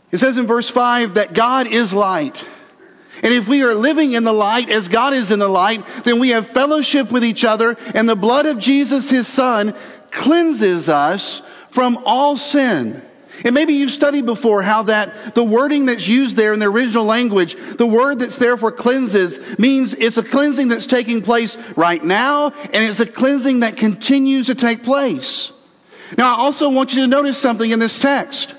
It 0.10 0.18
says 0.18 0.38
in 0.38 0.48
verse 0.48 0.68
5 0.68 1.14
that 1.14 1.36
God 1.36 1.68
is 1.68 1.94
light. 1.94 2.44
And 3.22 3.32
if 3.32 3.48
we 3.48 3.62
are 3.62 3.76
living 3.76 4.14
in 4.14 4.24
the 4.24 4.34
light 4.34 4.72
as 4.72 4.88
God 4.88 5.14
is 5.14 5.32
in 5.32 5.38
the 5.38 5.48
light, 5.48 5.86
then 6.06 6.20
we 6.20 6.30
have 6.30 6.48
fellowship 6.48 7.12
with 7.12 7.24
each 7.24 7.44
other, 7.44 7.78
and 7.94 8.10
the 8.10 8.16
blood 8.16 8.48
of 8.48 8.58
Jesus, 8.58 9.12
his 9.12 9.28
son, 9.28 9.76
cleanses 10.10 10.90
us 10.90 11.44
from 11.70 12.02
all 12.04 12.36
sin. 12.36 13.04
And 13.44 13.56
maybe 13.56 13.74
you've 13.74 13.92
studied 13.92 14.26
before 14.26 14.62
how 14.62 14.84
that 14.84 15.36
the 15.36 15.44
wording 15.44 15.86
that's 15.88 16.08
used 16.08 16.38
there 16.38 16.54
in 16.54 16.60
the 16.60 16.68
original 16.68 17.06
language, 17.06 17.56
the 17.78 17.88
word 17.88 18.20
that's 18.20 18.38
there 18.38 18.58
for 18.58 18.72
cleanses 18.72 19.58
means 19.58 19.94
it's 19.94 20.18
a 20.18 20.24
cleansing 20.24 20.68
that's 20.68 20.88
taking 20.88 21.22
place 21.22 21.58
right 21.76 22.04
now, 22.04 22.50
and 22.50 22.84
it's 22.86 23.00
a 23.00 23.06
cleansing 23.06 23.62
that 23.62 23.78
continues 23.78 24.48
to 24.48 24.56
take 24.56 24.84
place. 24.84 25.52
Now, 26.18 26.36
I 26.36 26.40
also 26.40 26.70
want 26.70 26.94
you 26.94 27.02
to 27.02 27.08
notice 27.08 27.38
something 27.38 27.72
in 27.72 27.80
this 27.80 28.00
text. 28.00 28.56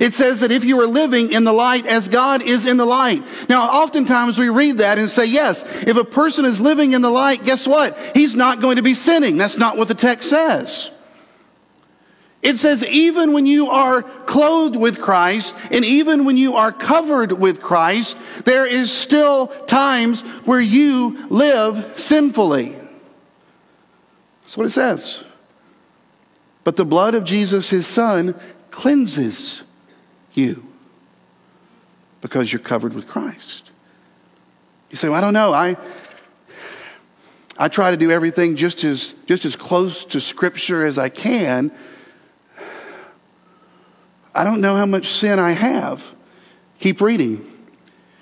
It 0.00 0.14
says 0.14 0.40
that 0.40 0.50
if 0.50 0.64
you 0.64 0.80
are 0.80 0.86
living 0.86 1.32
in 1.32 1.44
the 1.44 1.52
light 1.52 1.86
as 1.86 2.08
God 2.08 2.42
is 2.42 2.66
in 2.66 2.76
the 2.76 2.84
light. 2.84 3.22
Now, 3.48 3.82
oftentimes 3.82 4.38
we 4.38 4.48
read 4.48 4.78
that 4.78 4.98
and 4.98 5.08
say, 5.08 5.26
yes, 5.26 5.62
if 5.84 5.96
a 5.96 6.04
person 6.04 6.44
is 6.44 6.60
living 6.60 6.92
in 6.92 7.02
the 7.02 7.10
light, 7.10 7.44
guess 7.44 7.66
what? 7.66 7.96
He's 8.14 8.34
not 8.34 8.60
going 8.60 8.76
to 8.76 8.82
be 8.82 8.94
sinning. 8.94 9.36
That's 9.36 9.56
not 9.56 9.76
what 9.76 9.88
the 9.88 9.94
text 9.94 10.28
says. 10.28 10.90
It 12.44 12.58
says, 12.58 12.84
even 12.84 13.32
when 13.32 13.46
you 13.46 13.70
are 13.70 14.02
clothed 14.02 14.76
with 14.76 15.00
Christ 15.00 15.56
and 15.70 15.82
even 15.82 16.26
when 16.26 16.36
you 16.36 16.56
are 16.56 16.70
covered 16.70 17.32
with 17.32 17.62
Christ, 17.62 18.18
there 18.44 18.66
is 18.66 18.92
still 18.92 19.46
times 19.46 20.20
where 20.44 20.60
you 20.60 21.26
live 21.30 21.98
sinfully. 21.98 22.76
That's 24.42 24.58
what 24.58 24.66
it 24.66 24.70
says. 24.70 25.24
But 26.64 26.76
the 26.76 26.84
blood 26.84 27.14
of 27.14 27.24
Jesus, 27.24 27.70
his 27.70 27.86
son, 27.86 28.38
cleanses 28.70 29.62
you 30.34 30.66
because 32.20 32.52
you're 32.52 32.60
covered 32.60 32.92
with 32.92 33.08
Christ. 33.08 33.70
You 34.90 34.98
say, 34.98 35.08
well, 35.08 35.16
I 35.16 35.22
don't 35.22 35.32
know. 35.32 35.54
I, 35.54 35.78
I 37.56 37.68
try 37.68 37.90
to 37.90 37.96
do 37.96 38.10
everything 38.10 38.56
just 38.56 38.84
as, 38.84 39.14
just 39.24 39.46
as 39.46 39.56
close 39.56 40.04
to 40.06 40.20
Scripture 40.20 40.84
as 40.84 40.98
I 40.98 41.08
can 41.08 41.72
I 44.34 44.44
don't 44.44 44.60
know 44.60 44.76
how 44.76 44.86
much 44.86 45.08
sin 45.08 45.38
I 45.38 45.52
have. 45.52 46.14
Keep 46.80 47.00
reading. 47.00 47.50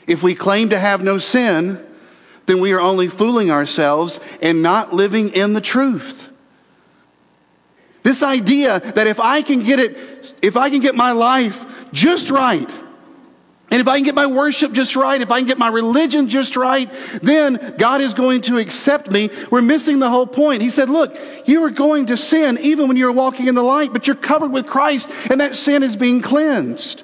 If 0.06 0.22
we 0.22 0.34
claim 0.34 0.70
to 0.70 0.78
have 0.78 1.02
no 1.02 1.18
sin, 1.18 1.84
then 2.46 2.60
we 2.60 2.72
are 2.72 2.80
only 2.80 3.08
fooling 3.08 3.50
ourselves 3.50 4.20
and 4.40 4.62
not 4.62 4.92
living 4.92 5.30
in 5.30 5.52
the 5.52 5.60
truth. 5.60 6.30
This 8.02 8.22
idea 8.22 8.80
that 8.80 9.06
if 9.06 9.20
I 9.20 9.42
can 9.42 9.62
get 9.62 9.78
it, 9.78 10.34
if 10.42 10.56
I 10.56 10.70
can 10.70 10.80
get 10.80 10.94
my 10.94 11.12
life 11.12 11.64
just 11.92 12.30
right, 12.30 12.68
and 13.72 13.80
if 13.80 13.88
I 13.88 13.96
can 13.96 14.04
get 14.04 14.14
my 14.14 14.26
worship 14.26 14.72
just 14.72 14.96
right, 14.96 15.18
if 15.18 15.30
I 15.30 15.38
can 15.38 15.48
get 15.48 15.56
my 15.56 15.68
religion 15.68 16.28
just 16.28 16.56
right, 16.56 16.92
then 17.22 17.74
God 17.78 18.02
is 18.02 18.12
going 18.12 18.42
to 18.42 18.58
accept 18.58 19.10
me. 19.10 19.30
We're 19.50 19.62
missing 19.62 19.98
the 19.98 20.10
whole 20.10 20.26
point. 20.26 20.60
He 20.60 20.68
said, 20.68 20.90
Look, 20.90 21.16
you 21.46 21.64
are 21.64 21.70
going 21.70 22.04
to 22.06 22.18
sin 22.18 22.58
even 22.60 22.86
when 22.86 22.98
you're 22.98 23.12
walking 23.12 23.46
in 23.46 23.54
the 23.54 23.62
light, 23.62 23.94
but 23.94 24.06
you're 24.06 24.14
covered 24.14 24.52
with 24.52 24.66
Christ, 24.66 25.08
and 25.30 25.40
that 25.40 25.56
sin 25.56 25.82
is 25.82 25.96
being 25.96 26.20
cleansed. 26.20 27.02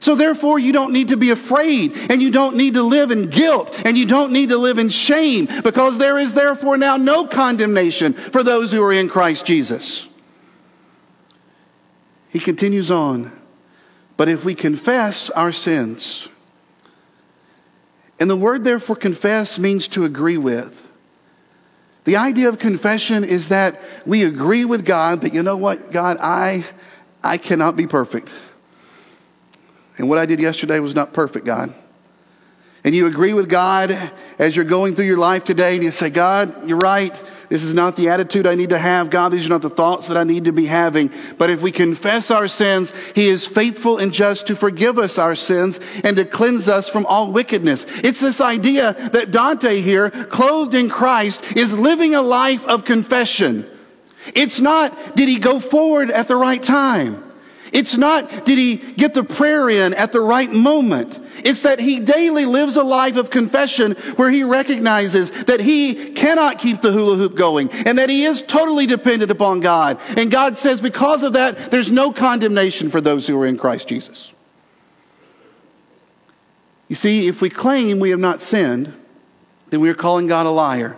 So, 0.00 0.16
therefore, 0.16 0.58
you 0.58 0.72
don't 0.72 0.92
need 0.92 1.08
to 1.08 1.16
be 1.16 1.30
afraid, 1.30 1.96
and 2.10 2.20
you 2.20 2.32
don't 2.32 2.56
need 2.56 2.74
to 2.74 2.82
live 2.82 3.12
in 3.12 3.30
guilt, 3.30 3.72
and 3.84 3.96
you 3.96 4.04
don't 4.04 4.32
need 4.32 4.48
to 4.48 4.56
live 4.56 4.80
in 4.80 4.88
shame, 4.88 5.46
because 5.62 5.98
there 5.98 6.18
is 6.18 6.34
therefore 6.34 6.76
now 6.76 6.96
no 6.96 7.24
condemnation 7.24 8.14
for 8.14 8.42
those 8.42 8.72
who 8.72 8.82
are 8.82 8.92
in 8.92 9.08
Christ 9.08 9.46
Jesus. 9.46 10.08
he 12.30 12.40
continues 12.40 12.90
on. 12.90 13.43
But 14.16 14.28
if 14.28 14.44
we 14.44 14.54
confess 14.54 15.30
our 15.30 15.52
sins, 15.52 16.28
and 18.20 18.30
the 18.30 18.36
word 18.36 18.64
therefore 18.64 18.96
confess 18.96 19.58
means 19.58 19.88
to 19.88 20.04
agree 20.04 20.38
with. 20.38 20.80
The 22.04 22.16
idea 22.16 22.48
of 22.48 22.58
confession 22.58 23.24
is 23.24 23.48
that 23.48 23.80
we 24.06 24.24
agree 24.24 24.64
with 24.64 24.84
God 24.84 25.22
that, 25.22 25.34
you 25.34 25.42
know 25.42 25.56
what, 25.56 25.90
God, 25.90 26.18
I, 26.20 26.64
I 27.22 27.38
cannot 27.38 27.76
be 27.76 27.86
perfect. 27.86 28.30
And 29.96 30.08
what 30.08 30.18
I 30.18 30.26
did 30.26 30.38
yesterday 30.38 30.78
was 30.80 30.94
not 30.94 31.12
perfect, 31.12 31.46
God. 31.46 31.74
And 32.84 32.94
you 32.94 33.06
agree 33.06 33.32
with 33.32 33.48
God 33.48 33.90
as 34.38 34.54
you're 34.54 34.66
going 34.66 34.94
through 34.94 35.06
your 35.06 35.18
life 35.18 35.44
today 35.44 35.74
and 35.74 35.82
you 35.82 35.90
say, 35.90 36.10
God, 36.10 36.68
you're 36.68 36.78
right. 36.78 37.20
This 37.54 37.62
is 37.62 37.72
not 37.72 37.94
the 37.94 38.08
attitude 38.08 38.48
I 38.48 38.56
need 38.56 38.70
to 38.70 38.78
have. 38.78 39.10
God, 39.10 39.28
these 39.28 39.46
are 39.46 39.48
not 39.48 39.62
the 39.62 39.70
thoughts 39.70 40.08
that 40.08 40.16
I 40.16 40.24
need 40.24 40.46
to 40.46 40.52
be 40.52 40.66
having. 40.66 41.12
But 41.38 41.50
if 41.50 41.62
we 41.62 41.70
confess 41.70 42.32
our 42.32 42.48
sins, 42.48 42.92
He 43.14 43.28
is 43.28 43.46
faithful 43.46 43.98
and 43.98 44.12
just 44.12 44.48
to 44.48 44.56
forgive 44.56 44.98
us 44.98 45.18
our 45.18 45.36
sins 45.36 45.78
and 46.02 46.16
to 46.16 46.24
cleanse 46.24 46.68
us 46.68 46.88
from 46.88 47.06
all 47.06 47.30
wickedness. 47.30 47.86
It's 48.02 48.18
this 48.18 48.40
idea 48.40 48.94
that 49.12 49.30
Dante 49.30 49.80
here, 49.80 50.10
clothed 50.10 50.74
in 50.74 50.88
Christ, 50.90 51.44
is 51.54 51.72
living 51.72 52.16
a 52.16 52.22
life 52.22 52.66
of 52.66 52.84
confession. 52.84 53.64
It's 54.34 54.58
not, 54.58 55.14
did 55.14 55.28
he 55.28 55.38
go 55.38 55.60
forward 55.60 56.10
at 56.10 56.26
the 56.26 56.34
right 56.34 56.60
time? 56.60 57.22
It's 57.72 57.96
not, 57.96 58.46
did 58.46 58.58
he 58.58 58.78
get 58.78 59.14
the 59.14 59.22
prayer 59.22 59.70
in 59.70 59.94
at 59.94 60.10
the 60.10 60.20
right 60.20 60.50
moment? 60.50 61.23
It's 61.38 61.62
that 61.62 61.80
he 61.80 62.00
daily 62.00 62.46
lives 62.46 62.76
a 62.76 62.82
life 62.82 63.16
of 63.16 63.30
confession 63.30 63.92
where 64.16 64.30
he 64.30 64.44
recognizes 64.44 65.30
that 65.44 65.60
he 65.60 66.12
cannot 66.12 66.58
keep 66.58 66.82
the 66.82 66.92
hula 66.92 67.16
hoop 67.16 67.36
going 67.36 67.70
and 67.86 67.98
that 67.98 68.10
he 68.10 68.24
is 68.24 68.42
totally 68.42 68.86
dependent 68.86 69.30
upon 69.30 69.60
God. 69.60 70.00
And 70.16 70.30
God 70.30 70.56
says, 70.56 70.80
because 70.80 71.22
of 71.22 71.32
that, 71.32 71.70
there's 71.70 71.90
no 71.90 72.12
condemnation 72.12 72.90
for 72.90 73.00
those 73.00 73.26
who 73.26 73.40
are 73.40 73.46
in 73.46 73.58
Christ 73.58 73.88
Jesus. 73.88 74.32
You 76.88 76.96
see, 76.96 77.26
if 77.26 77.40
we 77.40 77.50
claim 77.50 77.98
we 77.98 78.10
have 78.10 78.20
not 78.20 78.40
sinned, 78.40 78.94
then 79.70 79.80
we 79.80 79.88
are 79.88 79.94
calling 79.94 80.26
God 80.26 80.46
a 80.46 80.50
liar 80.50 80.96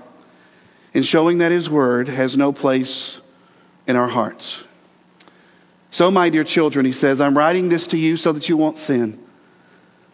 and 0.93 1.07
showing 1.07 1.39
that 1.39 1.53
his 1.53 1.71
word 1.71 2.09
has 2.09 2.37
no 2.37 2.53
place 2.53 3.21
in 3.87 3.97
our 3.97 4.09
hearts. 4.09 4.65
So, 5.91 6.11
my 6.11 6.29
dear 6.29 6.45
children, 6.45 6.85
he 6.85 6.93
says, 6.93 7.21
I'm 7.21 7.39
writing 7.39 7.69
this 7.69 7.87
to 7.89 7.97
you 7.97 8.17
so 8.17 8.33
that 8.33 8.49
you 8.49 8.57
won't 8.57 8.79
sin. 8.79 9.19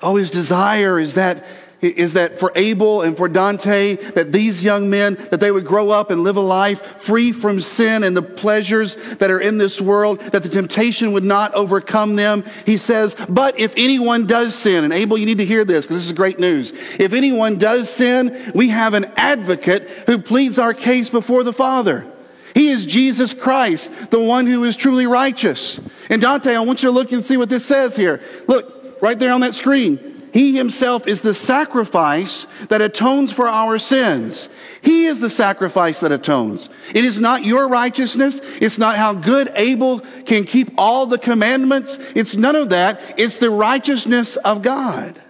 Oh, 0.03 0.17
his 0.17 0.31
desire 0.31 0.99
is 0.99 1.15
that, 1.15 1.45
is 1.81 2.13
that 2.13 2.39
for 2.39 2.53
Abel 2.55 3.03
and 3.03 3.17
for 3.17 3.29
Dante, 3.29 3.97
that 4.15 4.33
these 4.33 4.63
young 4.63 4.89
men, 4.91 5.15
that 5.31 5.41
they 5.41 5.51
would 5.51 5.67
grow 5.67 5.91
up 5.91 6.11
and 6.11 6.23
live 6.23 6.37
a 6.37 6.41
life 6.41 6.81
free 7.03 7.33
from 7.33 7.61
sin 7.61 8.05
and 8.05 8.17
the 8.17 8.23
pleasures 8.23 8.97
that 9.17 9.31
are 9.31 9.41
in 9.41 9.59
this 9.59 9.81
world, 9.81 10.21
that 10.21 10.43
the 10.43 10.49
temptation 10.49 11.13
would 11.13 11.25
not 11.25 11.55
overcome 11.55 12.17
them. 12.17 12.45
He 12.67 12.77
says, 12.77 13.17
but 13.29 13.59
if 13.59 13.75
anyone 13.77 14.27
does 14.27 14.55
sin, 14.55 14.85
and 14.85 14.93
Abel, 14.93 15.19
you 15.19 15.27
need 15.27 15.39
to 15.39 15.45
hear 15.45 15.65
this 15.65 15.87
because 15.87 15.99
this 15.99 16.07
is 16.07 16.13
great 16.13 16.39
news. 16.39 16.73
If 16.99 17.13
anyone 17.13 17.59
does 17.59 17.91
sin, 17.91 18.53
we 18.55 18.69
have 18.69 18.95
an 18.95 19.07
advocate 19.17 19.89
who 20.07 20.19
pleads 20.19 20.59
our 20.59 20.75
case 20.75 21.11
before 21.11 21.43
the 21.43 21.53
Father. 21.53 22.07
He 22.55 22.69
is 22.69 22.85
Jesus 22.85 23.33
Christ, 23.33 24.11
the 24.11 24.21
one 24.21 24.47
who 24.47 24.63
is 24.65 24.77
truly 24.77 25.07
righteous. 25.07 25.81
And 26.11 26.21
Dante, 26.21 26.55
I 26.55 26.61
want 26.61 26.83
you 26.83 26.91
to 26.91 26.93
look 26.93 27.11
and 27.11 27.25
see 27.25 27.39
what 27.39 27.49
this 27.49 27.65
says 27.65 27.97
here. 27.97 28.21
Look, 28.47 28.82
right 29.03 29.19
there 29.19 29.33
on 29.33 29.43
that 29.43 29.55
screen. 29.55 30.31
He 30.33 30.57
himself 30.57 31.07
is 31.07 31.21
the 31.21 31.35
sacrifice 31.35 32.47
that 32.71 32.81
atones 32.81 33.31
for 33.31 33.47
our 33.47 33.79
sins. 33.79 34.49
He 34.81 35.05
is 35.05 35.21
the 35.21 35.29
sacrifice 35.29 36.01
that 36.01 36.11
atones. 36.11 36.71
It 36.95 37.05
is 37.05 37.21
not 37.21 37.45
your 37.45 37.69
righteousness. 37.69 38.41
It's 38.43 38.79
not 38.79 38.97
how 38.97 39.13
good 39.13 39.53
Abel 39.55 40.01
can 40.25 40.45
keep 40.45 40.71
all 40.79 41.05
the 41.05 41.19
commandments. 41.19 41.99
It's 42.17 42.35
none 42.35 42.57
of 42.57 42.71
that. 42.71 43.15
It's 43.19 43.37
the 43.37 43.51
righteousness 43.51 44.37
of 44.37 44.63
God. 44.63 45.21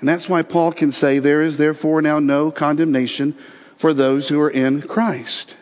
And 0.00 0.08
that's 0.08 0.28
why 0.28 0.42
Paul 0.42 0.72
can 0.72 0.90
say, 0.90 1.20
There 1.20 1.42
is 1.42 1.56
therefore 1.56 2.02
now 2.02 2.18
no 2.18 2.50
condemnation 2.50 3.36
for 3.76 3.94
those 3.94 4.28
who 4.28 4.40
are 4.40 4.50
in 4.50 4.82
Christ. 4.82 5.54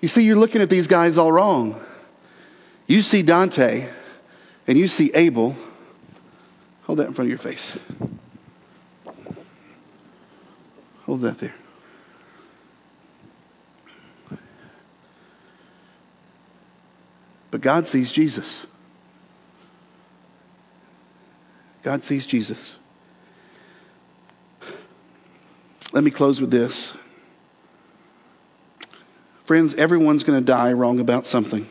You 0.00 0.08
see, 0.08 0.22
you're 0.22 0.36
looking 0.36 0.62
at 0.62 0.70
these 0.70 0.86
guys 0.86 1.18
all 1.18 1.32
wrong. 1.32 1.80
You 2.86 3.02
see 3.02 3.22
Dante 3.22 3.88
and 4.68 4.78
you 4.78 4.86
see 4.86 5.10
Abel. 5.14 5.56
Hold 6.88 6.98
that 7.00 7.06
in 7.06 7.12
front 7.12 7.26
of 7.26 7.28
your 7.28 7.38
face. 7.38 7.78
Hold 11.04 11.20
that 11.20 11.36
there. 11.36 11.54
But 17.50 17.60
God 17.60 17.86
sees 17.86 18.10
Jesus. 18.10 18.66
God 21.82 22.02
sees 22.02 22.26
Jesus. 22.26 22.76
Let 25.92 26.02
me 26.02 26.10
close 26.10 26.40
with 26.40 26.50
this. 26.50 26.94
Friends, 29.44 29.74
everyone's 29.74 30.24
going 30.24 30.38
to 30.38 30.44
die 30.44 30.72
wrong 30.72 31.00
about 31.00 31.26
something. 31.26 31.68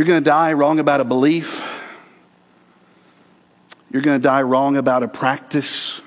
You're 0.00 0.06
going 0.06 0.24
to 0.24 0.30
die 0.30 0.54
wrong 0.54 0.78
about 0.78 1.02
a 1.02 1.04
belief. 1.04 1.62
You're 3.90 4.00
going 4.00 4.18
to 4.18 4.22
die 4.26 4.40
wrong 4.40 4.78
about 4.78 5.02
a 5.02 5.08
practice. 5.08 6.00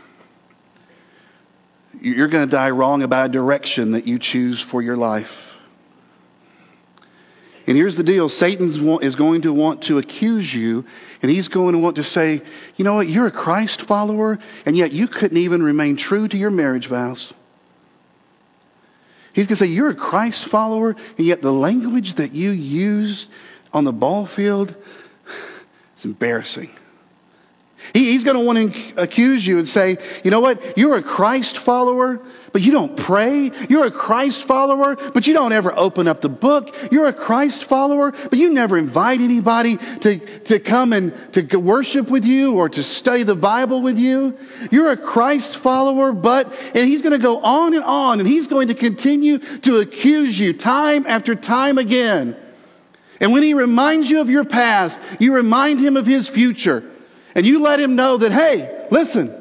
You're 2.01 2.27
going 2.27 2.49
to 2.49 2.51
die 2.51 2.71
wrong 2.71 3.03
about 3.03 3.27
a 3.27 3.29
direction 3.29 3.91
that 3.91 4.07
you 4.07 4.17
choose 4.17 4.59
for 4.59 4.81
your 4.81 4.97
life. 4.97 5.59
And 7.67 7.77
here's 7.77 7.95
the 7.95 8.01
deal 8.01 8.29
Satan 8.29 8.69
is 9.03 9.15
going 9.15 9.43
to 9.43 9.53
want 9.53 9.83
to 9.83 9.99
accuse 9.99 10.51
you, 10.51 10.85
and 11.21 11.29
he's 11.29 11.47
going 11.47 11.73
to 11.73 11.79
want 11.79 11.97
to 11.97 12.03
say, 12.03 12.41
you 12.77 12.83
know 12.83 12.95
what, 12.95 13.09
you're 13.09 13.27
a 13.27 13.31
Christ 13.31 13.83
follower, 13.83 14.39
and 14.65 14.75
yet 14.75 14.91
you 14.91 15.07
couldn't 15.07 15.37
even 15.37 15.61
remain 15.61 15.97
true 15.97 16.27
to 16.29 16.35
your 16.35 16.49
marriage 16.49 16.87
vows. 16.87 17.31
He's 19.33 19.47
going 19.47 19.55
to 19.55 19.65
say, 19.65 19.71
You're 19.71 19.89
a 19.89 19.95
Christ 19.95 20.45
follower, 20.45 20.95
and 21.17 21.27
yet 21.27 21.41
the 21.41 21.51
language 21.51 22.15
that 22.15 22.33
you 22.33 22.51
use 22.51 23.27
on 23.73 23.83
the 23.83 23.93
ball 23.93 24.25
field 24.25 24.75
it's 26.03 26.05
embarrassing. 26.05 26.69
He, 27.93 28.11
he's 28.11 28.25
going 28.25 28.35
to 28.35 28.43
want 28.43 28.73
to 28.73 29.01
accuse 29.01 29.47
you 29.47 29.57
and 29.57 29.67
say, 29.67 29.97
you 30.21 30.31
know 30.31 30.41
what? 30.41 30.77
You're 30.77 30.97
a 30.97 31.01
Christ 31.01 31.57
follower, 31.57 32.19
but 32.51 32.61
you 32.61 32.73
don't 32.73 32.97
pray. 32.97 33.51
You're 33.69 33.85
a 33.85 33.91
Christ 33.91 34.43
follower, 34.43 34.97
but 35.13 35.27
you 35.27 35.33
don't 35.33 35.53
ever 35.53 35.77
open 35.77 36.09
up 36.09 36.19
the 36.19 36.27
book. 36.27 36.75
You're 36.91 37.07
a 37.07 37.13
Christ 37.13 37.63
follower, 37.63 38.11
but 38.11 38.37
you 38.37 38.51
never 38.51 38.77
invite 38.77 39.21
anybody 39.21 39.77
to, 39.77 40.19
to 40.39 40.59
come 40.59 40.91
and 40.91 41.13
to 41.33 41.55
worship 41.57 42.09
with 42.09 42.25
you 42.25 42.57
or 42.57 42.67
to 42.67 42.83
study 42.83 43.23
the 43.23 43.35
Bible 43.35 43.81
with 43.81 43.97
you. 43.97 44.37
You're 44.71 44.91
a 44.91 44.97
Christ 44.97 45.55
follower, 45.55 46.11
but, 46.11 46.53
and 46.75 46.85
he's 46.85 47.01
going 47.01 47.13
to 47.13 47.17
go 47.17 47.39
on 47.39 47.73
and 47.73 47.83
on, 47.85 48.19
and 48.19 48.27
he's 48.27 48.47
going 48.47 48.67
to 48.67 48.75
continue 48.75 49.37
to 49.37 49.77
accuse 49.77 50.37
you 50.37 50.51
time 50.51 51.05
after 51.07 51.33
time 51.33 51.77
again. 51.77 52.35
And 53.23 53.31
when 53.31 53.41
he 53.41 53.53
reminds 53.53 54.09
you 54.09 54.19
of 54.19 54.29
your 54.29 54.43
past, 54.43 54.99
you 55.17 55.33
remind 55.33 55.79
him 55.79 55.95
of 55.95 56.05
his 56.05 56.27
future. 56.27 56.83
And 57.33 57.45
you 57.45 57.61
let 57.61 57.79
him 57.79 57.95
know 57.95 58.17
that, 58.17 58.33
hey, 58.33 58.85
listen, 58.91 59.33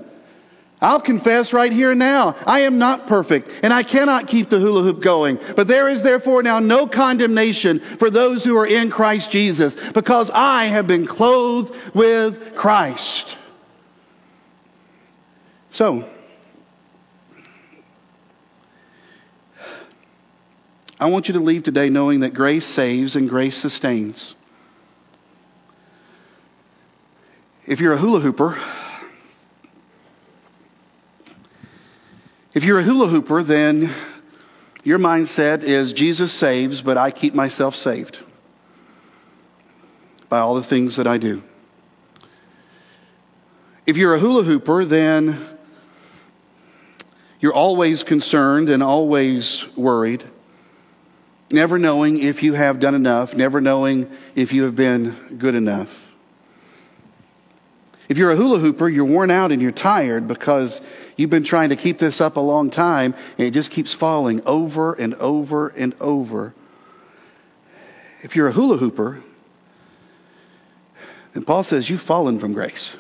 I'll 0.81 1.01
confess 1.01 1.53
right 1.53 1.73
here 1.73 1.91
and 1.91 1.99
now, 1.99 2.37
I 2.47 2.61
am 2.61 2.79
not 2.79 3.09
perfect 3.09 3.51
and 3.65 3.73
I 3.73 3.83
cannot 3.83 4.29
keep 4.29 4.51
the 4.51 4.61
hula 4.61 4.83
hoop 4.83 5.03
going. 5.03 5.37
But 5.57 5.67
there 5.67 5.89
is 5.89 6.05
therefore 6.05 6.45
now 6.45 6.61
no 6.61 6.87
condemnation 6.87 7.81
for 7.81 8.09
those 8.09 8.45
who 8.45 8.57
are 8.57 8.67
in 8.67 8.89
Christ 8.89 9.33
Jesus 9.33 9.75
because 9.91 10.31
I 10.31 10.67
have 10.67 10.87
been 10.87 11.05
clothed 11.05 11.75
with 11.93 12.55
Christ. 12.55 13.37
So, 15.71 16.09
I 21.03 21.07
want 21.07 21.27
you 21.27 21.35
to 21.35 21.41
leave 21.41 21.65
today 21.65 21.91
knowing 21.91 22.21
that 22.21 22.33
grace 22.33 22.65
saves 22.65 23.17
and 23.17 23.29
grace 23.29 23.57
sustains. 23.57 24.37
If 27.67 27.81
you're 27.81 27.95
a 27.95 27.97
hula 27.97 28.21
hooper, 28.21 28.57
if 32.55 32.63
you're 32.63 32.79
a 32.79 32.85
hula 32.85 33.09
hooper, 33.09 33.43
then 33.43 33.91
your 34.85 35.01
mindset 35.01 35.65
is 35.65 35.93
Jesus 35.93 36.33
saves, 36.33 36.83
but 36.83 36.97
I 36.97 37.11
keep 37.11 37.35
myself 37.35 37.75
saved 37.75 38.21
by 40.29 40.39
all 40.39 40.55
the 40.55 40.63
things 40.63 40.95
that 40.95 41.09
I 41.09 41.19
do. 41.19 41.43
If 43.87 43.97
you're 43.97 44.15
a 44.15 44.21
hula 44.21 44.45
hooper, 44.45 44.85
then 44.85 45.45
you're 47.41 47.53
always 47.53 48.05
concerned 48.05 48.69
and 48.69 48.85
always 48.85 49.67
worried, 49.77 50.23
never 51.53 51.79
knowing 51.79 52.21
if 52.23 52.43
you 52.43 52.55
have 52.55 52.81
done 52.81 52.95
enough, 52.95 53.35
never 53.35 53.61
knowing 53.61 54.11
if 54.35 54.53
you 54.53 54.65
have 54.65 54.75
been 54.75 55.37
good 55.39 55.55
enough. 55.55 56.15
If 58.09 58.19
you're 58.19 58.31
a 58.31 58.37
hula 58.37 58.59
hooper, 58.59 58.89
you're 58.89 59.05
worn 59.05 59.31
out 59.31 59.53
and 59.53 59.63
you're 59.63 59.73
tired 59.73 60.27
because 60.27 60.81
you've 61.17 61.31
been 61.31 61.45
trying 61.45 61.71
to 61.71 61.77
keep 61.77 61.99
this 61.99 62.21
up 62.21 62.37
a 62.37 62.41
long 62.41 62.71
time 62.71 63.15
and 63.39 63.47
it 63.47 63.53
just 63.53 63.71
keeps 63.71 63.95
falling 63.95 64.43
over 64.45 64.95
and 64.95 65.15
over 65.15 65.69
and 65.69 65.95
over. 66.01 66.53
If 68.23 68.37
you're 68.37 68.49
a 68.49 68.53
hula 68.53 68.77
hooper, 68.77 69.23
then 71.33 71.45
Paul 71.45 71.65
says 71.65 71.89
you've 71.89 72.03
fallen 72.03 72.39
from 72.39 72.53
grace 72.53 72.97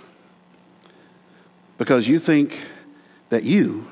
because 1.79 2.07
you 2.07 2.19
think 2.19 2.57
that 3.29 3.45
you 3.45 3.91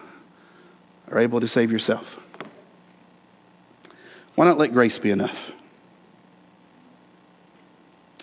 are 1.10 1.18
able 1.18 1.40
to 1.40 1.48
save 1.48 1.72
yourself. 1.72 2.19
Why 4.40 4.46
not 4.46 4.56
let 4.56 4.72
grace 4.72 4.98
be 4.98 5.10
enough? 5.10 5.52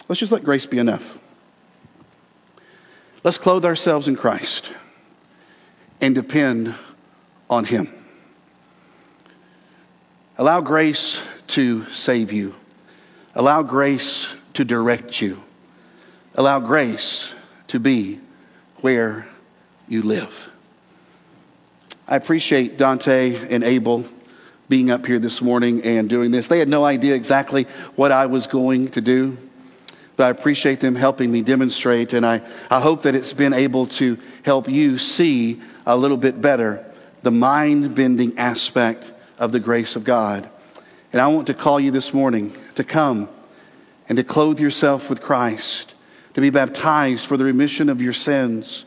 Let's 0.07 0.19
just 0.19 0.31
let 0.31 0.43
grace 0.43 0.65
be 0.65 0.79
enough. 0.79 1.15
Let's 3.23 3.37
clothe 3.37 3.63
ourselves 3.63 4.07
in 4.07 4.15
Christ 4.15 4.71
and 6.01 6.15
depend 6.15 6.73
on 7.51 7.65
Him. 7.65 7.93
Allow 10.39 10.61
grace 10.61 11.21
to 11.49 11.85
save 11.91 12.31
you. 12.31 12.55
Allow 13.35 13.61
grace 13.61 14.35
to 14.55 14.65
direct 14.65 15.21
you. 15.21 15.43
Allow 16.33 16.61
grace 16.61 17.35
to 17.67 17.79
be 17.79 18.19
where 18.77 19.27
you 19.87 20.01
live. 20.01 20.49
I 22.07 22.15
appreciate 22.15 22.75
Dante 22.75 23.53
and 23.53 23.63
Abel 23.63 24.03
being 24.69 24.91
up 24.91 25.05
here 25.05 25.19
this 25.19 25.41
morning 25.41 25.83
and 25.83 26.09
doing 26.09 26.31
this. 26.31 26.47
They 26.47 26.59
had 26.59 26.67
no 26.67 26.83
idea 26.83 27.15
exactly 27.15 27.63
what 27.95 28.11
I 28.11 28.25
was 28.25 28.47
going 28.47 28.89
to 28.89 29.01
do 29.01 29.37
but 30.17 30.25
I 30.25 30.29
appreciate 30.31 30.79
them 30.79 30.95
helping 30.95 31.31
me 31.31 31.43
demonstrate, 31.43 32.11
and 32.11 32.25
I, 32.25 32.41
I 32.71 32.81
hope 32.81 33.03
that 33.03 33.13
it's 33.13 33.33
been 33.33 33.53
able 33.53 33.85
to 33.85 34.17
help 34.43 34.67
you 34.67 34.97
see 34.97 35.61
a 35.85 35.95
little 35.95 36.17
bit 36.17 36.41
better 36.41 36.83
the 37.21 37.31
mind 37.31 37.95
bending 37.95 38.37
aspect 38.37 39.13
of 39.37 39.51
the 39.51 39.59
grace 39.59 39.95
of 39.95 40.03
God. 40.03 40.49
And 41.13 41.21
I 41.21 41.27
want 41.27 41.47
to 41.47 41.53
call 41.53 41.79
you 41.79 41.91
this 41.91 42.13
morning 42.13 42.55
to 42.75 42.83
come 42.83 43.29
and 44.09 44.17
to 44.17 44.23
clothe 44.23 44.59
yourself 44.59 45.09
with 45.09 45.21
Christ, 45.21 45.93
to 46.33 46.41
be 46.41 46.49
baptized 46.49 47.25
for 47.27 47.37
the 47.37 47.45
remission 47.45 47.89
of 47.89 48.01
your 48.01 48.13
sins, 48.13 48.85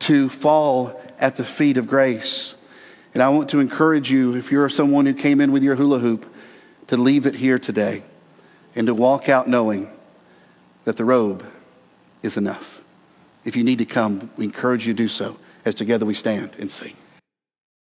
to 0.00 0.30
fall 0.30 1.00
at 1.18 1.36
the 1.36 1.44
feet 1.44 1.76
of 1.76 1.86
grace. 1.86 2.53
And 3.14 3.22
I 3.22 3.28
want 3.28 3.50
to 3.50 3.60
encourage 3.60 4.10
you, 4.10 4.34
if 4.34 4.50
you're 4.50 4.68
someone 4.68 5.06
who 5.06 5.14
came 5.14 5.40
in 5.40 5.52
with 5.52 5.62
your 5.62 5.76
hula 5.76 6.00
hoop, 6.00 6.26
to 6.88 6.96
leave 6.96 7.26
it 7.26 7.36
here 7.36 7.58
today 7.58 8.02
and 8.74 8.88
to 8.88 8.94
walk 8.94 9.28
out 9.28 9.48
knowing 9.48 9.90
that 10.84 10.96
the 10.96 11.04
robe 11.04 11.44
is 12.22 12.36
enough. 12.36 12.82
If 13.44 13.56
you 13.56 13.64
need 13.64 13.78
to 13.78 13.84
come, 13.84 14.30
we 14.36 14.44
encourage 14.44 14.86
you 14.86 14.92
to 14.92 14.96
do 14.96 15.08
so 15.08 15.38
as 15.64 15.74
together 15.74 16.04
we 16.04 16.14
stand 16.14 16.56
and 16.58 16.70
sing. 16.70 16.94